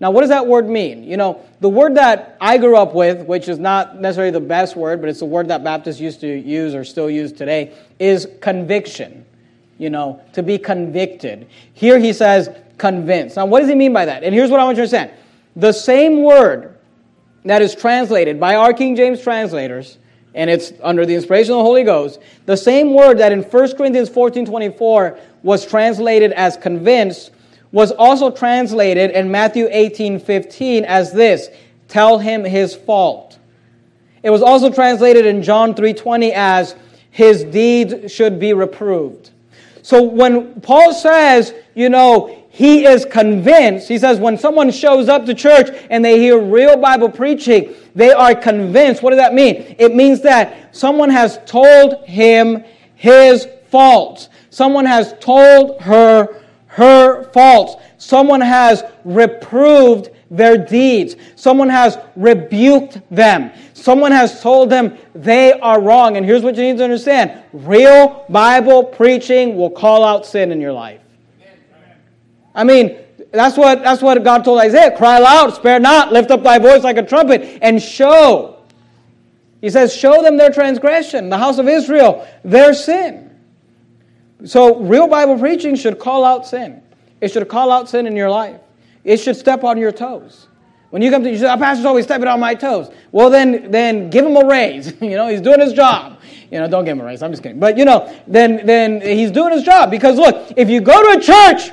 Now, 0.01 0.11
what 0.11 0.19
does 0.19 0.29
that 0.29 0.45
word 0.45 0.67
mean? 0.67 1.05
You 1.05 1.15
know, 1.15 1.41
the 1.61 1.69
word 1.69 1.95
that 1.95 2.35
I 2.41 2.57
grew 2.57 2.75
up 2.75 2.93
with, 2.93 3.25
which 3.27 3.47
is 3.47 3.59
not 3.59 3.97
necessarily 3.97 4.31
the 4.31 4.41
best 4.41 4.75
word, 4.75 4.99
but 4.99 5.09
it's 5.09 5.19
the 5.19 5.25
word 5.25 5.47
that 5.47 5.63
Baptists 5.63 6.01
used 6.01 6.19
to 6.19 6.27
use 6.27 6.75
or 6.75 6.83
still 6.83 7.09
use 7.09 7.31
today, 7.31 7.73
is 7.97 8.27
conviction. 8.41 9.25
You 9.77 9.89
know, 9.89 10.21
to 10.33 10.43
be 10.43 10.57
convicted. 10.57 11.47
Here 11.71 11.97
he 11.97 12.11
says 12.11 12.49
convinced. 12.77 13.37
Now, 13.37 13.45
what 13.45 13.61
does 13.61 13.69
he 13.69 13.75
mean 13.75 13.93
by 13.93 14.03
that? 14.03 14.25
And 14.25 14.35
here's 14.35 14.51
what 14.51 14.59
I 14.59 14.65
want 14.65 14.77
you 14.77 14.85
to 14.85 14.97
understand 14.97 15.17
the 15.55 15.71
same 15.71 16.23
word 16.23 16.77
that 17.45 17.61
is 17.61 17.73
translated 17.73 18.37
by 18.37 18.55
our 18.55 18.73
King 18.73 18.97
James 18.97 19.21
translators, 19.21 19.97
and 20.35 20.49
it's 20.49 20.73
under 20.81 21.05
the 21.05 21.15
inspiration 21.15 21.53
of 21.53 21.59
the 21.59 21.63
Holy 21.63 21.83
Ghost, 21.83 22.19
the 22.45 22.57
same 22.57 22.93
word 22.93 23.19
that 23.19 23.31
in 23.31 23.43
1 23.43 23.75
Corinthians 23.75 24.09
14 24.09 24.45
24 24.45 25.17
was 25.43 25.65
translated 25.65 26.31
as 26.33 26.57
convinced 26.57 27.31
was 27.71 27.91
also 27.91 28.29
translated 28.29 29.11
in 29.11 29.31
Matthew 29.31 29.67
18 29.69 30.19
15 30.19 30.85
as 30.85 31.11
this 31.11 31.49
tell 31.87 32.19
him 32.19 32.43
his 32.43 32.75
fault. 32.75 33.37
It 34.23 34.29
was 34.29 34.41
also 34.41 34.71
translated 34.71 35.25
in 35.25 35.43
John 35.43 35.75
3:20 35.75 36.31
as 36.33 36.75
his 37.11 37.43
deeds 37.43 38.11
should 38.11 38.39
be 38.39 38.53
reproved. 38.53 39.29
So 39.81 40.01
when 40.01 40.61
Paul 40.61 40.93
says, 40.93 41.53
you 41.75 41.89
know, 41.89 42.42
he 42.55 42.85
is 42.85 43.03
convinced, 43.03 43.87
he 43.87 43.97
says 43.97 44.19
when 44.19 44.37
someone 44.37 44.69
shows 44.69 45.09
up 45.09 45.25
to 45.25 45.33
church 45.33 45.75
and 45.89 46.05
they 46.05 46.19
hear 46.19 46.39
real 46.39 46.77
Bible 46.77 47.09
preaching, 47.09 47.73
they 47.95 48.11
are 48.11 48.35
convinced. 48.35 49.01
What 49.01 49.09
does 49.09 49.17
that 49.17 49.33
mean? 49.33 49.75
It 49.79 49.95
means 49.95 50.21
that 50.21 50.75
someone 50.75 51.09
has 51.09 51.39
told 51.47 52.05
him 52.05 52.63
his 52.93 53.47
faults. 53.71 54.29
Someone 54.51 54.85
has 54.85 55.15
told 55.19 55.81
her 55.81 56.43
her 56.67 57.23
faults. 57.31 57.83
Someone 57.97 58.41
has 58.41 58.83
reproved 59.03 60.11
their 60.29 60.55
deeds. 60.55 61.15
Someone 61.35 61.69
has 61.69 61.97
rebuked 62.15 63.01
them. 63.09 63.51
Someone 63.73 64.11
has 64.11 64.43
told 64.43 64.69
them 64.69 64.95
they 65.15 65.53
are 65.53 65.81
wrong. 65.81 66.17
And 66.17 66.25
here's 66.25 66.43
what 66.43 66.55
you 66.55 66.61
need 66.61 66.77
to 66.77 66.83
understand 66.83 67.43
real 67.51 68.27
Bible 68.29 68.83
preaching 68.83 69.55
will 69.55 69.71
call 69.71 70.05
out 70.05 70.23
sin 70.23 70.51
in 70.51 70.61
your 70.61 70.73
life. 70.73 71.02
I 72.55 72.63
mean, 72.63 72.97
that's 73.31 73.57
what, 73.57 73.81
that's 73.81 74.01
what 74.01 74.23
God 74.23 74.45
told 74.45 74.59
Isaiah 74.59 74.95
cry 74.95 75.19
loud, 75.19 75.53
spare 75.55 75.79
not, 75.79 76.13
lift 76.13 76.31
up 76.31 76.43
thy 76.43 76.59
voice 76.59 76.83
like 76.83 76.97
a 76.97 77.03
trumpet, 77.03 77.59
and 77.61 77.81
show. 77.81 78.63
He 79.59 79.69
says, 79.69 79.95
show 79.95 80.21
them 80.21 80.37
their 80.37 80.51
transgression, 80.51 81.29
the 81.29 81.37
house 81.37 81.57
of 81.57 81.67
Israel, 81.67 82.27
their 82.43 82.73
sin. 82.73 83.31
So, 84.45 84.77
real 84.79 85.07
Bible 85.07 85.39
preaching 85.39 85.75
should 85.75 85.99
call 85.99 86.25
out 86.25 86.45
sin. 86.45 86.81
It 87.21 87.31
should 87.31 87.47
call 87.47 87.71
out 87.71 87.89
sin 87.89 88.05
in 88.05 88.15
your 88.15 88.29
life. 88.29 88.59
It 89.05 89.17
should 89.17 89.37
step 89.37 89.63
on 89.63 89.77
your 89.77 89.93
toes. 89.93 90.47
When 90.89 91.01
you 91.01 91.09
come 91.09 91.23
to, 91.23 91.31
you 91.31 91.37
say, 91.37 91.47
our 91.47 91.57
pastor's 91.57 91.85
always 91.85 92.05
stepping 92.05 92.27
on 92.27 92.39
my 92.39 92.53
toes. 92.53 92.91
Well, 93.11 93.29
then, 93.29 93.71
then 93.71 94.09
give 94.09 94.25
him 94.25 94.35
a 94.35 94.45
raise. 94.45 94.93
you 95.01 95.15
know, 95.15 95.27
he's 95.27 95.41
doing 95.41 95.59
his 95.59 95.73
job. 95.73 96.19
You 96.51 96.59
know, 96.59 96.67
don't 96.67 96.85
give 96.85 96.97
him 96.97 97.01
a 97.01 97.05
raise. 97.05 97.23
I'm 97.23 97.31
just 97.31 97.41
kidding. 97.41 97.59
But, 97.59 97.77
you 97.77 97.85
know, 97.85 98.13
then, 98.27 98.65
then 98.65 99.01
he's 99.01 99.31
doing 99.31 99.53
his 99.53 99.63
job. 99.63 99.89
Because, 99.89 100.17
look, 100.17 100.53
if 100.55 100.69
you 100.69 100.81
go 100.81 101.13
to 101.13 101.17
a 101.17 101.21
church 101.21 101.71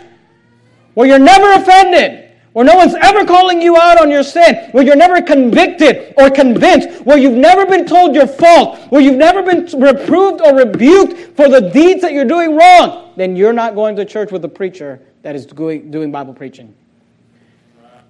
where 0.95 1.09
you're 1.09 1.19
never 1.19 1.53
offended, 1.53 2.31
where 2.53 2.65
no 2.65 2.77
one's 2.77 2.95
ever 2.95 3.25
calling 3.25 3.63
you 3.63 3.77
out 3.77 4.01
on 4.01 4.11
your 4.11 4.23
sin, 4.23 4.71
where 4.73 4.85
you're 4.85 4.97
never 4.97 5.23
convicted 5.23 6.15
or 6.19 6.31
convinced, 6.31 7.03
where 7.03 7.17
you've 7.17 7.37
never 7.37 7.65
been 7.67 7.87
told 7.87 8.15
your 8.15 8.27
fault, 8.27 8.79
where 8.91 9.01
you've 9.01 9.17
never 9.17 9.43
been 9.43 9.67
reproved 9.81 10.41
or 10.41 10.57
rebuked 10.57 11.37
for 11.37 11.49
the 11.49 11.71
deeds 11.73 12.01
that 12.03 12.13
you're 12.13 12.25
doing 12.25 12.57
wrong, 12.57 13.13
then 13.17 13.37
you're 13.37 13.53
not 13.53 13.75
going 13.75 13.95
to 13.97 14.05
church 14.05 14.33
with 14.33 14.45
a 14.45 14.49
preacher 14.49 15.01
that 15.23 15.37
is 15.37 15.47
doing 15.47 16.11
Bible 16.11 16.35
preaching. 16.35 16.75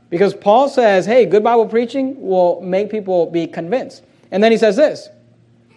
Because 0.08 0.34
Paul 0.34 0.68
says, 0.68 1.06
hey, 1.06 1.24
good 1.24 1.44
Bible 1.44 1.66
preaching 1.66 2.20
will 2.20 2.60
make 2.60 2.90
people 2.90 3.26
be 3.26 3.46
convinced. 3.46 4.02
And 4.32 4.42
then 4.42 4.52
he 4.52 4.58
says 4.58 4.76
this 4.76 5.08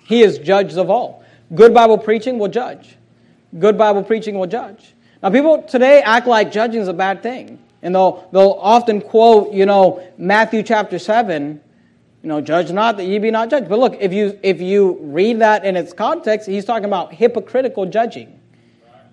He 0.05 0.21
is 0.21 0.39
judge 0.39 0.75
of 0.75 0.89
all. 0.89 1.23
Good 1.53 1.73
Bible 1.73 1.97
preaching 1.97 2.39
will 2.39 2.47
judge. 2.47 2.95
Good 3.59 3.77
Bible 3.77 4.03
preaching 4.03 4.37
will 4.39 4.47
judge. 4.47 4.93
Now, 5.23 5.29
people 5.29 5.63
today 5.63 6.01
act 6.01 6.27
like 6.27 6.51
judging 6.51 6.81
is 6.81 6.89
a 6.89 6.93
bad 6.93 7.23
thing. 7.23 7.57
And 7.81 7.95
they'll, 7.95 8.27
they'll 8.33 8.59
often 8.59 8.99
quote, 8.99 9.53
you 9.53 9.65
know, 9.65 10.05
Matthew 10.17 10.63
chapter 10.63 10.99
7, 10.99 11.61
you 12.21 12.29
know, 12.29 12.41
judge 12.41 12.71
not 12.71 12.97
that 12.97 13.05
ye 13.05 13.19
be 13.19 13.31
not 13.31 13.49
judged. 13.49 13.69
But 13.69 13.79
look, 13.79 13.97
if 14.01 14.11
you, 14.11 14.37
if 14.43 14.61
you 14.61 14.97
read 15.01 15.39
that 15.39 15.65
in 15.65 15.77
its 15.77 15.93
context, 15.93 16.47
he's 16.47 16.65
talking 16.65 16.85
about 16.85 17.13
hypocritical 17.13 17.85
judging. 17.85 18.39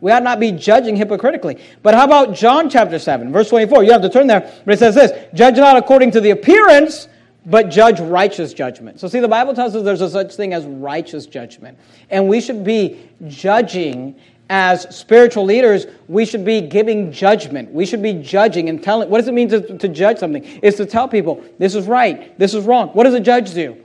We 0.00 0.10
ought 0.10 0.22
not 0.22 0.40
be 0.40 0.50
judging 0.50 0.96
hypocritically. 0.96 1.58
But 1.82 1.94
how 1.94 2.04
about 2.04 2.34
John 2.34 2.70
chapter 2.70 2.98
7, 2.98 3.32
verse 3.32 3.48
24? 3.48 3.84
You 3.84 3.92
have 3.92 4.02
to 4.02 4.08
turn 4.08 4.26
there, 4.26 4.52
but 4.64 4.74
it 4.74 4.78
says 4.78 4.94
this 4.94 5.12
Judge 5.34 5.56
not 5.56 5.76
according 5.76 6.10
to 6.12 6.20
the 6.20 6.30
appearance, 6.30 7.06
but 7.46 7.70
judge 7.70 8.00
righteous 8.00 8.52
judgment. 8.52 9.00
So, 9.00 9.08
see, 9.08 9.20
the 9.20 9.28
Bible 9.28 9.54
tells 9.54 9.74
us 9.74 9.82
there's 9.84 10.00
a 10.00 10.10
such 10.10 10.34
thing 10.34 10.54
as 10.54 10.64
righteous 10.64 11.26
judgment. 11.26 11.78
And 12.08 12.28
we 12.28 12.40
should 12.40 12.64
be 12.64 13.08
judging 13.26 14.14
as 14.50 14.94
spiritual 14.94 15.44
leaders, 15.44 15.86
we 16.08 16.26
should 16.26 16.44
be 16.44 16.60
giving 16.60 17.12
judgment. 17.12 17.70
We 17.70 17.86
should 17.86 18.02
be 18.02 18.14
judging 18.14 18.68
and 18.68 18.82
telling. 18.82 19.08
What 19.08 19.18
does 19.18 19.28
it 19.28 19.32
mean 19.32 19.48
to, 19.48 19.78
to 19.78 19.88
judge 19.88 20.18
something? 20.18 20.42
It's 20.60 20.76
to 20.78 20.86
tell 20.86 21.06
people, 21.06 21.42
this 21.58 21.76
is 21.76 21.86
right, 21.86 22.36
this 22.36 22.52
is 22.52 22.64
wrong. 22.64 22.88
What 22.88 23.04
does 23.04 23.14
a 23.14 23.20
judge 23.20 23.54
do? 23.54 23.76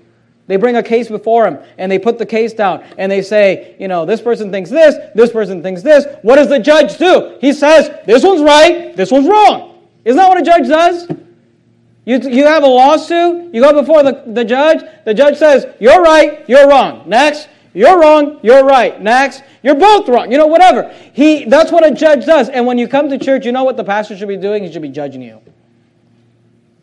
They 0.47 0.57
bring 0.57 0.75
a 0.75 0.83
case 0.83 1.07
before 1.07 1.47
him 1.47 1.59
and 1.77 1.91
they 1.91 1.99
put 1.99 2.17
the 2.17 2.25
case 2.25 2.53
down 2.53 2.83
and 2.97 3.11
they 3.11 3.21
say, 3.21 3.75
you 3.79 3.87
know, 3.87 4.05
this 4.05 4.21
person 4.21 4.51
thinks 4.51 4.69
this, 4.69 4.95
this 5.13 5.31
person 5.31 5.61
thinks 5.61 5.83
this. 5.83 6.05
What 6.23 6.35
does 6.35 6.49
the 6.49 6.59
judge 6.59 6.97
do? 6.97 7.37
He 7.41 7.53
says, 7.53 7.89
this 8.05 8.23
one's 8.23 8.41
right, 8.41 8.95
this 8.95 9.11
one's 9.11 9.27
wrong. 9.27 9.87
Isn't 10.03 10.17
that 10.17 10.29
what 10.29 10.39
a 10.39 10.43
judge 10.43 10.67
does? 10.67 11.07
You, 12.05 12.19
you 12.21 12.45
have 12.45 12.63
a 12.63 12.67
lawsuit, 12.67 13.53
you 13.53 13.61
go 13.61 13.73
before 13.73 14.03
the, 14.03 14.23
the 14.27 14.43
judge, 14.43 14.83
the 15.05 15.13
judge 15.13 15.37
says, 15.37 15.65
you're 15.79 16.01
right, 16.01 16.47
you're 16.47 16.67
wrong. 16.67 17.07
Next, 17.07 17.49
you're 17.75 17.99
wrong, 17.99 18.39
you're 18.41 18.63
right. 18.63 18.99
Next, 19.01 19.43
you're 19.61 19.75
both 19.75 20.07
wrong. 20.07 20.31
You 20.31 20.37
know, 20.37 20.47
whatever. 20.47 20.93
He 21.13 21.43
that's 21.43 21.73
what 21.73 21.85
a 21.85 21.93
judge 21.93 22.25
does. 22.25 22.47
And 22.47 22.65
when 22.65 22.77
you 22.77 22.87
come 22.87 23.09
to 23.09 23.17
church, 23.17 23.45
you 23.45 23.51
know 23.51 23.65
what 23.65 23.75
the 23.75 23.83
pastor 23.83 24.15
should 24.15 24.29
be 24.29 24.37
doing? 24.37 24.63
He 24.63 24.71
should 24.71 24.81
be 24.81 24.89
judging 24.89 25.21
you. 25.21 25.41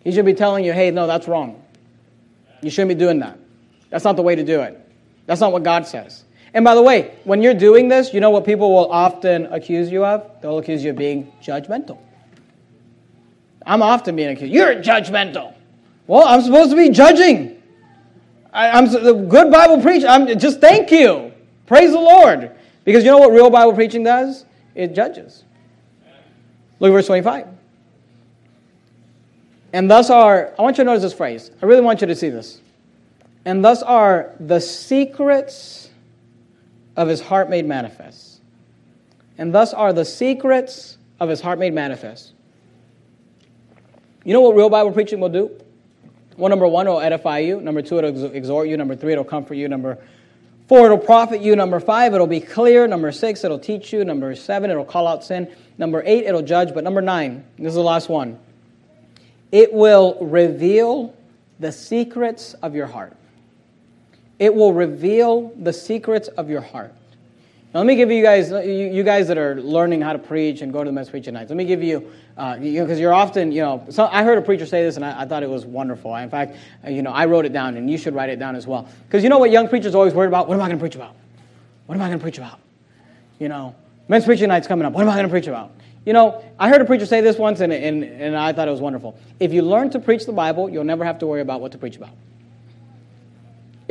He 0.04 0.12
should 0.12 0.26
be 0.26 0.34
telling 0.34 0.64
you, 0.64 0.72
hey, 0.74 0.90
no, 0.90 1.06
that's 1.06 1.26
wrong. 1.26 1.62
You 2.60 2.70
shouldn't 2.70 2.90
be 2.90 2.94
doing 2.94 3.20
that. 3.20 3.38
That's 3.88 4.04
not 4.04 4.16
the 4.16 4.22
way 4.22 4.34
to 4.34 4.44
do 4.44 4.60
it. 4.60 4.78
That's 5.24 5.40
not 5.40 5.52
what 5.52 5.62
God 5.62 5.86
says. 5.86 6.24
And 6.52 6.64
by 6.64 6.74
the 6.74 6.82
way, 6.82 7.16
when 7.24 7.40
you're 7.40 7.54
doing 7.54 7.88
this, 7.88 8.12
you 8.12 8.20
know 8.20 8.30
what 8.30 8.44
people 8.44 8.70
will 8.70 8.90
often 8.92 9.46
accuse 9.46 9.90
you 9.90 10.04
of? 10.04 10.30
They'll 10.42 10.58
accuse 10.58 10.84
you 10.84 10.90
of 10.90 10.96
being 10.96 11.32
judgmental. 11.42 11.98
I'm 13.64 13.80
often 13.80 14.14
being 14.16 14.30
accused. 14.30 14.52
You're 14.52 14.74
judgmental. 14.74 15.54
Well, 16.06 16.26
I'm 16.26 16.42
supposed 16.42 16.70
to 16.70 16.76
be 16.76 16.90
judging. 16.90 17.61
I, 18.52 18.78
am 18.78 18.90
the 18.90 19.14
good 19.14 19.50
Bible 19.50 19.80
preaching. 19.80 20.08
I'm 20.08 20.26
just 20.38 20.60
thank 20.60 20.90
you. 20.90 21.32
Praise 21.66 21.92
the 21.92 22.00
Lord. 22.00 22.50
Because 22.84 23.04
you 23.04 23.10
know 23.10 23.18
what 23.18 23.32
real 23.32 23.50
Bible 23.50 23.72
preaching 23.72 24.02
does? 24.02 24.44
It 24.74 24.94
judges. 24.94 25.44
Look 26.80 26.90
at 26.90 26.92
verse 26.92 27.06
25. 27.06 27.46
And 29.72 29.90
thus 29.90 30.10
are, 30.10 30.52
I 30.58 30.62
want 30.62 30.76
you 30.76 30.84
to 30.84 30.90
notice 30.90 31.02
this 31.02 31.14
phrase. 31.14 31.50
I 31.62 31.66
really 31.66 31.80
want 31.80 32.00
you 32.00 32.06
to 32.06 32.14
see 32.14 32.28
this. 32.28 32.60
And 33.44 33.64
thus 33.64 33.82
are 33.82 34.34
the 34.38 34.60
secrets 34.60 35.90
of 36.96 37.08
his 37.08 37.20
heart 37.20 37.48
made 37.48 37.64
manifest. 37.64 38.40
And 39.38 39.54
thus 39.54 39.72
are 39.72 39.92
the 39.92 40.04
secrets 40.04 40.98
of 41.20 41.28
his 41.28 41.40
heart 41.40 41.58
made 41.58 41.72
manifest. 41.72 42.32
You 44.24 44.32
know 44.32 44.40
what 44.40 44.54
real 44.54 44.68
Bible 44.68 44.92
preaching 44.92 45.20
will 45.20 45.30
do? 45.30 45.50
Well, 46.36 46.48
number 46.48 46.66
one, 46.66 46.86
it'll 46.86 47.00
edify 47.00 47.38
you. 47.38 47.60
Number 47.60 47.82
two, 47.82 47.98
it'll 47.98 48.34
exhort 48.34 48.68
you. 48.68 48.76
Number 48.76 48.96
three, 48.96 49.12
it'll 49.12 49.24
comfort 49.24 49.54
you. 49.54 49.68
Number 49.68 49.98
four, 50.68 50.86
it'll 50.86 50.98
profit 50.98 51.40
you. 51.42 51.54
Number 51.56 51.80
five, 51.80 52.14
it'll 52.14 52.26
be 52.26 52.40
clear. 52.40 52.86
Number 52.86 53.12
six, 53.12 53.44
it'll 53.44 53.58
teach 53.58 53.92
you. 53.92 54.04
Number 54.04 54.34
seven, 54.34 54.70
it'll 54.70 54.84
call 54.84 55.06
out 55.06 55.24
sin. 55.24 55.50
Number 55.78 56.02
eight, 56.06 56.24
it'll 56.24 56.42
judge. 56.42 56.72
But 56.74 56.84
number 56.84 57.02
nine, 57.02 57.44
this 57.58 57.68
is 57.68 57.74
the 57.74 57.82
last 57.82 58.08
one. 58.08 58.38
It 59.50 59.72
will 59.72 60.16
reveal 60.20 61.14
the 61.60 61.72
secrets 61.72 62.54
of 62.54 62.74
your 62.74 62.86
heart. 62.86 63.14
It 64.38 64.54
will 64.54 64.72
reveal 64.72 65.52
the 65.56 65.72
secrets 65.72 66.28
of 66.28 66.48
your 66.48 66.62
heart. 66.62 66.94
Now, 67.72 67.80
let 67.80 67.86
me 67.86 67.96
give 67.96 68.10
you 68.10 68.22
guys, 68.22 68.50
you, 68.50 69.02
guys 69.02 69.28
that 69.28 69.38
are 69.38 69.54
learning 69.62 70.02
how 70.02 70.12
to 70.12 70.18
preach 70.18 70.60
and 70.60 70.70
go 70.70 70.84
to 70.84 70.88
the 70.88 70.92
men's 70.92 71.08
preaching 71.08 71.32
nights, 71.32 71.48
let 71.48 71.56
me 71.56 71.64
give 71.64 71.82
you, 71.82 72.00
because 72.34 72.58
uh, 72.58 72.60
you 72.60 72.84
know, 72.84 72.94
you're 72.94 73.14
often, 73.14 73.50
you 73.50 73.62
know, 73.62 73.86
so 73.88 74.04
I 74.12 74.24
heard 74.24 74.36
a 74.36 74.42
preacher 74.42 74.66
say 74.66 74.82
this 74.82 74.96
and 74.96 75.04
I, 75.04 75.22
I 75.22 75.24
thought 75.24 75.42
it 75.42 75.48
was 75.48 75.64
wonderful. 75.64 76.14
in 76.16 76.28
fact, 76.28 76.56
you 76.86 77.00
know, 77.00 77.12
I 77.12 77.24
wrote 77.24 77.46
it 77.46 77.52
down 77.54 77.78
and 77.78 77.90
you 77.90 77.96
should 77.96 78.14
write 78.14 78.28
it 78.28 78.38
down 78.38 78.56
as 78.56 78.66
well. 78.66 78.86
Because 79.06 79.22
you 79.22 79.30
know 79.30 79.38
what 79.38 79.50
young 79.50 79.68
preachers 79.68 79.94
always 79.94 80.12
worried 80.12 80.28
about? 80.28 80.48
What 80.48 80.54
am 80.54 80.60
I 80.60 80.66
going 80.66 80.78
to 80.78 80.82
preach 80.82 80.96
about? 80.96 81.14
What 81.86 81.94
am 81.94 82.02
I 82.02 82.08
going 82.08 82.18
to 82.18 82.22
preach 82.22 82.36
about? 82.36 82.60
You 83.38 83.48
know, 83.48 83.74
men's 84.06 84.26
preaching 84.26 84.48
night's 84.48 84.68
coming 84.68 84.84
up. 84.84 84.92
What 84.92 85.00
am 85.00 85.08
I 85.08 85.14
going 85.14 85.26
to 85.26 85.30
preach 85.30 85.46
about? 85.46 85.72
You 86.04 86.12
know, 86.12 86.44
I 86.58 86.68
heard 86.68 86.82
a 86.82 86.84
preacher 86.84 87.06
say 87.06 87.22
this 87.22 87.38
once 87.38 87.60
and, 87.60 87.72
and, 87.72 88.04
and 88.04 88.36
I 88.36 88.52
thought 88.52 88.68
it 88.68 88.72
was 88.72 88.82
wonderful. 88.82 89.18
If 89.40 89.50
you 89.54 89.62
learn 89.62 89.88
to 89.90 89.98
preach 89.98 90.26
the 90.26 90.32
Bible, 90.32 90.68
you'll 90.68 90.84
never 90.84 91.06
have 91.06 91.18
to 91.20 91.26
worry 91.26 91.40
about 91.40 91.62
what 91.62 91.72
to 91.72 91.78
preach 91.78 91.96
about 91.96 92.10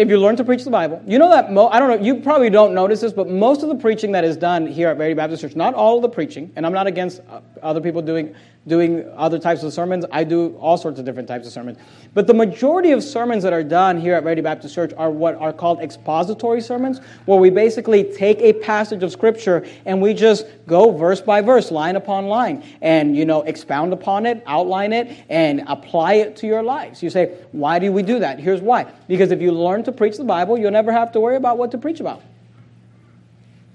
if 0.02 0.10
you 0.10 0.18
learn 0.18 0.36
to 0.36 0.44
preach 0.44 0.64
the 0.64 0.72
Bible, 0.72 1.00
you 1.06 1.20
know 1.20 1.30
that, 1.30 1.52
mo- 1.54 1.68
I 1.68 1.78
don't 1.78 1.90
know, 1.90 2.04
you 2.04 2.22
probably 2.22 2.50
don't 2.50 2.74
notice 2.74 3.02
this, 3.02 3.14
but 3.14 3.30
most 3.30 3.62
of 3.62 3.70
the 3.70 3.76
preaching 3.76 4.12
that 4.14 4.24
is 4.24 4.36
done 4.36 4.66
here 4.66 4.90
at 4.90 4.98
Verity 4.98 5.14
Baptist 5.14 5.44
Church, 5.44 5.56
not 5.56 5.76
all 5.76 5.98
of 5.98 6.02
the 6.02 6.10
preaching, 6.10 6.52
and 6.56 6.66
I'm 6.66 6.74
not 6.74 6.88
against 6.88 7.22
uh, 7.30 7.42
other 7.62 7.80
people 7.80 8.02
doing 8.02 8.34
doing 8.68 9.10
other 9.16 9.40
types 9.40 9.64
of 9.64 9.74
sermons. 9.74 10.06
I 10.12 10.24
do 10.24 10.56
all 10.60 10.78
sorts 10.78 11.00
of 11.00 11.06
different 11.06 11.28
types 11.28 11.48
of 11.48 11.54
sermons. 11.54 11.80
But 12.14 12.28
the 12.28 12.34
majority 12.34 12.92
of 12.92 13.04
sermons 13.04 13.42
that 13.42 13.54
are 13.54 13.64
done 13.64 14.00
here 14.00 14.14
at 14.14 14.24
Verity 14.24 14.42
Baptist 14.42 14.76
Church 14.76 14.94
are 14.98 15.10
what 15.10 15.36
are 15.36 15.52
called 15.52 15.80
expository 15.80 16.62
sermons, 16.62 17.00
where 17.26 17.40
we 17.40 17.50
basically 17.50 18.04
take 18.04 18.40
a 18.40 18.54
passage 18.54 19.02
of 19.02 19.12
Scripture 19.12 19.66
and 19.86 20.00
we 20.00 20.14
just 20.14 20.46
go 20.68 20.92
verse 20.92 21.22
by 21.22 21.42
verse, 21.42 21.72
line 21.72 21.96
upon 21.96 22.28
line, 22.28 22.64
and 22.82 23.18
you 23.18 23.26
know 23.26 23.42
expound 23.44 23.94
upon 23.94 24.28
it, 24.28 24.44
outline 24.46 24.94
it, 24.94 25.26
and 25.30 25.64
apply 25.66 26.14
it 26.14 26.36
to 26.38 26.48
your 26.48 26.62
lives. 26.62 27.02
You 27.02 27.10
say, 27.10 27.36
why 27.52 27.80
do 27.80 27.92
we 27.92 28.04
do 28.04 28.20
that? 28.20 28.40
Here's 28.40 28.62
why: 28.62 28.92
because 29.08 29.32
if 29.32 29.42
you 29.42 29.52
learn 29.52 29.84
to 29.86 29.92
preach 29.92 30.18
the 30.18 30.24
Bible, 30.24 30.58
you'll 30.58 30.72
never 30.72 30.92
have 30.92 31.12
to 31.14 31.20
worry 31.20 31.36
about 31.36 31.58
what 31.58 31.72
to 31.72 31.80
preach 31.80 32.00
about. 32.00 32.22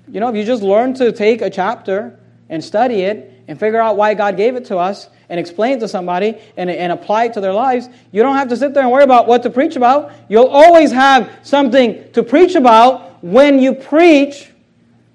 You 0.08 0.20
know, 0.20 0.28
if 0.28 0.36
you 0.36 0.44
just 0.44 0.62
learn 0.62 0.94
to 0.94 1.10
take 1.10 1.42
a 1.42 1.50
chapter 1.50 2.20
and 2.48 2.62
study 2.62 3.02
it 3.02 3.35
and 3.48 3.58
figure 3.58 3.80
out 3.80 3.96
why 3.96 4.14
God 4.14 4.36
gave 4.36 4.56
it 4.56 4.66
to 4.66 4.76
us 4.76 5.08
and 5.28 5.40
explain 5.40 5.76
it 5.76 5.80
to 5.80 5.88
somebody 5.88 6.38
and, 6.56 6.70
and 6.70 6.92
apply 6.92 7.24
it 7.24 7.34
to 7.34 7.40
their 7.40 7.52
lives, 7.52 7.88
you 8.12 8.22
don't 8.22 8.36
have 8.36 8.48
to 8.48 8.56
sit 8.56 8.74
there 8.74 8.82
and 8.82 8.92
worry 8.92 9.04
about 9.04 9.26
what 9.26 9.42
to 9.42 9.50
preach 9.50 9.76
about. 9.76 10.12
You'll 10.28 10.46
always 10.46 10.92
have 10.92 11.30
something 11.42 12.10
to 12.12 12.22
preach 12.22 12.54
about 12.54 13.22
when 13.24 13.58
you 13.58 13.74
preach 13.74 14.50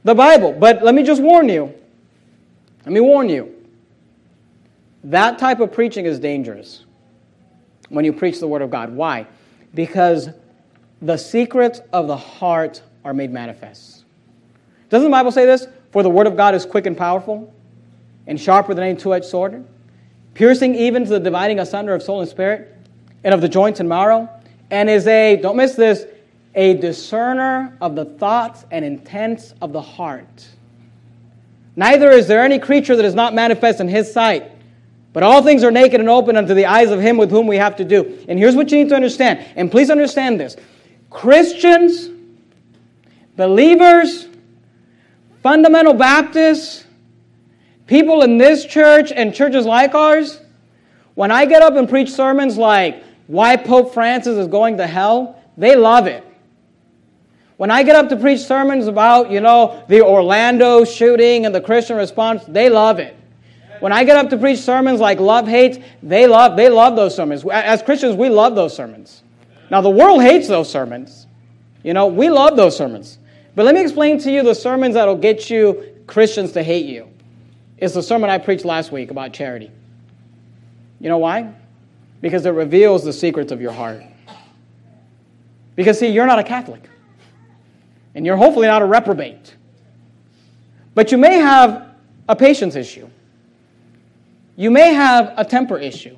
the 0.03 0.15
Bible. 0.15 0.53
But 0.53 0.83
let 0.83 0.95
me 0.95 1.03
just 1.03 1.21
warn 1.21 1.49
you. 1.49 1.73
Let 2.85 2.93
me 2.93 2.99
warn 2.99 3.29
you. 3.29 3.55
That 5.05 5.39
type 5.39 5.59
of 5.59 5.71
preaching 5.71 6.05
is 6.05 6.19
dangerous 6.19 6.85
when 7.89 8.05
you 8.05 8.13
preach 8.13 8.39
the 8.39 8.47
Word 8.47 8.61
of 8.61 8.69
God. 8.69 8.93
Why? 8.93 9.27
Because 9.73 10.29
the 11.01 11.17
secrets 11.17 11.81
of 11.91 12.07
the 12.07 12.17
heart 12.17 12.81
are 13.03 13.13
made 13.13 13.31
manifest. 13.31 14.03
Doesn't 14.89 15.09
the 15.09 15.11
Bible 15.11 15.31
say 15.31 15.45
this? 15.45 15.67
For 15.91 16.03
the 16.03 16.09
Word 16.09 16.27
of 16.27 16.37
God 16.37 16.53
is 16.53 16.65
quick 16.65 16.85
and 16.85 16.95
powerful 16.97 17.53
and 18.31 18.39
sharper 18.39 18.73
than 18.73 18.85
any 18.85 18.97
two 18.97 19.13
edged 19.13 19.25
sword, 19.25 19.67
piercing 20.35 20.73
even 20.73 21.03
to 21.03 21.09
the 21.09 21.19
dividing 21.19 21.59
asunder 21.59 21.93
of 21.93 22.01
soul 22.01 22.21
and 22.21 22.29
spirit, 22.29 22.73
and 23.25 23.33
of 23.33 23.41
the 23.41 23.49
joints 23.49 23.81
and 23.81 23.89
marrow, 23.89 24.29
and 24.71 24.89
is 24.89 25.05
a, 25.05 25.35
don't 25.35 25.57
miss 25.57 25.75
this, 25.75 26.05
a 26.55 26.75
discerner 26.75 27.77
of 27.81 27.93
the 27.93 28.05
thoughts 28.05 28.65
and 28.71 28.85
intents 28.85 29.53
of 29.61 29.73
the 29.73 29.81
heart. 29.81 30.47
Neither 31.75 32.09
is 32.09 32.25
there 32.29 32.41
any 32.41 32.57
creature 32.57 32.95
that 32.95 33.03
is 33.03 33.15
not 33.15 33.33
manifest 33.33 33.81
in 33.81 33.89
his 33.89 34.11
sight, 34.11 34.49
but 35.11 35.23
all 35.23 35.43
things 35.43 35.61
are 35.61 35.71
naked 35.71 35.99
and 35.99 36.07
open 36.07 36.37
unto 36.37 36.53
the 36.53 36.67
eyes 36.67 36.89
of 36.89 37.01
him 37.01 37.17
with 37.17 37.31
whom 37.31 37.47
we 37.47 37.57
have 37.57 37.75
to 37.75 37.83
do. 37.83 38.17
And 38.29 38.39
here's 38.39 38.55
what 38.55 38.71
you 38.71 38.77
need 38.77 38.89
to 38.89 38.95
understand, 38.95 39.45
and 39.57 39.69
please 39.69 39.89
understand 39.89 40.39
this 40.39 40.55
Christians, 41.09 42.09
believers, 43.35 44.27
fundamental 45.43 45.93
Baptists, 45.93 46.85
People 47.91 48.21
in 48.21 48.37
this 48.37 48.63
church 48.63 49.11
and 49.11 49.35
churches 49.35 49.65
like 49.65 49.93
ours, 49.93 50.39
when 51.15 51.29
I 51.29 51.43
get 51.45 51.61
up 51.61 51.73
and 51.73 51.89
preach 51.89 52.09
sermons 52.09 52.57
like 52.57 53.03
why 53.27 53.57
Pope 53.57 53.93
Francis 53.93 54.37
is 54.37 54.47
going 54.47 54.77
to 54.77 54.87
hell, 54.87 55.43
they 55.57 55.75
love 55.75 56.07
it. 56.07 56.23
When 57.57 57.69
I 57.69 57.83
get 57.83 57.97
up 57.97 58.07
to 58.07 58.15
preach 58.15 58.39
sermons 58.39 58.87
about, 58.87 59.29
you 59.29 59.41
know, 59.41 59.83
the 59.89 60.01
Orlando 60.01 60.85
shooting 60.85 61.45
and 61.45 61.53
the 61.53 61.59
Christian 61.59 61.97
response, 61.97 62.45
they 62.45 62.69
love 62.69 62.99
it. 62.99 63.13
When 63.81 63.91
I 63.91 64.05
get 64.05 64.15
up 64.15 64.29
to 64.29 64.37
preach 64.37 64.59
sermons 64.59 65.01
like 65.01 65.19
love 65.19 65.45
hates, 65.45 65.77
they 66.01 66.27
love 66.27 66.55
they 66.55 66.69
love 66.69 66.95
those 66.95 67.13
sermons. 67.13 67.43
As 67.45 67.83
Christians, 67.83 68.15
we 68.15 68.29
love 68.29 68.55
those 68.55 68.73
sermons. 68.73 69.21
Now 69.69 69.81
the 69.81 69.89
world 69.89 70.21
hates 70.21 70.47
those 70.47 70.71
sermons. 70.71 71.27
You 71.83 71.93
know, 71.93 72.07
we 72.07 72.29
love 72.29 72.55
those 72.55 72.77
sermons. 72.77 73.17
But 73.53 73.65
let 73.65 73.75
me 73.75 73.81
explain 73.81 74.17
to 74.19 74.31
you 74.31 74.43
the 74.43 74.55
sermons 74.55 74.93
that'll 74.93 75.17
get 75.17 75.49
you 75.49 75.97
Christians 76.07 76.53
to 76.53 76.63
hate 76.63 76.85
you 76.85 77.10
is 77.81 77.93
the 77.93 78.03
sermon 78.03 78.29
I 78.29 78.37
preached 78.37 78.63
last 78.63 78.91
week 78.91 79.09
about 79.11 79.33
charity. 79.33 79.71
You 80.99 81.09
know 81.09 81.17
why? 81.17 81.51
Because 82.21 82.45
it 82.45 82.51
reveals 82.51 83.03
the 83.03 83.11
secrets 83.11 83.51
of 83.51 83.59
your 83.59 83.71
heart. 83.71 84.03
Because, 85.75 85.97
see, 85.97 86.07
you're 86.07 86.27
not 86.27 86.37
a 86.37 86.43
Catholic, 86.43 86.87
and 88.13 88.23
you're 88.25 88.37
hopefully 88.37 88.67
not 88.67 88.83
a 88.83 88.85
reprobate. 88.85 89.55
But 90.93 91.11
you 91.11 91.17
may 91.17 91.37
have 91.37 91.95
a 92.29 92.35
patience 92.35 92.75
issue, 92.75 93.09
you 94.55 94.69
may 94.69 94.93
have 94.93 95.33
a 95.35 95.43
temper 95.43 95.79
issue. 95.79 96.15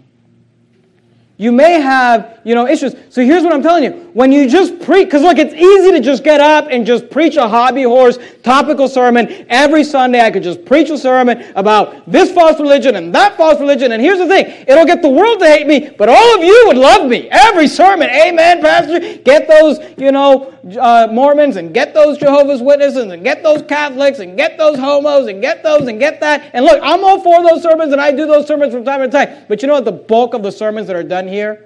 You 1.44 1.52
may 1.52 1.82
have, 1.82 2.40
you 2.46 2.56
know, 2.56 2.66
issues. 2.68 2.96
So 3.10 3.22
here's 3.22 3.44
what 3.44 3.52
I'm 3.52 3.62
telling 3.62 3.84
you. 3.84 4.10
When 4.14 4.32
you 4.32 4.48
just 4.50 4.80
preach, 4.80 5.08
because 5.08 5.24
look, 5.24 5.38
it's 5.38 5.54
easy 5.54 5.92
to 5.92 6.00
just 6.00 6.24
get 6.24 6.40
up 6.40 6.68
and 6.72 6.86
just 6.86 7.10
preach 7.10 7.36
a 7.36 7.50
hobby 7.50 7.84
horse 7.84 8.18
topical 8.44 8.88
sermon. 8.88 9.46
Every 9.50 9.84
Sunday 9.84 10.22
I 10.22 10.32
could 10.32 10.44
just 10.44 10.64
preach 10.64 10.90
a 10.90 10.98
sermon 10.98 11.44
about 11.58 12.10
this 12.10 12.32
false 12.32 12.62
religion 12.62 12.96
and 12.96 13.14
that 13.14 13.36
false 13.36 13.60
religion. 13.60 13.92
And 13.92 14.02
here's 14.02 14.20
the 14.20 14.28
thing. 14.28 14.46
It'll 14.70 14.86
get 14.86 15.02
the 15.02 15.10
world 15.10 15.40
to 15.40 15.46
hate 15.46 15.68
me, 15.68 15.90
but 15.90 16.08
all 16.08 16.36
of 16.38 16.46
you 16.46 16.64
would 16.68 16.78
love 16.78 17.10
me. 17.10 17.28
Every 17.30 17.68
sermon. 17.68 18.10
Amen, 18.10 18.62
Pastor. 18.62 19.02
Get 19.18 19.50
those, 19.50 19.80
you 19.98 20.14
know, 20.14 20.54
uh, 20.80 21.08
Mormons 21.12 21.58
and 21.58 21.74
get 21.74 21.94
those 21.94 22.18
Jehovah's 22.18 22.62
Witnesses 22.62 23.12
and 23.12 23.22
get 23.24 23.44
those 23.44 23.62
Catholics 23.64 24.20
and 24.20 24.38
get 24.38 24.58
those 24.58 24.80
homos 24.80 25.28
and 25.28 25.42
get 25.42 25.62
those 25.62 25.88
and 25.88 26.00
get 26.00 26.22
that. 26.22 26.52
And 26.54 26.64
look, 26.64 26.80
I'm 26.82 27.04
all 27.04 27.20
for 27.20 27.44
those 27.44 27.62
sermons 27.62 27.92
and 27.92 28.00
I 28.00 28.12
do 28.12 28.26
those 28.26 28.48
sermons 28.48 28.74
from 28.74 28.86
time 28.86 29.02
to 29.02 29.10
time. 29.10 29.46
But 29.50 29.62
you 29.62 29.68
know 29.68 29.74
what? 29.74 29.86
The 29.86 29.92
bulk 29.92 30.34
of 30.34 30.42
the 30.42 30.52
sermons 30.52 30.88
that 30.88 30.96
are 30.96 31.04
done 31.04 31.28
here 31.34 31.66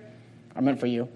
are 0.55 0.61
meant 0.61 0.79
for 0.79 0.87
you. 0.87 1.07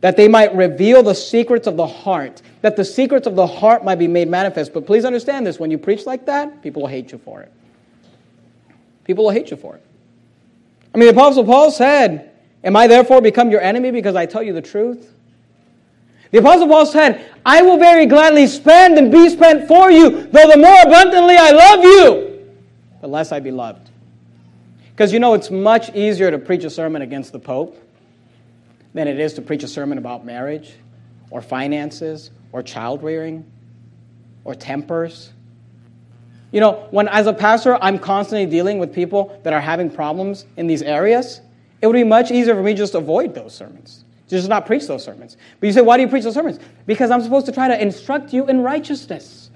That 0.00 0.16
they 0.16 0.28
might 0.28 0.54
reveal 0.54 1.02
the 1.02 1.14
secrets 1.14 1.66
of 1.66 1.76
the 1.76 1.86
heart, 1.86 2.42
that 2.60 2.76
the 2.76 2.84
secrets 2.84 3.26
of 3.26 3.36
the 3.36 3.46
heart 3.46 3.84
might 3.84 3.98
be 3.98 4.08
made 4.08 4.28
manifest. 4.28 4.72
But 4.72 4.86
please 4.86 5.04
understand 5.04 5.46
this 5.46 5.58
when 5.58 5.70
you 5.70 5.78
preach 5.78 6.06
like 6.06 6.26
that, 6.26 6.62
people 6.62 6.82
will 6.82 6.88
hate 6.88 7.12
you 7.12 7.18
for 7.18 7.40
it. 7.42 7.52
People 9.04 9.24
will 9.24 9.30
hate 9.30 9.50
you 9.50 9.56
for 9.56 9.76
it. 9.76 9.82
I 10.94 10.98
mean, 10.98 11.08
the 11.08 11.12
Apostle 11.12 11.44
Paul 11.44 11.70
said, 11.70 12.30
Am 12.64 12.76
I 12.76 12.86
therefore 12.86 13.20
become 13.20 13.50
your 13.50 13.60
enemy 13.60 13.90
because 13.90 14.14
I 14.14 14.26
tell 14.26 14.42
you 14.42 14.52
the 14.52 14.62
truth? 14.62 15.12
The 16.30 16.38
Apostle 16.38 16.68
Paul 16.68 16.86
said, 16.86 17.30
I 17.44 17.60
will 17.62 17.76
very 17.76 18.06
gladly 18.06 18.46
spend 18.46 18.96
and 18.98 19.10
be 19.10 19.28
spent 19.28 19.68
for 19.68 19.90
you, 19.90 20.10
though 20.28 20.48
the 20.48 20.56
more 20.56 20.80
abundantly 20.82 21.36
I 21.36 21.50
love 21.50 21.84
you, 21.84 22.48
the 23.00 23.08
less 23.08 23.32
I 23.32 23.40
be 23.40 23.50
loved. 23.50 23.90
Because 24.94 25.12
you 25.12 25.18
know, 25.18 25.34
it's 25.34 25.50
much 25.50 25.94
easier 25.94 26.30
to 26.30 26.38
preach 26.38 26.64
a 26.64 26.70
sermon 26.70 27.02
against 27.02 27.32
the 27.32 27.38
Pope 27.38 27.76
than 28.94 29.08
it 29.08 29.18
is 29.18 29.34
to 29.34 29.42
preach 29.42 29.62
a 29.62 29.68
sermon 29.68 29.98
about 29.98 30.24
marriage 30.24 30.74
or 31.30 31.40
finances 31.40 32.30
or 32.52 32.62
child 32.62 33.02
rearing 33.02 33.44
or 34.44 34.54
tempers. 34.54 35.32
You 36.50 36.60
know, 36.60 36.86
when 36.90 37.08
as 37.08 37.26
a 37.26 37.32
pastor, 37.32 37.78
I'm 37.82 37.98
constantly 37.98 38.46
dealing 38.46 38.78
with 38.78 38.94
people 38.94 39.40
that 39.42 39.54
are 39.54 39.60
having 39.60 39.90
problems 39.90 40.44
in 40.56 40.66
these 40.66 40.82
areas, 40.82 41.40
it 41.80 41.86
would 41.86 41.94
be 41.94 42.04
much 42.04 42.30
easier 42.30 42.54
for 42.54 42.62
me 42.62 42.74
just 42.74 42.92
to 42.92 42.98
avoid 42.98 43.34
those 43.34 43.54
sermons, 43.54 44.04
just 44.28 44.48
not 44.48 44.66
preach 44.66 44.86
those 44.86 45.02
sermons. 45.02 45.38
But 45.58 45.66
you 45.66 45.72
say, 45.72 45.80
why 45.80 45.96
do 45.96 46.02
you 46.02 46.08
preach 46.08 46.24
those 46.24 46.34
sermons? 46.34 46.58
Because 46.86 47.10
I'm 47.10 47.22
supposed 47.22 47.46
to 47.46 47.52
try 47.52 47.68
to 47.68 47.80
instruct 47.80 48.32
you 48.34 48.46
in 48.46 48.60
righteousness. 48.60 49.50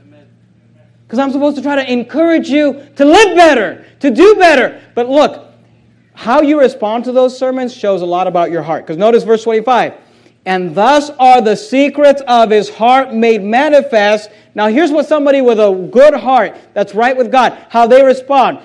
Because 1.06 1.20
I'm 1.20 1.30
supposed 1.30 1.56
to 1.56 1.62
try 1.62 1.76
to 1.76 1.92
encourage 1.92 2.48
you 2.48 2.84
to 2.96 3.04
live 3.04 3.36
better, 3.36 3.85
to 4.00 4.10
do 4.10 4.34
better. 4.36 4.80
But 4.94 5.08
look, 5.08 5.52
how 6.14 6.40
you 6.40 6.58
respond 6.58 7.04
to 7.04 7.12
those 7.12 7.38
sermons 7.38 7.74
shows 7.74 8.02
a 8.02 8.06
lot 8.06 8.26
about 8.26 8.50
your 8.50 8.62
heart. 8.62 8.84
Because 8.84 8.96
notice 8.96 9.22
verse 9.22 9.42
25. 9.42 9.94
And 10.46 10.74
thus 10.74 11.10
are 11.10 11.42
the 11.42 11.56
secrets 11.56 12.22
of 12.28 12.50
his 12.50 12.70
heart 12.70 13.12
made 13.12 13.42
manifest. 13.42 14.30
Now, 14.54 14.68
here's 14.68 14.92
what 14.92 15.06
somebody 15.06 15.42
with 15.42 15.58
a 15.58 15.88
good 15.92 16.14
heart 16.14 16.56
that's 16.72 16.94
right 16.94 17.16
with 17.16 17.32
God, 17.32 17.66
how 17.68 17.86
they 17.86 18.04
respond. 18.04 18.60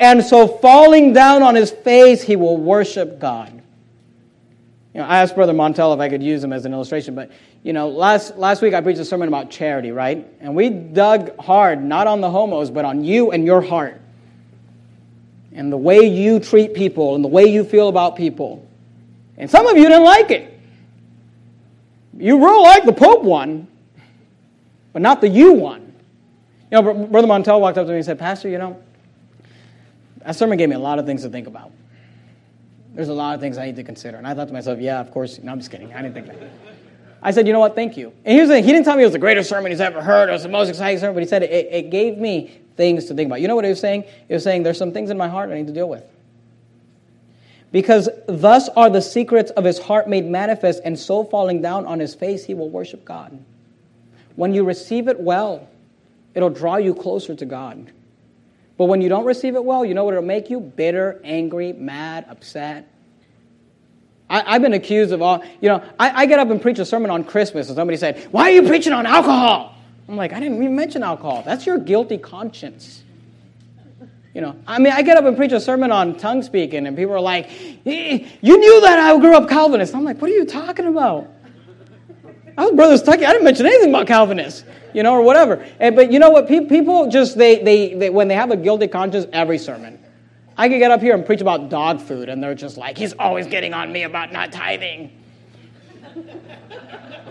And 0.00 0.24
so, 0.24 0.48
falling 0.48 1.12
down 1.12 1.42
on 1.42 1.54
his 1.54 1.70
face, 1.70 2.22
he 2.22 2.34
will 2.34 2.56
worship 2.56 3.20
God. 3.20 3.52
You 4.94 5.00
know, 5.00 5.06
I 5.06 5.18
asked 5.18 5.34
Brother 5.34 5.52
Montel 5.52 5.94
if 5.94 6.00
I 6.00 6.08
could 6.08 6.22
use 6.22 6.42
him 6.42 6.52
as 6.52 6.64
an 6.64 6.72
illustration, 6.72 7.14
but 7.14 7.30
you 7.62 7.72
know, 7.72 7.88
last, 7.88 8.36
last 8.38 8.62
week 8.62 8.74
I 8.74 8.80
preached 8.80 8.98
a 8.98 9.04
sermon 9.04 9.28
about 9.28 9.50
charity, 9.50 9.92
right? 9.92 10.26
And 10.40 10.56
we 10.56 10.70
dug 10.70 11.38
hard, 11.38 11.84
not 11.84 12.06
on 12.06 12.20
the 12.20 12.30
homos, 12.30 12.70
but 12.70 12.84
on 12.84 13.04
you 13.04 13.30
and 13.30 13.44
your 13.44 13.60
heart. 13.60 14.00
And 15.58 15.72
the 15.72 15.76
way 15.76 16.06
you 16.06 16.38
treat 16.38 16.72
people 16.72 17.16
and 17.16 17.24
the 17.24 17.28
way 17.28 17.46
you 17.46 17.64
feel 17.64 17.88
about 17.88 18.14
people. 18.14 18.64
And 19.36 19.50
some 19.50 19.66
of 19.66 19.76
you 19.76 19.88
didn't 19.88 20.04
like 20.04 20.30
it. 20.30 20.56
You 22.16 22.38
really 22.38 22.62
like 22.62 22.84
the 22.84 22.92
Pope 22.92 23.24
one, 23.24 23.66
but 24.92 25.02
not 25.02 25.20
the 25.20 25.28
you 25.28 25.54
one. 25.54 25.92
You 26.70 26.80
know, 26.80 27.06
Brother 27.06 27.26
Montel 27.26 27.60
walked 27.60 27.76
up 27.76 27.86
to 27.86 27.90
me 27.90 27.96
and 27.96 28.04
said, 28.04 28.20
Pastor, 28.20 28.48
you 28.48 28.58
know, 28.58 28.80
that 30.24 30.36
sermon 30.36 30.58
gave 30.58 30.68
me 30.68 30.76
a 30.76 30.78
lot 30.78 31.00
of 31.00 31.06
things 31.06 31.22
to 31.22 31.28
think 31.28 31.48
about. 31.48 31.72
There's 32.94 33.08
a 33.08 33.14
lot 33.14 33.34
of 33.34 33.40
things 33.40 33.58
I 33.58 33.66
need 33.66 33.76
to 33.76 33.84
consider. 33.84 34.16
And 34.16 34.28
I 34.28 34.34
thought 34.34 34.46
to 34.46 34.54
myself, 34.54 34.78
yeah, 34.78 35.00
of 35.00 35.10
course. 35.10 35.40
No, 35.40 35.50
I'm 35.50 35.58
just 35.58 35.72
kidding. 35.72 35.92
I 35.92 36.02
didn't 36.02 36.14
think 36.14 36.26
that. 36.28 36.36
I 37.20 37.32
said, 37.32 37.48
you 37.48 37.52
know 37.52 37.58
what? 37.58 37.74
Thank 37.74 37.96
you. 37.96 38.12
And. 38.24 38.38
He 38.38 38.62
didn't 38.62 38.84
tell 38.84 38.94
me 38.94 39.02
it 39.02 39.06
was 39.06 39.12
the 39.12 39.18
greatest 39.18 39.50
sermon 39.50 39.72
he's 39.72 39.80
ever 39.80 40.00
heard. 40.00 40.28
It 40.28 40.32
was 40.32 40.44
the 40.44 40.48
most 40.48 40.68
exciting 40.68 41.00
sermon, 41.00 41.14
but 41.14 41.24
he 41.24 41.28
said 41.28 41.42
it, 41.42 41.50
it 41.50 41.90
gave 41.90 42.16
me 42.16 42.60
things 42.78 43.06
to 43.06 43.14
think 43.14 43.26
about. 43.26 43.42
You 43.42 43.48
know 43.48 43.56
what 43.56 43.64
he 43.64 43.70
was 43.70 43.80
saying? 43.80 44.04
He 44.28 44.32
was 44.32 44.42
saying, 44.42 44.62
there's 44.62 44.78
some 44.78 44.92
things 44.92 45.10
in 45.10 45.18
my 45.18 45.28
heart 45.28 45.50
I 45.50 45.56
need 45.56 45.66
to 45.66 45.72
deal 45.74 45.88
with. 45.88 46.04
Because 47.70 48.08
thus 48.26 48.70
are 48.70 48.88
the 48.88 49.02
secrets 49.02 49.50
of 49.50 49.64
his 49.64 49.78
heart 49.78 50.08
made 50.08 50.24
manifest, 50.24 50.80
and 50.84 50.98
so 50.98 51.24
falling 51.24 51.60
down 51.60 51.84
on 51.84 52.00
his 52.00 52.14
face, 52.14 52.46
he 52.46 52.54
will 52.54 52.70
worship 52.70 53.04
God. 53.04 53.38
When 54.36 54.54
you 54.54 54.64
receive 54.64 55.08
it 55.08 55.20
well, 55.20 55.68
it'll 56.32 56.48
draw 56.48 56.76
you 56.76 56.94
closer 56.94 57.34
to 57.34 57.44
God. 57.44 57.92
But 58.78 58.84
when 58.84 59.02
you 59.02 59.10
don't 59.10 59.26
receive 59.26 59.56
it 59.56 59.64
well, 59.64 59.84
you 59.84 59.92
know 59.92 60.04
what 60.04 60.14
it'll 60.14 60.24
make 60.24 60.48
you? 60.48 60.60
Bitter, 60.60 61.20
angry, 61.24 61.74
mad, 61.74 62.24
upset. 62.30 62.88
I, 64.30 64.52
have 64.52 64.62
been 64.62 64.74
accused 64.74 65.12
of 65.12 65.20
all, 65.20 65.42
you 65.60 65.68
know, 65.68 65.82
I, 65.98 66.22
I 66.22 66.26
get 66.26 66.38
up 66.38 66.50
and 66.50 66.62
preach 66.62 66.78
a 66.78 66.84
sermon 66.84 67.10
on 67.10 67.24
Christmas, 67.24 67.68
and 67.68 67.76
somebody 67.76 67.96
said, 67.96 68.28
Why 68.30 68.44
are 68.44 68.52
you 68.52 68.62
preaching 68.62 68.92
on 68.92 69.04
alcohol? 69.04 69.74
I'm 70.08 70.16
like, 70.16 70.32
I 70.32 70.40
didn't 70.40 70.62
even 70.62 70.74
mention 70.74 71.02
alcohol. 71.02 71.42
That's 71.44 71.66
your 71.66 71.78
guilty 71.78 72.18
conscience. 72.18 73.02
You 74.34 74.40
know, 74.40 74.56
I 74.66 74.78
mean, 74.78 74.92
I 74.92 75.02
get 75.02 75.16
up 75.16 75.24
and 75.24 75.36
preach 75.36 75.52
a 75.52 75.60
sermon 75.60 75.90
on 75.90 76.16
tongue 76.16 76.42
speaking, 76.42 76.86
and 76.86 76.96
people 76.96 77.14
are 77.14 77.20
like, 77.20 77.50
eh, 77.84 78.26
You 78.40 78.58
knew 78.58 78.80
that 78.82 78.98
I 78.98 79.18
grew 79.18 79.34
up 79.34 79.48
Calvinist. 79.48 79.94
I'm 79.94 80.04
like, 80.04 80.20
What 80.20 80.30
are 80.30 80.34
you 80.34 80.44
talking 80.44 80.86
about? 80.86 81.28
I 82.56 82.62
was 82.62 82.72
Brother 82.72 82.96
Stucky. 82.96 83.24
I 83.24 83.32
didn't 83.32 83.44
mention 83.44 83.66
anything 83.66 83.90
about 83.90 84.06
Calvinists, 84.06 84.64
you 84.92 85.02
know, 85.02 85.12
or 85.14 85.22
whatever. 85.22 85.64
And, 85.78 85.94
but 85.94 86.10
you 86.10 86.18
know 86.18 86.30
what? 86.30 86.48
People 86.48 87.08
just, 87.08 87.38
they, 87.38 87.62
they, 87.62 87.94
they, 87.94 88.10
when 88.10 88.26
they 88.28 88.34
have 88.34 88.50
a 88.50 88.56
guilty 88.56 88.88
conscience, 88.88 89.26
every 89.32 89.58
sermon. 89.58 89.98
I 90.56 90.68
could 90.68 90.78
get 90.78 90.90
up 90.90 91.00
here 91.00 91.14
and 91.14 91.24
preach 91.24 91.40
about 91.40 91.68
dog 91.68 92.00
food, 92.00 92.28
and 92.28 92.42
they're 92.42 92.56
just 92.56 92.76
like, 92.76 92.98
he's 92.98 93.12
always 93.12 93.46
getting 93.46 93.74
on 93.74 93.92
me 93.92 94.02
about 94.02 94.32
not 94.32 94.50
tithing. 94.50 95.12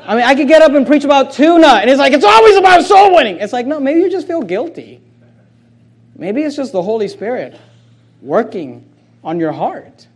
I 0.08 0.16
mean, 0.16 0.24
I 0.24 0.36
could 0.36 0.48
get 0.48 0.62
up 0.62 0.72
and 0.72 0.88
preach 0.88 1.04
about 1.04 1.34
tuna, 1.34 1.68
and 1.68 1.90
it's 1.90 2.00
like, 2.00 2.14
it's 2.14 2.24
always 2.24 2.56
about 2.56 2.86
soul 2.86 3.14
winning. 3.14 3.40
It's 3.40 3.52
like, 3.52 3.68
no, 3.68 3.78
maybe 3.78 4.00
you 4.00 4.10
just 4.10 4.26
feel 4.26 4.42
guilty. 4.42 5.02
Maybe 6.16 6.44
it's 6.44 6.56
just 6.56 6.72
the 6.72 6.82
Holy 6.82 7.10
Spirit 7.10 7.60
working 8.22 8.88
on 9.22 9.38
your 9.38 9.52
heart. 9.52 10.08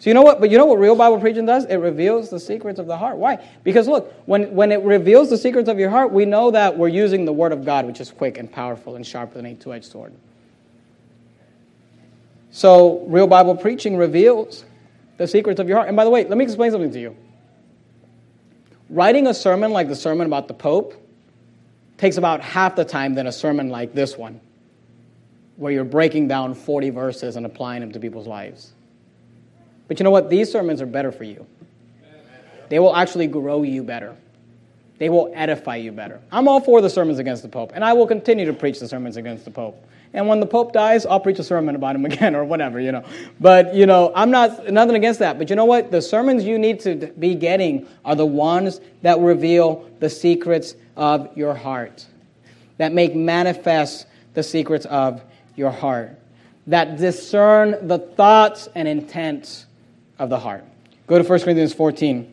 So 0.00 0.10
you 0.10 0.14
know 0.14 0.22
what? 0.22 0.40
But 0.40 0.50
you 0.50 0.58
know 0.58 0.66
what 0.66 0.80
real 0.80 0.96
Bible 0.96 1.20
preaching 1.20 1.46
does? 1.46 1.66
It 1.66 1.76
reveals 1.76 2.30
the 2.30 2.40
secrets 2.40 2.80
of 2.80 2.88
the 2.88 2.96
heart. 2.96 3.16
Why? 3.16 3.38
Because 3.62 3.86
look, 3.86 4.12
when, 4.26 4.52
when 4.52 4.72
it 4.72 4.82
reveals 4.82 5.30
the 5.30 5.38
secrets 5.38 5.68
of 5.68 5.78
your 5.78 5.90
heart, 5.90 6.10
we 6.10 6.24
know 6.24 6.50
that 6.50 6.76
we're 6.76 6.88
using 6.88 7.24
the 7.24 7.32
Word 7.32 7.52
of 7.52 7.64
God, 7.64 7.86
which 7.86 8.00
is 8.00 8.10
quick 8.10 8.38
and 8.38 8.50
powerful 8.50 8.96
and 8.96 9.06
sharper 9.06 9.34
than 9.34 9.46
a 9.46 9.54
two-edged 9.54 9.84
sword. 9.84 10.12
So 12.50 13.04
real 13.06 13.28
Bible 13.28 13.56
preaching 13.56 13.96
reveals 13.96 14.64
the 15.16 15.28
secrets 15.28 15.60
of 15.60 15.68
your 15.68 15.76
heart. 15.76 15.86
And 15.86 15.96
by 15.96 16.02
the 16.02 16.10
way, 16.10 16.24
let 16.24 16.36
me 16.36 16.44
explain 16.44 16.72
something 16.72 16.90
to 16.90 17.00
you. 17.00 17.16
Writing 18.92 19.26
a 19.26 19.32
sermon 19.32 19.72
like 19.72 19.88
the 19.88 19.96
sermon 19.96 20.26
about 20.26 20.48
the 20.48 20.54
Pope 20.54 20.92
takes 21.96 22.18
about 22.18 22.42
half 22.42 22.76
the 22.76 22.84
time 22.84 23.14
than 23.14 23.26
a 23.26 23.32
sermon 23.32 23.70
like 23.70 23.94
this 23.94 24.18
one, 24.18 24.38
where 25.56 25.72
you're 25.72 25.82
breaking 25.82 26.28
down 26.28 26.52
40 26.54 26.90
verses 26.90 27.36
and 27.36 27.46
applying 27.46 27.80
them 27.80 27.92
to 27.92 27.98
people's 27.98 28.26
lives. 28.26 28.72
But 29.88 29.98
you 29.98 30.04
know 30.04 30.10
what? 30.10 30.28
These 30.28 30.52
sermons 30.52 30.82
are 30.82 30.86
better 30.86 31.10
for 31.10 31.24
you. 31.24 31.46
They 32.68 32.78
will 32.80 32.94
actually 32.94 33.28
grow 33.28 33.62
you 33.62 33.82
better. 33.82 34.14
They 34.98 35.08
will 35.08 35.32
edify 35.34 35.76
you 35.76 35.90
better. 35.90 36.20
I'm 36.30 36.46
all 36.46 36.60
for 36.60 36.82
the 36.82 36.90
sermons 36.90 37.18
against 37.18 37.42
the 37.42 37.48
Pope, 37.48 37.72
and 37.74 37.82
I 37.82 37.94
will 37.94 38.06
continue 38.06 38.44
to 38.44 38.52
preach 38.52 38.78
the 38.78 38.88
sermons 38.88 39.16
against 39.16 39.46
the 39.46 39.50
Pope. 39.50 39.82
And 40.14 40.28
when 40.28 40.40
the 40.40 40.46
Pope 40.46 40.72
dies, 40.72 41.06
I'll 41.06 41.20
preach 41.20 41.38
a 41.38 41.44
sermon 41.44 41.74
about 41.74 41.96
him 41.96 42.04
again 42.12 42.34
or 42.34 42.44
whatever, 42.44 42.80
you 42.80 42.92
know. 42.92 43.04
But, 43.40 43.74
you 43.74 43.86
know, 43.86 44.12
I'm 44.14 44.30
not, 44.30 44.70
nothing 44.70 44.96
against 44.96 45.20
that. 45.20 45.38
But 45.38 45.50
you 45.50 45.56
know 45.56 45.64
what? 45.64 45.90
The 45.90 46.02
sermons 46.02 46.44
you 46.44 46.58
need 46.58 46.80
to 46.80 47.12
be 47.18 47.34
getting 47.34 47.86
are 48.04 48.14
the 48.14 48.26
ones 48.26 48.80
that 49.02 49.18
reveal 49.20 49.88
the 50.00 50.10
secrets 50.10 50.74
of 50.96 51.36
your 51.36 51.54
heart, 51.54 52.06
that 52.78 52.92
make 52.92 53.14
manifest 53.14 54.06
the 54.34 54.42
secrets 54.42 54.86
of 54.86 55.22
your 55.56 55.70
heart, 55.70 56.18
that 56.66 56.96
discern 56.96 57.88
the 57.88 57.98
thoughts 57.98 58.68
and 58.74 58.86
intents 58.86 59.66
of 60.18 60.30
the 60.30 60.38
heart. 60.38 60.64
Go 61.06 61.18
to 61.18 61.28
1 61.28 61.40
Corinthians 61.40 61.74
14. 61.74 62.32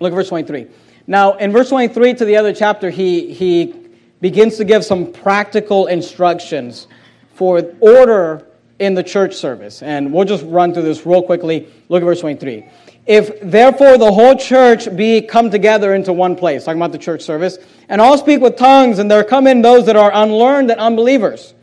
Look 0.00 0.12
at 0.12 0.16
verse 0.16 0.28
23. 0.28 0.66
Now, 1.06 1.34
in 1.34 1.52
verse 1.52 1.68
23 1.68 2.14
to 2.14 2.24
the 2.24 2.36
other 2.36 2.52
chapter, 2.52 2.90
he, 2.90 3.32
he 3.32 3.74
begins 4.20 4.56
to 4.56 4.64
give 4.64 4.84
some 4.84 5.12
practical 5.12 5.86
instructions 5.86 6.86
for 7.34 7.62
order 7.80 8.46
in 8.78 8.94
the 8.94 9.02
church 9.02 9.34
service. 9.34 9.82
And 9.82 10.12
we'll 10.12 10.24
just 10.24 10.44
run 10.46 10.72
through 10.72 10.82
this 10.82 11.06
real 11.06 11.22
quickly. 11.22 11.68
Look 11.88 12.02
at 12.02 12.06
verse 12.06 12.20
23. 12.20 12.66
If 13.06 13.40
therefore 13.40 13.98
the 13.98 14.12
whole 14.12 14.36
church 14.36 14.94
be 14.96 15.20
come 15.22 15.50
together 15.50 15.94
into 15.94 16.12
one 16.12 16.36
place, 16.36 16.64
talking 16.64 16.80
about 16.80 16.92
the 16.92 16.98
church 16.98 17.22
service, 17.22 17.58
and 17.88 18.00
all 18.00 18.16
speak 18.18 18.40
with 18.40 18.56
tongues, 18.56 18.98
and 18.98 19.10
there 19.10 19.24
come 19.24 19.46
in 19.46 19.62
those 19.62 19.86
that 19.86 19.96
are 19.96 20.10
unlearned 20.12 20.70
and 20.70 20.80
unbelievers, 20.80 21.54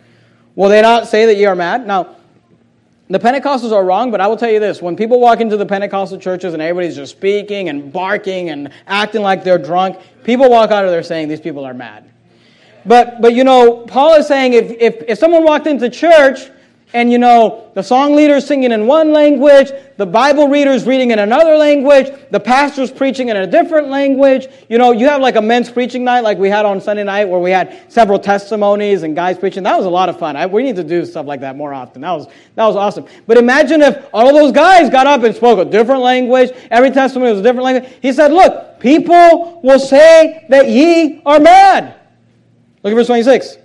will 0.56 0.70
they 0.70 0.82
not 0.82 1.08
say 1.08 1.26
that 1.26 1.38
ye 1.38 1.46
are 1.46 1.56
mad? 1.56 1.88
Now, 1.88 2.16
the 3.10 3.20
Pentecostals 3.20 3.72
are 3.72 3.86
wrong, 3.86 4.12
but 4.12 4.20
I 4.20 4.28
will 4.28 4.36
tell 4.36 4.52
you 4.52 4.60
this. 4.60 4.82
When 4.82 4.98
people 4.98 5.22
walk 5.22 5.40
into 5.40 5.56
the 5.56 5.66
Pentecostal 5.66 6.18
churches 6.18 6.54
and 6.54 6.62
everybody's 6.62 6.98
just 6.98 7.14
speaking 7.14 7.70
and 7.70 7.94
barking 7.94 8.50
and 8.50 8.70
acting 8.86 9.22
like 9.22 9.46
they're 9.46 9.58
drunk, 9.58 9.98
people 10.24 10.50
walk 10.50 10.72
out 10.72 10.84
of 10.84 10.92
there 10.92 11.04
saying 11.04 11.30
these 11.30 11.40
people 11.40 11.64
are 11.64 11.74
mad. 11.74 12.12
But, 12.86 13.22
but 13.22 13.34
you 13.34 13.44
know, 13.44 13.86
Paul 13.88 14.16
is 14.16 14.28
saying 14.28 14.54
if, 14.54 14.72
if, 14.72 15.04
if 15.08 15.18
someone 15.18 15.44
walked 15.44 15.68
into 15.68 15.90
church 15.90 16.50
and 16.94 17.12
you 17.12 17.18
know, 17.18 17.70
the 17.74 17.84
song 17.84 18.16
leader's 18.16 18.48
singing 18.48 18.72
in 18.72 18.88
one 18.88 19.12
language, 19.12 19.72
the 19.98 20.06
Bible 20.06 20.48
reader's 20.48 20.86
reading 20.86 21.12
in 21.12 21.20
another 21.20 21.58
language, 21.58 22.08
the 22.32 22.40
pastor's 22.40 22.92
preaching 22.92 23.28
in 23.28 23.36
a 23.36 23.46
different 23.46 23.90
language. 23.90 24.48
You 24.70 24.78
know, 24.78 24.94
you 24.94 25.06
have 25.10 25.22
like 25.22 25.36
a 25.36 25.42
men's 25.42 25.70
preaching 25.70 26.06
night 26.06 26.22
like 26.22 26.38
we 26.38 26.50
had 26.50 26.66
on 26.66 26.80
Sunday 26.80 27.04
night 27.04 27.26
where 27.26 27.42
we 27.42 27.52
had 27.52 27.92
several 27.92 28.18
testimonies 28.18 29.04
and 29.04 29.18
guys 29.18 29.38
preaching. 29.38 29.64
That 29.64 29.76
was 29.76 29.86
a 29.86 29.90
lot 29.90 30.08
of 30.08 30.18
fun. 30.18 30.38
I, 30.38 30.46
we 30.46 30.64
need 30.64 30.78
to 30.78 30.84
do 30.84 31.06
stuff 31.06 31.26
like 31.26 31.42
that 31.42 31.58
more 31.58 31.74
often. 31.74 32.02
That 32.02 32.14
was, 32.14 32.28
that 32.56 32.66
was 32.66 32.78
awesome. 32.78 33.06
But 33.28 33.38
imagine 33.38 33.82
if 33.82 34.08
all 34.14 34.34
those 34.34 34.54
guys 34.54 34.90
got 34.90 35.08
up 35.08 35.24
and 35.24 35.36
spoke 35.36 35.60
a 35.60 35.70
different 35.70 36.02
language. 36.02 36.52
Every 36.72 36.92
testimony 36.92 37.32
was 37.32 37.42
a 37.42 37.44
different 37.44 37.66
language. 37.66 37.94
He 38.02 38.14
said, 38.14 38.32
look, 38.32 38.80
people 38.80 39.60
will 39.62 39.80
say 39.80 40.46
that 40.48 40.70
ye 40.70 41.22
are 41.26 41.42
mad. 41.42 41.96
Look 42.88 42.94
at 42.94 42.96
verse 42.96 43.08
26. 43.08 43.58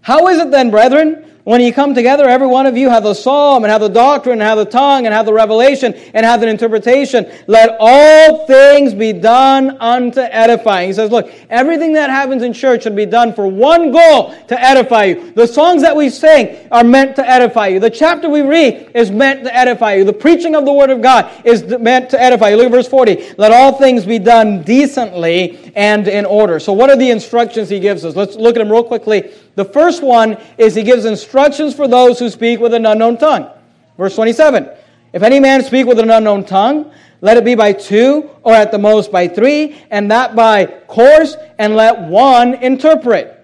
How 0.00 0.26
is 0.26 0.40
it 0.40 0.50
then, 0.50 0.72
brethren? 0.72 1.24
When 1.48 1.62
you 1.62 1.72
come 1.72 1.94
together, 1.94 2.28
every 2.28 2.46
one 2.46 2.66
of 2.66 2.76
you 2.76 2.90
have 2.90 3.04
the 3.04 3.14
psalm 3.14 3.64
and 3.64 3.70
have 3.70 3.80
the 3.80 3.88
doctrine 3.88 4.34
and 4.34 4.42
have 4.42 4.58
the 4.58 4.66
tongue 4.66 5.06
and 5.06 5.14
have 5.14 5.24
the 5.24 5.32
revelation 5.32 5.94
and 6.12 6.26
have 6.26 6.42
the 6.42 6.46
interpretation. 6.46 7.24
Let 7.46 7.74
all 7.80 8.46
things 8.46 8.92
be 8.92 9.14
done 9.14 9.78
unto 9.80 10.20
edifying. 10.20 10.88
He 10.88 10.92
says, 10.92 11.10
look, 11.10 11.32
everything 11.48 11.94
that 11.94 12.10
happens 12.10 12.42
in 12.42 12.52
church 12.52 12.82
should 12.82 12.94
be 12.94 13.06
done 13.06 13.32
for 13.32 13.46
one 13.46 13.92
goal 13.92 14.34
to 14.48 14.62
edify 14.62 15.04
you. 15.04 15.32
The 15.32 15.46
songs 15.46 15.80
that 15.80 15.96
we 15.96 16.10
sing 16.10 16.68
are 16.70 16.84
meant 16.84 17.16
to 17.16 17.26
edify 17.26 17.68
you. 17.68 17.80
The 17.80 17.88
chapter 17.88 18.28
we 18.28 18.42
read 18.42 18.90
is 18.94 19.10
meant 19.10 19.44
to 19.44 19.56
edify 19.56 19.94
you. 19.94 20.04
The 20.04 20.12
preaching 20.12 20.54
of 20.54 20.66
the 20.66 20.72
word 20.74 20.90
of 20.90 21.00
God 21.00 21.32
is 21.46 21.64
meant 21.78 22.10
to 22.10 22.20
edify 22.20 22.50
you. 22.50 22.56
Look 22.56 22.66
at 22.66 22.72
verse 22.72 22.88
40. 22.88 23.36
Let 23.38 23.52
all 23.52 23.72
things 23.72 24.04
be 24.04 24.18
done 24.18 24.64
decently 24.64 25.67
and 25.74 26.08
in 26.08 26.24
order. 26.24 26.58
So 26.60 26.72
what 26.72 26.90
are 26.90 26.96
the 26.96 27.10
instructions 27.10 27.68
he 27.68 27.80
gives 27.80 28.04
us? 28.04 28.16
Let's 28.16 28.36
look 28.36 28.56
at 28.56 28.58
them 28.58 28.70
real 28.70 28.84
quickly 28.84 29.30
the 29.58 29.64
first 29.64 30.04
one 30.04 30.38
is 30.56 30.76
he 30.76 30.84
gives 30.84 31.04
instructions 31.04 31.74
for 31.74 31.88
those 31.88 32.20
who 32.20 32.30
speak 32.30 32.60
with 32.60 32.74
an 32.74 32.86
unknown 32.86 33.18
tongue. 33.18 33.50
Verse 33.98 34.14
27 34.14 34.68
If 35.12 35.24
any 35.24 35.40
man 35.40 35.64
speak 35.64 35.84
with 35.84 35.98
an 35.98 36.10
unknown 36.10 36.44
tongue, 36.44 36.92
let 37.20 37.36
it 37.36 37.44
be 37.44 37.56
by 37.56 37.72
two, 37.72 38.30
or 38.44 38.52
at 38.52 38.70
the 38.70 38.78
most 38.78 39.10
by 39.10 39.26
three, 39.26 39.76
and 39.90 40.12
that 40.12 40.36
by 40.36 40.66
course, 40.86 41.34
and 41.58 41.74
let 41.74 42.02
one 42.02 42.54
interpret. 42.54 43.37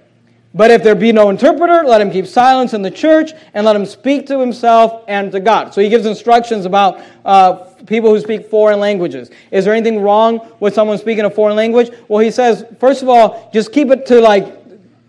But 0.55 0.71
if 0.71 0.85
there 0.85 0.95
be 0.95 1.11
no 1.11 1.31
interpreter, 1.31 1.83
let 1.85 2.01
him 2.01 2.13
keep 2.13 2.27
silence 2.27 2.75
in 2.75 2.83
the 2.83 2.91
church, 2.91 3.33
and 3.55 3.67
let 3.67 3.75
him 3.75 3.85
speak 3.85 4.27
to 4.27 4.39
himself 4.39 5.05
and 5.09 5.33
to 5.33 5.41
God. 5.41 5.75
So 5.75 5.81
he 5.81 5.89
gives 5.89 6.07
instructions 6.07 6.65
about 6.65 7.03
uh, 7.25 7.55
people 7.87 8.11
who 8.11 8.21
speak 8.21 8.49
foreign 8.49 8.79
languages. 8.79 9.31
Is 9.51 9.65
there 9.65 9.75
anything 9.75 10.01
wrong 10.01 10.53
with 10.61 10.73
someone 10.73 10.97
speaking 10.99 11.25
a 11.25 11.31
foreign 11.31 11.57
language? 11.57 11.91
Well, 12.07 12.21
he 12.21 12.31
says, 12.31 12.65
first 12.79 13.03
of 13.03 13.09
all, 13.09 13.51
just 13.53 13.73
keep 13.73 13.91
it 13.91 14.07
to 14.07 14.21
like, 14.21 14.57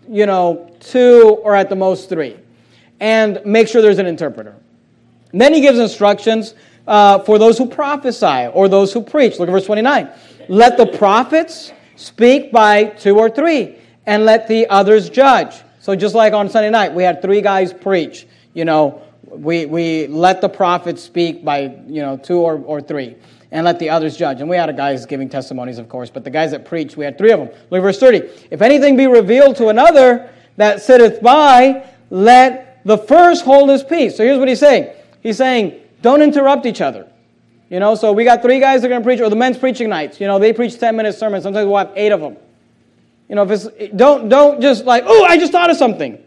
you 0.08 0.26
know, 0.26 0.68
two, 0.80 1.40
or 1.44 1.54
at 1.54 1.68
the 1.68 1.76
most 1.76 2.08
three. 2.08 2.36
And 2.98 3.40
make 3.44 3.68
sure 3.68 3.80
there's 3.80 3.98
an 3.98 4.06
interpreter. 4.06 4.56
And 5.30 5.40
then 5.40 5.54
he 5.54 5.60
gives 5.60 5.78
instructions 5.78 6.54
uh, 6.88 7.20
for 7.20 7.38
those 7.38 7.58
who 7.58 7.66
prophesy 7.66 8.48
or 8.52 8.68
those 8.68 8.92
who 8.92 9.02
preach. 9.02 9.38
Look 9.38 9.48
at 9.48 9.52
verse 9.52 9.66
29. 9.66 10.10
Let 10.48 10.76
the 10.76 10.86
prophets 10.86 11.72
speak 11.96 12.52
by 12.52 12.84
two 12.84 13.18
or 13.18 13.28
three, 13.28 13.76
and 14.06 14.24
let 14.24 14.48
the 14.48 14.66
others 14.68 15.10
judge. 15.10 15.62
So 15.80 15.94
just 15.94 16.14
like 16.14 16.32
on 16.32 16.48
Sunday 16.48 16.70
night, 16.70 16.94
we 16.94 17.02
had 17.02 17.22
three 17.22 17.40
guys 17.40 17.72
preach. 17.72 18.26
You 18.54 18.64
know, 18.64 19.02
we, 19.26 19.66
we 19.66 20.06
let 20.06 20.40
the 20.40 20.48
prophets 20.48 21.02
speak 21.02 21.44
by, 21.44 21.76
you 21.86 22.02
know, 22.02 22.16
two 22.16 22.38
or, 22.38 22.58
or 22.58 22.80
three 22.80 23.16
and 23.50 23.64
let 23.64 23.78
the 23.78 23.90
others 23.90 24.16
judge. 24.16 24.40
And 24.40 24.50
we 24.50 24.56
had 24.56 24.68
a 24.68 24.72
guys 24.72 25.06
giving 25.06 25.28
testimonies, 25.28 25.78
of 25.78 25.88
course, 25.88 26.10
but 26.10 26.24
the 26.24 26.30
guys 26.30 26.50
that 26.50 26.64
preached, 26.64 26.96
we 26.96 27.04
had 27.04 27.16
three 27.16 27.32
of 27.32 27.40
them. 27.40 27.50
Look 27.70 27.82
verse 27.82 27.98
30. 27.98 28.28
If 28.50 28.62
anything 28.62 28.96
be 28.96 29.06
revealed 29.06 29.56
to 29.56 29.68
another, 29.68 30.30
that 30.56 30.82
sitteth 30.82 31.22
by, 31.22 31.88
let 32.10 32.80
the 32.84 32.98
first 32.98 33.44
hold 33.44 33.70
his 33.70 33.82
peace. 33.82 34.16
So 34.16 34.24
here's 34.24 34.38
what 34.38 34.48
he's 34.48 34.60
saying. 34.60 34.92
He's 35.20 35.36
saying, 35.36 35.80
don't 36.02 36.22
interrupt 36.22 36.66
each 36.66 36.80
other. 36.80 37.08
You 37.68 37.80
know, 37.80 37.94
so 37.94 38.12
we 38.12 38.24
got 38.24 38.42
three 38.42 38.60
guys 38.60 38.82
that 38.82 38.86
are 38.86 38.90
going 38.90 39.02
to 39.02 39.04
preach, 39.04 39.20
or 39.20 39.28
the 39.28 39.36
men's 39.36 39.58
preaching 39.58 39.88
nights. 39.88 40.20
You 40.20 40.28
know, 40.28 40.38
they 40.38 40.52
preach 40.52 40.78
10 40.78 40.94
minute 40.94 41.14
sermons. 41.14 41.42
Sometimes 41.42 41.66
we'll 41.66 41.78
have 41.78 41.92
eight 41.96 42.12
of 42.12 42.20
them. 42.20 42.36
You 43.28 43.34
know, 43.34 43.42
if 43.42 43.50
it's, 43.50 43.96
don't, 43.96 44.28
don't 44.28 44.60
just 44.60 44.84
like, 44.84 45.04
oh, 45.06 45.24
I 45.24 45.36
just 45.36 45.52
thought 45.52 45.70
of 45.70 45.76
something. 45.76 46.18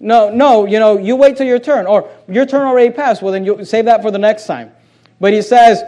No, 0.00 0.30
no, 0.30 0.66
you 0.66 0.78
know, 0.78 0.98
you 0.98 1.16
wait 1.16 1.36
till 1.36 1.46
your 1.46 1.58
turn. 1.58 1.86
Or 1.86 2.08
your 2.28 2.46
turn 2.46 2.66
already 2.66 2.90
passed. 2.90 3.22
Well, 3.22 3.32
then 3.32 3.44
you 3.44 3.64
save 3.64 3.84
that 3.86 4.02
for 4.02 4.10
the 4.10 4.18
next 4.18 4.46
time. 4.46 4.72
But 5.20 5.32
he 5.32 5.42
says, 5.42 5.82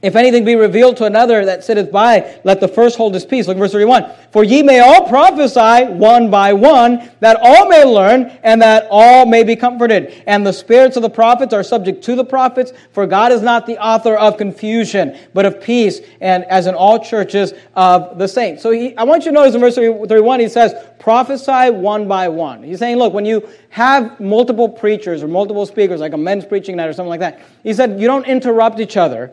If 0.00 0.14
anything 0.14 0.44
be 0.44 0.54
revealed 0.54 0.96
to 0.98 1.06
another 1.06 1.44
that 1.44 1.64
sitteth 1.64 1.90
by, 1.90 2.40
let 2.44 2.60
the 2.60 2.68
first 2.68 2.96
hold 2.96 3.14
his 3.14 3.26
peace. 3.26 3.48
Look 3.48 3.56
at 3.56 3.58
verse 3.58 3.72
31. 3.72 4.08
For 4.30 4.44
ye 4.44 4.62
may 4.62 4.78
all 4.78 5.08
prophesy 5.08 5.92
one 5.92 6.30
by 6.30 6.52
one, 6.52 7.10
that 7.18 7.36
all 7.42 7.68
may 7.68 7.84
learn, 7.84 8.26
and 8.44 8.62
that 8.62 8.86
all 8.90 9.26
may 9.26 9.42
be 9.42 9.56
comforted. 9.56 10.22
And 10.28 10.46
the 10.46 10.52
spirits 10.52 10.96
of 10.96 11.02
the 11.02 11.10
prophets 11.10 11.52
are 11.52 11.64
subject 11.64 12.04
to 12.04 12.14
the 12.14 12.24
prophets, 12.24 12.72
for 12.92 13.08
God 13.08 13.32
is 13.32 13.42
not 13.42 13.66
the 13.66 13.76
author 13.84 14.14
of 14.14 14.36
confusion, 14.36 15.18
but 15.34 15.44
of 15.44 15.60
peace, 15.60 16.00
and 16.20 16.44
as 16.44 16.68
in 16.68 16.76
all 16.76 17.04
churches 17.04 17.52
of 17.74 18.18
the 18.18 18.28
saints. 18.28 18.62
So 18.62 18.70
he, 18.70 18.96
I 18.96 19.02
want 19.02 19.24
you 19.24 19.32
to 19.32 19.34
notice 19.34 19.56
in 19.56 19.60
verse 19.60 19.74
31, 19.74 20.38
he 20.38 20.48
says, 20.48 20.74
prophesy 21.00 21.70
one 21.70 22.06
by 22.06 22.28
one. 22.28 22.62
He's 22.62 22.78
saying, 22.78 22.98
look, 22.98 23.12
when 23.12 23.24
you 23.24 23.48
have 23.70 24.20
multiple 24.20 24.68
preachers 24.68 25.24
or 25.24 25.28
multiple 25.28 25.66
speakers, 25.66 25.98
like 25.98 26.12
a 26.12 26.18
men's 26.18 26.44
preaching 26.44 26.76
night 26.76 26.86
or 26.86 26.92
something 26.92 27.10
like 27.10 27.18
that, 27.18 27.40
he 27.64 27.74
said, 27.74 28.00
you 28.00 28.06
don't 28.06 28.26
interrupt 28.26 28.78
each 28.78 28.96
other 28.96 29.32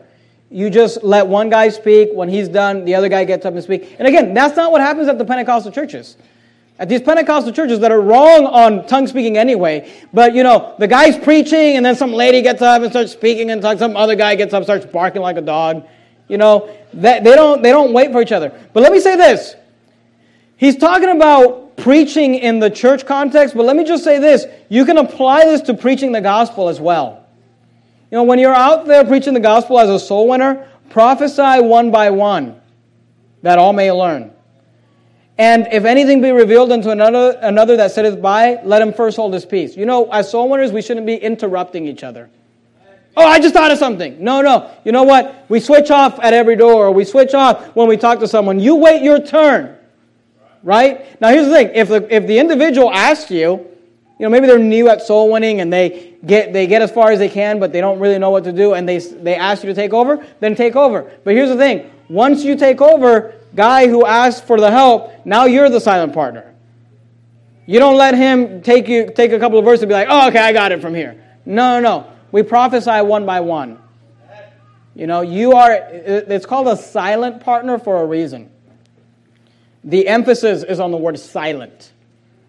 you 0.50 0.70
just 0.70 1.02
let 1.02 1.26
one 1.26 1.50
guy 1.50 1.68
speak. 1.68 2.10
When 2.12 2.28
he's 2.28 2.48
done, 2.48 2.84
the 2.84 2.94
other 2.94 3.08
guy 3.08 3.24
gets 3.24 3.44
up 3.44 3.54
and 3.54 3.62
speaks. 3.62 3.88
And 3.98 4.06
again, 4.06 4.32
that's 4.34 4.56
not 4.56 4.72
what 4.72 4.80
happens 4.80 5.08
at 5.08 5.18
the 5.18 5.24
Pentecostal 5.24 5.72
churches. 5.72 6.16
At 6.78 6.88
these 6.88 7.00
Pentecostal 7.00 7.52
churches 7.52 7.80
that 7.80 7.90
are 7.90 8.00
wrong 8.00 8.44
on 8.46 8.86
tongue 8.86 9.06
speaking 9.06 9.38
anyway, 9.38 9.90
but 10.12 10.34
you 10.34 10.42
know, 10.42 10.74
the 10.78 10.86
guy's 10.86 11.16
preaching 11.16 11.76
and 11.76 11.84
then 11.84 11.96
some 11.96 12.12
lady 12.12 12.42
gets 12.42 12.60
up 12.60 12.82
and 12.82 12.90
starts 12.90 13.12
speaking 13.12 13.50
and 13.50 13.62
some 13.78 13.96
other 13.96 14.14
guy 14.14 14.34
gets 14.34 14.52
up 14.52 14.62
starts 14.64 14.84
barking 14.84 15.22
like 15.22 15.38
a 15.38 15.40
dog. 15.40 15.86
You 16.28 16.36
know, 16.36 16.68
they, 16.92 17.20
they, 17.20 17.34
don't, 17.34 17.62
they 17.62 17.70
don't 17.70 17.92
wait 17.92 18.12
for 18.12 18.20
each 18.20 18.32
other. 18.32 18.52
But 18.72 18.82
let 18.82 18.92
me 18.92 19.00
say 19.00 19.16
this. 19.16 19.54
He's 20.56 20.76
talking 20.76 21.10
about 21.10 21.76
preaching 21.76 22.34
in 22.34 22.58
the 22.58 22.70
church 22.70 23.06
context, 23.06 23.54
but 23.54 23.64
let 23.64 23.76
me 23.76 23.84
just 23.84 24.04
say 24.04 24.18
this. 24.18 24.46
You 24.68 24.84
can 24.84 24.98
apply 24.98 25.44
this 25.44 25.60
to 25.62 25.74
preaching 25.74 26.12
the 26.12 26.20
gospel 26.20 26.68
as 26.68 26.80
well. 26.80 27.25
You 28.10 28.18
know, 28.18 28.24
when 28.24 28.38
you're 28.38 28.54
out 28.54 28.86
there 28.86 29.04
preaching 29.04 29.34
the 29.34 29.40
gospel 29.40 29.78
as 29.80 29.88
a 29.90 29.98
soul 29.98 30.28
winner, 30.28 30.68
prophesy 30.90 31.60
one 31.60 31.90
by 31.90 32.10
one 32.10 32.60
that 33.42 33.58
all 33.58 33.72
may 33.72 33.90
learn. 33.90 34.32
And 35.38 35.68
if 35.70 35.84
anything 35.84 36.22
be 36.22 36.30
revealed 36.30 36.72
unto 36.72 36.90
another, 36.90 37.38
another 37.42 37.76
that 37.76 37.90
sitteth 37.90 38.22
by, 38.22 38.60
let 38.62 38.80
him 38.80 38.92
first 38.92 39.16
hold 39.16 39.34
his 39.34 39.44
peace. 39.44 39.76
You 39.76 39.84
know, 39.84 40.10
as 40.10 40.30
soul 40.30 40.48
winners, 40.48 40.72
we 40.72 40.80
shouldn't 40.80 41.06
be 41.06 41.16
interrupting 41.16 41.86
each 41.86 42.02
other. 42.02 42.30
Oh, 43.16 43.26
I 43.26 43.38
just 43.40 43.54
thought 43.54 43.70
of 43.70 43.78
something. 43.78 44.22
No, 44.22 44.40
no. 44.40 44.70
You 44.84 44.92
know 44.92 45.02
what? 45.02 45.46
We 45.48 45.58
switch 45.58 45.90
off 45.90 46.18
at 46.20 46.32
every 46.32 46.56
door, 46.56 46.86
or 46.86 46.92
we 46.92 47.04
switch 47.04 47.34
off 47.34 47.74
when 47.74 47.88
we 47.88 47.96
talk 47.96 48.20
to 48.20 48.28
someone. 48.28 48.60
You 48.60 48.76
wait 48.76 49.02
your 49.02 49.18
turn. 49.18 49.76
Right? 50.62 51.20
Now, 51.20 51.30
here's 51.30 51.46
the 51.46 51.52
thing 51.52 51.70
if 51.74 51.88
the, 51.88 52.14
if 52.14 52.26
the 52.26 52.38
individual 52.38 52.90
asks 52.90 53.30
you, 53.30 53.75
you 54.18 54.24
know, 54.24 54.30
maybe 54.30 54.46
they're 54.46 54.58
new 54.58 54.88
at 54.88 55.02
soul 55.02 55.30
winning 55.30 55.60
and 55.60 55.70
they 55.70 56.14
get, 56.24 56.52
they 56.52 56.66
get 56.66 56.80
as 56.80 56.90
far 56.90 57.10
as 57.10 57.18
they 57.18 57.28
can, 57.28 57.60
but 57.60 57.72
they 57.72 57.80
don't 57.80 57.98
really 57.98 58.18
know 58.18 58.30
what 58.30 58.44
to 58.44 58.52
do, 58.52 58.72
and 58.72 58.88
they, 58.88 58.98
they 58.98 59.36
ask 59.36 59.62
you 59.62 59.68
to 59.68 59.74
take 59.74 59.92
over, 59.92 60.26
then 60.40 60.54
take 60.54 60.74
over. 60.74 61.10
But 61.24 61.34
here's 61.34 61.50
the 61.50 61.56
thing 61.56 61.90
once 62.08 62.44
you 62.44 62.56
take 62.56 62.80
over, 62.80 63.34
guy 63.54 63.88
who 63.88 64.06
asked 64.06 64.46
for 64.46 64.58
the 64.58 64.70
help, 64.70 65.12
now 65.26 65.44
you're 65.44 65.68
the 65.68 65.80
silent 65.80 66.14
partner. 66.14 66.54
You 67.66 67.78
don't 67.78 67.96
let 67.96 68.14
him 68.14 68.62
take, 68.62 68.88
you, 68.88 69.10
take 69.12 69.32
a 69.32 69.38
couple 69.38 69.58
of 69.58 69.64
verses 69.64 69.82
and 69.82 69.88
be 69.88 69.94
like, 69.94 70.08
oh, 70.08 70.28
okay, 70.28 70.38
I 70.38 70.52
got 70.52 70.72
it 70.72 70.80
from 70.80 70.94
here. 70.94 71.22
No, 71.44 71.80
no, 71.80 71.80
no. 71.80 72.12
We 72.30 72.42
prophesy 72.42 73.02
one 73.02 73.26
by 73.26 73.40
one. 73.40 73.78
You 74.94 75.06
know, 75.06 75.20
you 75.20 75.52
are, 75.52 75.72
it's 75.72 76.46
called 76.46 76.68
a 76.68 76.76
silent 76.76 77.42
partner 77.42 77.78
for 77.78 78.02
a 78.02 78.06
reason. 78.06 78.50
The 79.84 80.08
emphasis 80.08 80.62
is 80.62 80.80
on 80.80 80.90
the 80.90 80.96
word 80.96 81.18
silent. 81.18 81.92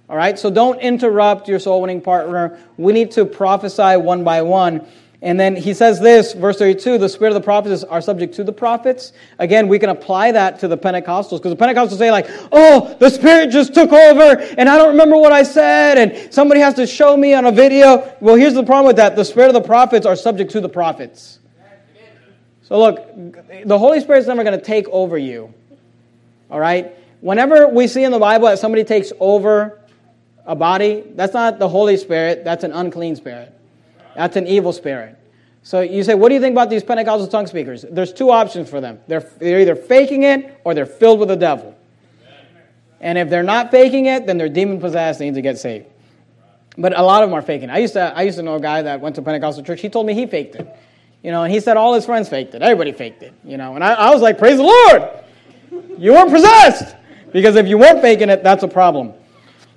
All 0.09 0.15
right, 0.15 0.39
so 0.39 0.49
don't 0.49 0.79
interrupt 0.79 1.49
your 1.49 1.59
soul 1.59 1.81
winning 1.81 1.99
partner. 1.99 2.59
We 2.77 2.93
need 2.93 3.11
to 3.11 3.25
prophesy 3.25 3.97
one 3.97 4.23
by 4.23 4.41
one. 4.41 4.87
And 5.21 5.39
then 5.39 5.55
he 5.55 5.73
says 5.73 5.99
this, 5.99 6.33
verse 6.33 6.59
32 6.59 6.99
the 6.99 7.09
spirit 7.09 7.31
of 7.31 7.41
the 7.41 7.41
prophets 7.41 7.83
are 7.83 8.01
subject 8.01 8.35
to 8.35 8.43
the 8.43 8.53
prophets. 8.53 9.13
Again, 9.39 9.67
we 9.67 9.79
can 9.79 9.89
apply 9.89 10.31
that 10.31 10.59
to 10.59 10.67
the 10.67 10.77
Pentecostals 10.77 11.41
because 11.41 11.55
the 11.55 11.57
Pentecostals 11.57 11.97
say, 11.97 12.11
like, 12.11 12.27
oh, 12.51 12.95
the 12.99 13.09
spirit 13.09 13.49
just 13.49 13.73
took 13.73 13.91
over 13.91 14.39
and 14.57 14.69
I 14.69 14.77
don't 14.77 14.89
remember 14.89 15.17
what 15.17 15.31
I 15.31 15.43
said 15.43 15.97
and 15.97 16.33
somebody 16.33 16.61
has 16.61 16.75
to 16.75 16.85
show 16.85 17.17
me 17.17 17.33
on 17.33 17.45
a 17.45 17.51
video. 17.51 18.13
Well, 18.21 18.35
here's 18.35 18.53
the 18.53 18.63
problem 18.63 18.85
with 18.85 18.97
that 18.97 19.15
the 19.15 19.25
spirit 19.25 19.47
of 19.47 19.55
the 19.55 19.67
prophets 19.67 20.05
are 20.05 20.15
subject 20.15 20.51
to 20.51 20.61
the 20.61 20.69
prophets. 20.69 21.39
So 22.61 22.77
look, 22.77 22.97
the 23.65 23.79
Holy 23.79 23.99
Spirit's 24.01 24.27
never 24.27 24.43
going 24.43 24.57
to 24.57 24.63
take 24.63 24.87
over 24.89 25.17
you. 25.17 25.53
All 26.51 26.59
right? 26.59 26.93
Whenever 27.21 27.67
we 27.67 27.87
see 27.87 28.03
in 28.03 28.11
the 28.11 28.19
Bible 28.19 28.47
that 28.47 28.59
somebody 28.59 28.83
takes 28.83 29.11
over 29.19 29.79
a 30.47 30.55
body, 30.55 31.03
that's 31.15 31.33
not 31.33 31.59
the 31.59 31.69
Holy 31.69 31.97
Spirit, 31.97 32.43
that's 32.43 32.63
an 32.63 32.71
unclean 32.71 33.15
spirit. 33.15 33.53
That's 34.15 34.35
an 34.35 34.47
evil 34.47 34.73
spirit. 34.73 35.15
So 35.61 35.81
you 35.81 36.03
say, 36.03 36.15
what 36.15 36.29
do 36.29 36.35
you 36.35 36.41
think 36.41 36.53
about 36.53 36.69
these 36.69 36.83
Pentecostal 36.83 37.27
tongue 37.27 37.45
speakers? 37.45 37.85
There's 37.87 38.13
two 38.13 38.31
options 38.31 38.69
for 38.69 38.79
them. 38.79 38.99
They're, 39.07 39.29
they're 39.37 39.59
either 39.59 39.75
faking 39.75 40.23
it 40.23 40.59
or 40.63 40.73
they're 40.73 40.85
filled 40.85 41.19
with 41.19 41.27
the 41.27 41.35
devil. 41.35 41.77
And 43.01 43.17
if 43.17 43.29
they're 43.29 43.43
not 43.43 43.69
faking 43.69 44.05
it, 44.05 44.25
then 44.25 44.37
they're 44.37 44.49
demon 44.49 44.79
possessed, 44.79 45.19
they 45.19 45.25
need 45.25 45.35
to 45.35 45.41
get 45.41 45.59
saved. 45.59 45.85
But 46.77 46.97
a 46.97 47.01
lot 47.03 47.21
of 47.21 47.29
them 47.29 47.37
are 47.37 47.41
faking. 47.41 47.69
I 47.69 47.79
used 47.79 47.93
to 47.93 48.15
I 48.15 48.21
used 48.21 48.37
to 48.37 48.43
know 48.43 48.55
a 48.55 48.59
guy 48.61 48.83
that 48.83 49.01
went 49.01 49.15
to 49.15 49.21
Pentecostal 49.21 49.63
church. 49.63 49.81
He 49.81 49.89
told 49.89 50.05
me 50.05 50.13
he 50.13 50.27
faked 50.27 50.55
it. 50.55 50.67
You 51.23 51.31
know, 51.31 51.43
and 51.43 51.51
he 51.51 51.59
said 51.59 51.75
all 51.75 51.93
his 51.93 52.05
friends 52.05 52.29
faked 52.29 52.53
it. 52.53 52.61
Everybody 52.61 52.91
faked 52.91 53.23
it. 53.23 53.33
You 53.43 53.57
know, 53.57 53.75
and 53.75 53.83
I, 53.83 53.93
I 53.93 54.09
was 54.11 54.21
like, 54.21 54.37
praise 54.37 54.57
the 54.57 54.63
Lord. 54.63 55.09
You 55.97 56.13
weren't 56.13 56.31
possessed. 56.31 56.95
Because 57.31 57.55
if 57.55 57.67
you 57.67 57.77
weren't 57.77 58.01
faking 58.01 58.29
it, 58.29 58.43
that's 58.43 58.63
a 58.63 58.67
problem. 58.67 59.13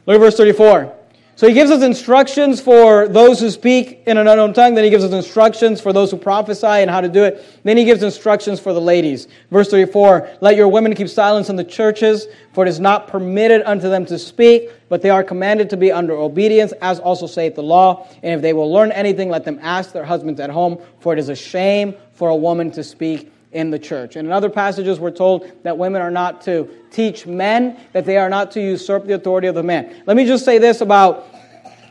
Look 0.06 0.16
at 0.16 0.20
verse 0.20 0.36
34. 0.36 0.96
So 1.40 1.48
he 1.48 1.54
gives 1.54 1.70
us 1.70 1.82
instructions 1.82 2.60
for 2.60 3.08
those 3.08 3.40
who 3.40 3.48
speak 3.48 4.02
in 4.06 4.18
an 4.18 4.28
unknown 4.28 4.52
tongue. 4.52 4.74
Then 4.74 4.84
he 4.84 4.90
gives 4.90 5.04
us 5.04 5.12
instructions 5.12 5.80
for 5.80 5.90
those 5.90 6.10
who 6.10 6.18
prophesy 6.18 6.66
and 6.66 6.90
how 6.90 7.00
to 7.00 7.08
do 7.08 7.24
it. 7.24 7.42
Then 7.64 7.78
he 7.78 7.84
gives 7.86 8.02
instructions 8.02 8.60
for 8.60 8.74
the 8.74 8.80
ladies. 8.80 9.26
Verse 9.50 9.70
34 9.70 10.36
Let 10.42 10.56
your 10.56 10.68
women 10.68 10.94
keep 10.94 11.08
silence 11.08 11.48
in 11.48 11.56
the 11.56 11.64
churches, 11.64 12.26
for 12.52 12.66
it 12.66 12.68
is 12.68 12.78
not 12.78 13.08
permitted 13.08 13.62
unto 13.62 13.88
them 13.88 14.04
to 14.04 14.18
speak, 14.18 14.70
but 14.90 15.00
they 15.00 15.08
are 15.08 15.24
commanded 15.24 15.70
to 15.70 15.78
be 15.78 15.90
under 15.90 16.12
obedience, 16.12 16.72
as 16.82 16.98
also 17.00 17.26
saith 17.26 17.54
the 17.54 17.62
law. 17.62 18.06
And 18.22 18.34
if 18.34 18.42
they 18.42 18.52
will 18.52 18.70
learn 18.70 18.92
anything, 18.92 19.30
let 19.30 19.46
them 19.46 19.58
ask 19.62 19.92
their 19.92 20.04
husbands 20.04 20.40
at 20.40 20.50
home, 20.50 20.78
for 20.98 21.14
it 21.14 21.18
is 21.18 21.30
a 21.30 21.34
shame 21.34 21.94
for 22.12 22.28
a 22.28 22.36
woman 22.36 22.70
to 22.72 22.84
speak 22.84 23.32
in 23.52 23.70
the 23.70 23.78
church. 23.78 24.16
And 24.16 24.26
in 24.26 24.32
other 24.32 24.50
passages, 24.50 25.00
we're 25.00 25.10
told 25.10 25.50
that 25.64 25.76
women 25.76 26.02
are 26.02 26.10
not 26.10 26.40
to 26.42 26.68
teach 26.90 27.26
men, 27.26 27.78
that 27.92 28.04
they 28.04 28.16
are 28.16 28.28
not 28.28 28.50
to 28.52 28.60
usurp 28.60 29.06
the 29.06 29.14
authority 29.14 29.48
of 29.48 29.54
the 29.54 29.62
man. 29.62 30.02
Let 30.06 30.16
me 30.16 30.24
just 30.24 30.44
say 30.44 30.58
this 30.58 30.80
about 30.80 31.26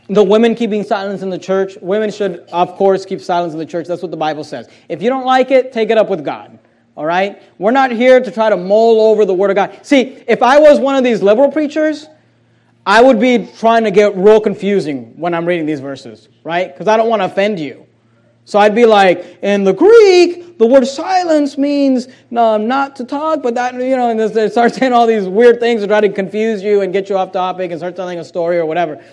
the 0.07 0.23
women 0.23 0.55
keeping 0.55 0.83
silence 0.83 1.21
in 1.21 1.29
the 1.29 1.37
church. 1.37 1.77
Women 1.81 2.11
should, 2.11 2.39
of 2.51 2.75
course, 2.75 3.05
keep 3.05 3.21
silence 3.21 3.53
in 3.53 3.59
the 3.59 3.65
church. 3.65 3.87
That's 3.87 4.01
what 4.01 4.11
the 4.11 4.17
Bible 4.17 4.43
says. 4.43 4.69
If 4.87 5.01
you 5.01 5.09
don't 5.09 5.25
like 5.25 5.51
it, 5.51 5.71
take 5.71 5.89
it 5.89 5.97
up 5.97 6.09
with 6.09 6.23
God. 6.23 6.57
All 6.95 7.05
right? 7.05 7.41
We're 7.57 7.71
not 7.71 7.91
here 7.91 8.19
to 8.19 8.31
try 8.31 8.49
to 8.49 8.57
mull 8.57 9.01
over 9.01 9.25
the 9.25 9.33
Word 9.33 9.51
of 9.51 9.55
God. 9.55 9.85
See, 9.85 10.23
if 10.27 10.41
I 10.41 10.59
was 10.59 10.79
one 10.79 10.95
of 10.95 11.03
these 11.03 11.21
liberal 11.21 11.51
preachers, 11.51 12.07
I 12.85 13.01
would 13.01 13.19
be 13.19 13.47
trying 13.57 13.83
to 13.83 13.91
get 13.91 14.17
real 14.17 14.41
confusing 14.41 15.17
when 15.19 15.33
I'm 15.33 15.45
reading 15.45 15.65
these 15.65 15.79
verses, 15.79 16.27
right? 16.43 16.73
Because 16.73 16.87
I 16.87 16.97
don't 16.97 17.09
want 17.09 17.21
to 17.21 17.25
offend 17.25 17.59
you. 17.59 17.85
So 18.45 18.57
I'd 18.57 18.73
be 18.73 18.85
like, 18.85 19.37
in 19.43 19.63
the 19.63 19.73
Greek, 19.73 20.48
the 20.59 20.65
word 20.65 20.85
silence 20.85 21.57
means 21.57 22.09
no, 22.29 22.57
not 22.57 22.97
to 22.97 23.05
talk, 23.05 23.41
but 23.41 23.55
that, 23.55 23.73
you 23.75 23.95
know, 23.95 24.09
and 24.09 24.19
they 24.19 24.49
start 24.49 24.75
saying 24.75 24.91
all 24.91 25.07
these 25.07 25.25
weird 25.27 25.59
things 25.59 25.81
to 25.81 25.87
try 25.87 26.01
to 26.01 26.09
confuse 26.09 26.61
you 26.61 26.81
and 26.81 26.91
get 26.93 27.09
you 27.09 27.17
off 27.17 27.31
topic 27.31 27.71
and 27.71 27.79
start 27.79 27.95
telling 27.95 28.19
a 28.19 28.25
story 28.25 28.57
or 28.57 28.65
whatever. 28.65 29.03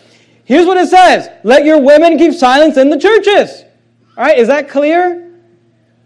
Here's 0.45 0.67
what 0.67 0.77
it 0.77 0.89
says 0.89 1.29
Let 1.45 1.65
your 1.65 1.81
women 1.81 2.19
keep 2.19 2.35
silence 2.35 2.77
in 2.77 2.91
the 2.91 2.99
churches. 2.99 3.65
All 4.17 4.25
right, 4.25 4.37
is 4.37 4.49
that 4.49 4.69
clear? 4.69 5.23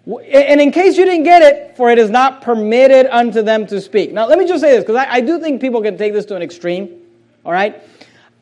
And 0.07 0.61
in 0.61 0.73
case 0.73 0.97
you 0.97 1.05
didn't 1.05 1.25
get 1.25 1.43
it, 1.43 1.77
for 1.77 1.91
it 1.91 1.99
is 1.99 2.11
not 2.11 2.43
permitted 2.43 3.07
unto 3.07 3.43
them 3.43 3.67
to 3.69 3.81
speak. 3.81 4.13
Now, 4.13 4.27
let 4.27 4.39
me 4.39 4.47
just 4.47 4.61
say 4.61 4.73
this, 4.73 4.83
because 4.83 4.97
I, 4.97 5.15
I 5.15 5.21
do 5.21 5.39
think 5.39 5.61
people 5.61 5.81
can 5.81 5.97
take 5.97 6.13
this 6.13 6.25
to 6.27 6.37
an 6.37 6.43
extreme. 6.43 7.01
All 7.45 7.53
right? 7.53 7.83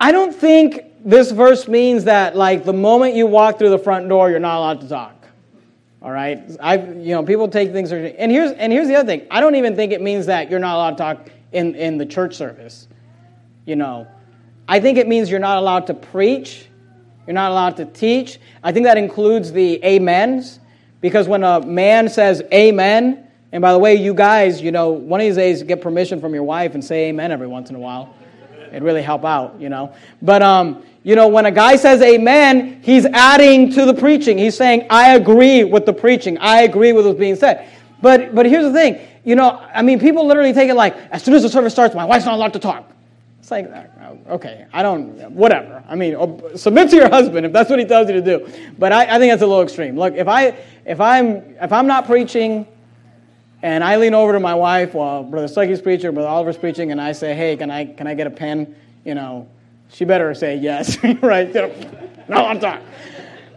I 0.01 0.11
don't 0.11 0.35
think 0.35 0.81
this 1.05 1.31
verse 1.31 1.69
means 1.69 2.05
that 2.05 2.35
like 2.37 2.65
the 2.65 2.73
moment 2.73 3.15
you 3.15 3.27
walk 3.27 3.59
through 3.59 3.71
the 3.71 3.79
front 3.79 4.09
door, 4.09 4.31
you're 4.31 4.41
not 4.41 4.59
allowed 4.59 4.81
to 4.81 4.89
talk. 4.89 5.18
All 6.01 6.13
right, 6.13 6.41
I 6.61 6.77
you 6.77 7.13
know 7.13 7.25
people 7.25 7.49
take 7.49 7.73
things 7.73 7.91
and 7.91 8.31
here's 8.31 8.53
and 8.53 8.73
here's 8.73 8.87
the 8.87 8.95
other 8.95 9.07
thing. 9.07 9.27
I 9.31 9.41
don't 9.41 9.57
even 9.57 9.75
think 9.75 9.93
it 9.93 10.01
means 10.01 10.27
that 10.27 10.49
you're 10.49 10.61
not 10.61 10.77
allowed 10.77 10.91
to 10.93 10.97
talk 10.97 11.31
in 11.51 11.75
in 11.75 11.99
the 11.99 12.07
church 12.07 12.37
service. 12.37 12.87
You 13.65 13.75
know, 13.75 14.07
I 14.69 14.79
think 14.79 14.97
it 14.99 15.09
means 15.09 15.29
you're 15.29 15.41
not 15.41 15.59
allowed 15.59 15.89
to 15.89 15.95
preach. 15.95 16.67
You're 17.27 17.35
not 17.35 17.51
allowed 17.51 17.77
to 17.79 17.85
teach. 17.85 18.39
I 18.63 18.73
think 18.73 18.87
that 18.87 18.97
includes 18.97 19.53
the 19.53 19.83
amens 19.85 20.61
because 21.01 21.27
when 21.27 21.43
a 21.43 21.61
man 21.61 22.09
says 22.09 22.43
amen, 22.53 23.27
and 23.51 23.61
by 23.61 23.73
the 23.73 23.79
way, 23.79 23.97
you 23.97 24.15
guys, 24.15 24.63
you 24.63 24.71
know, 24.71 24.91
one 24.91 25.21
of 25.21 25.27
these 25.27 25.37
days 25.37 25.63
get 25.63 25.81
permission 25.81 26.21
from 26.21 26.33
your 26.33 26.45
wife 26.45 26.75
and 26.75 26.85
say 26.85 27.09
amen 27.09 27.33
every 27.33 27.49
once 27.49 27.71
in 27.71 27.77
a 27.77 27.79
while. 27.79 28.15
It'd 28.69 28.83
really 28.83 29.03
help 29.03 29.25
out, 29.25 29.61
you 29.61 29.69
know. 29.69 29.95
But 30.21 30.43
um, 30.43 30.83
you 31.03 31.15
know, 31.15 31.29
when 31.29 31.47
a 31.47 31.51
guy 31.51 31.77
says 31.77 32.03
amen, 32.03 32.83
he's 32.83 33.07
adding 33.07 33.73
to 33.73 33.87
the 33.87 33.95
preaching. 33.95 34.37
He's 34.37 34.57
saying, 34.57 34.87
I 34.91 35.15
agree 35.15 35.65
with 35.65 35.87
the 35.87 35.93
preaching. 35.93 36.37
I 36.39 36.63
agree 36.63 36.93
with 36.93 37.07
what's 37.07 37.19
being 37.19 37.37
said. 37.37 37.67
But, 38.03 38.35
but 38.35 38.47
here's 38.47 38.65
the 38.65 38.73
thing. 38.73 39.01
You 39.25 39.35
know, 39.35 39.59
I 39.73 39.83
mean, 39.83 40.01
people 40.01 40.27
literally 40.27 40.53
take 40.53 40.69
it 40.69 40.75
like, 40.75 40.97
as 41.11 41.23
soon 41.23 41.35
as 41.35 41.43
the 41.43 41.49
service 41.49 41.73
starts, 41.73 41.95
my 41.95 42.05
wife's 42.05 42.27
not 42.27 42.35
allowed 42.35 42.53
to 42.53 42.59
talk. 42.59 42.91
It's 43.41 43.51
like, 43.51 43.71
uh, 43.71 44.33
okay, 44.35 44.67
I 44.73 44.83
don't, 44.83 45.31
whatever. 45.31 45.83
I 45.89 45.95
mean, 45.95 46.15
submit 46.57 46.91
to 46.91 46.97
your 46.97 47.09
husband 47.09 47.47
if 47.47 47.53
that's 47.53 47.71
what 47.71 47.79
he 47.79 47.87
tells 47.87 48.09
you 48.09 48.21
to 48.21 48.23
do. 48.23 48.53
But 48.79 48.93
I, 48.93 49.05
I 49.05 49.19
think 49.19 49.33
that's 49.33 49.43
a 49.43 49.47
little 49.47 49.63
extreme. 49.63 49.97
Look, 49.97 50.15
if, 50.15 50.29
I, 50.29 50.55
if, 50.85 51.01
I'm, 51.01 51.57
if 51.61 51.73
I'm 51.73 51.87
not 51.87 52.05
preaching 52.05 52.67
and 53.63 53.83
I 53.83 53.97
lean 53.97 54.15
over 54.15 54.33
to 54.33 54.41
my 54.41 54.55
wife 54.55 54.95
while 54.95 55.25
Brother 55.25 55.49
Stucky's 55.49 55.81
preaching, 55.81 56.13
Brother 56.13 56.29
Oliver's 56.29 56.57
preaching, 56.57 56.93
and 56.93 57.01
I 57.01 57.13
say, 57.13 57.35
hey, 57.35 57.57
can 57.57 57.71
I, 57.71 57.87
can 57.87 58.07
I 58.07 58.15
get 58.15 58.27
a 58.27 58.31
pen? 58.31 58.75
You 59.05 59.15
know, 59.15 59.49
she 59.91 60.05
better 60.05 60.33
say 60.35 60.57
yes, 60.57 61.03
right? 61.23 61.53
No, 62.29 62.47
I'm 62.47 62.61
talking. 62.61 62.87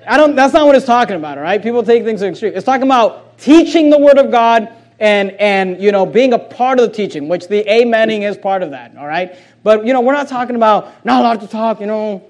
I 0.07 0.17
don't, 0.17 0.35
that's 0.35 0.53
not 0.53 0.65
what 0.65 0.75
it's 0.75 0.85
talking 0.85 1.15
about, 1.15 1.37
all 1.37 1.43
right? 1.43 1.61
People 1.61 1.83
take 1.83 2.03
things 2.03 2.21
to 2.21 2.27
extreme. 2.27 2.53
It's 2.55 2.65
talking 2.65 2.83
about 2.83 3.37
teaching 3.37 3.91
the 3.91 3.99
Word 3.99 4.17
of 4.17 4.31
God 4.31 4.73
and, 4.99 5.31
and, 5.31 5.81
you 5.81 5.91
know, 5.91 6.05
being 6.05 6.33
a 6.33 6.39
part 6.39 6.79
of 6.79 6.89
the 6.89 6.95
teaching, 6.95 7.27
which 7.27 7.47
the 7.47 7.63
amening 7.63 8.27
is 8.27 8.37
part 8.37 8.63
of 8.63 8.71
that, 8.71 8.97
all 8.97 9.05
right? 9.05 9.35
But, 9.63 9.85
you 9.85 9.93
know, 9.93 10.01
we're 10.01 10.13
not 10.13 10.27
talking 10.27 10.55
about 10.55 11.05
not 11.05 11.19
allowed 11.19 11.41
to 11.41 11.47
talk, 11.47 11.79
you 11.79 11.87
know, 11.87 12.23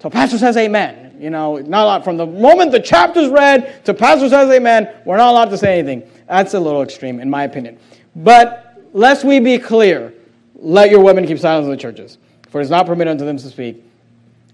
so 0.00 0.10
pastor 0.10 0.38
says 0.38 0.56
amen. 0.56 1.16
You 1.18 1.30
know, 1.30 1.56
not 1.56 1.84
allowed. 1.84 2.04
From 2.04 2.16
the 2.16 2.26
moment 2.26 2.72
the 2.72 2.80
chapter's 2.80 3.28
read 3.28 3.84
to 3.86 3.94
pastor 3.94 4.28
says 4.28 4.50
amen, 4.50 4.94
we're 5.04 5.16
not 5.16 5.30
allowed 5.30 5.50
to 5.50 5.58
say 5.58 5.78
anything. 5.78 6.08
That's 6.28 6.54
a 6.54 6.60
little 6.60 6.82
extreme, 6.82 7.20
in 7.20 7.30
my 7.30 7.44
opinion. 7.44 7.78
But 8.14 8.82
lest 8.92 9.24
we 9.24 9.40
be 9.40 9.58
clear, 9.58 10.12
let 10.56 10.90
your 10.90 11.00
women 11.00 11.26
keep 11.26 11.38
silence 11.38 11.64
in 11.64 11.70
the 11.70 11.76
churches, 11.76 12.18
for 12.48 12.60
it 12.60 12.64
is 12.64 12.70
not 12.70 12.86
permitted 12.86 13.10
unto 13.12 13.24
them 13.24 13.36
to 13.36 13.48
speak. 13.48 13.82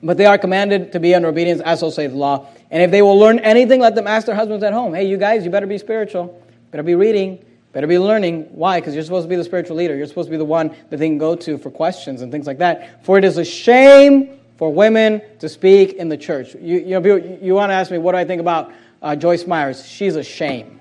But 0.02 0.16
they 0.16 0.26
are 0.26 0.36
commanded 0.36 0.92
to 0.92 1.00
be 1.00 1.14
under 1.14 1.28
obedience, 1.28 1.60
as 1.60 1.80
so 1.80 1.90
saith 1.90 2.10
the 2.10 2.16
law. 2.16 2.48
And 2.70 2.82
if 2.82 2.90
they 2.90 3.02
will 3.02 3.18
learn 3.18 3.38
anything, 3.38 3.80
let 3.80 3.94
them 3.94 4.08
ask 4.08 4.26
their 4.26 4.34
husbands 4.34 4.64
at 4.64 4.72
home. 4.72 4.94
Hey, 4.94 5.04
you 5.04 5.16
guys, 5.16 5.44
you 5.44 5.50
better 5.50 5.66
be 5.66 5.78
spiritual, 5.78 6.42
better 6.72 6.82
be 6.82 6.96
reading, 6.96 7.44
better 7.72 7.86
be 7.86 8.00
learning. 8.00 8.48
Why? 8.50 8.80
Because 8.80 8.94
you're 8.94 9.04
supposed 9.04 9.26
to 9.26 9.28
be 9.28 9.36
the 9.36 9.44
spiritual 9.44 9.76
leader. 9.76 9.94
You're 9.94 10.08
supposed 10.08 10.26
to 10.26 10.32
be 10.32 10.38
the 10.38 10.44
one 10.44 10.74
that 10.90 10.96
they 10.96 11.06
can 11.06 11.18
go 11.18 11.36
to 11.36 11.56
for 11.56 11.70
questions 11.70 12.22
and 12.22 12.32
things 12.32 12.48
like 12.48 12.58
that. 12.58 13.04
For 13.04 13.16
it 13.16 13.24
is 13.24 13.38
a 13.38 13.44
shame 13.44 14.40
for 14.56 14.72
women 14.72 15.22
to 15.38 15.48
speak 15.48 15.94
in 15.94 16.08
the 16.08 16.16
church. 16.16 16.54
You, 16.56 16.78
you, 16.78 17.00
know, 17.00 17.16
you, 17.16 17.38
you 17.40 17.54
want 17.54 17.70
to 17.70 17.74
ask 17.74 17.90
me, 17.90 17.98
what 17.98 18.12
do 18.12 18.18
I 18.18 18.24
think 18.24 18.40
about 18.40 18.72
uh, 19.00 19.14
Joyce 19.14 19.46
Myers? 19.46 19.86
She's 19.86 20.16
a 20.16 20.24
shame. 20.24 20.80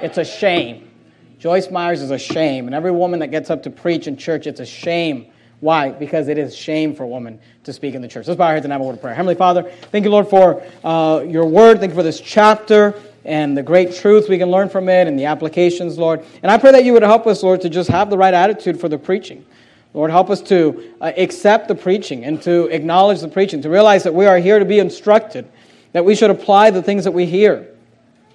It's 0.00 0.18
a 0.18 0.24
shame. 0.24 0.90
Joyce 1.38 1.70
Myers 1.70 2.02
is 2.02 2.10
a 2.10 2.18
shame. 2.18 2.66
And 2.66 2.74
every 2.74 2.90
woman 2.90 3.20
that 3.20 3.28
gets 3.28 3.50
up 3.50 3.62
to 3.64 3.70
preach 3.70 4.06
in 4.06 4.16
church, 4.16 4.46
it's 4.46 4.60
a 4.60 4.66
shame. 4.66 5.26
Why? 5.60 5.90
Because 5.90 6.28
it 6.28 6.38
is 6.38 6.54
shame 6.54 6.94
for 6.94 7.04
a 7.04 7.08
woman 7.08 7.40
to 7.64 7.72
speak 7.72 7.94
in 7.94 8.02
the 8.02 8.08
church. 8.08 8.26
Let's 8.26 8.36
bow 8.38 8.48
our 8.48 8.54
heads 8.54 8.64
and 8.64 8.72
have 8.72 8.80
a 8.80 8.84
word 8.84 8.94
of 8.94 9.00
prayer. 9.00 9.14
Heavenly 9.14 9.34
Father, 9.34 9.62
thank 9.90 10.04
you, 10.04 10.10
Lord, 10.10 10.28
for 10.28 10.62
uh, 10.84 11.24
your 11.26 11.46
word. 11.46 11.80
Thank 11.80 11.90
you 11.90 11.96
for 11.96 12.02
this 12.02 12.20
chapter 12.20 12.94
and 13.24 13.56
the 13.56 13.62
great 13.62 13.94
truths 13.94 14.28
we 14.28 14.38
can 14.38 14.50
learn 14.50 14.68
from 14.68 14.88
it 14.88 15.08
and 15.08 15.18
the 15.18 15.24
applications, 15.24 15.98
Lord. 15.98 16.24
And 16.42 16.52
I 16.52 16.58
pray 16.58 16.72
that 16.72 16.84
you 16.84 16.92
would 16.92 17.02
help 17.02 17.26
us, 17.26 17.42
Lord, 17.42 17.62
to 17.62 17.70
just 17.70 17.88
have 17.88 18.10
the 18.10 18.18
right 18.18 18.34
attitude 18.34 18.78
for 18.78 18.88
the 18.88 18.98
preaching. 18.98 19.44
Lord, 19.94 20.10
help 20.10 20.28
us 20.28 20.42
to 20.42 20.92
uh, 21.00 21.12
accept 21.16 21.68
the 21.68 21.74
preaching 21.74 22.24
and 22.24 22.40
to 22.42 22.66
acknowledge 22.66 23.20
the 23.20 23.28
preaching, 23.28 23.62
to 23.62 23.70
realize 23.70 24.02
that 24.02 24.14
we 24.14 24.26
are 24.26 24.38
here 24.38 24.58
to 24.58 24.64
be 24.66 24.78
instructed, 24.78 25.48
that 25.92 26.04
we 26.04 26.14
should 26.14 26.30
apply 26.30 26.70
the 26.70 26.82
things 26.82 27.04
that 27.04 27.12
we 27.12 27.24
hear 27.24 27.66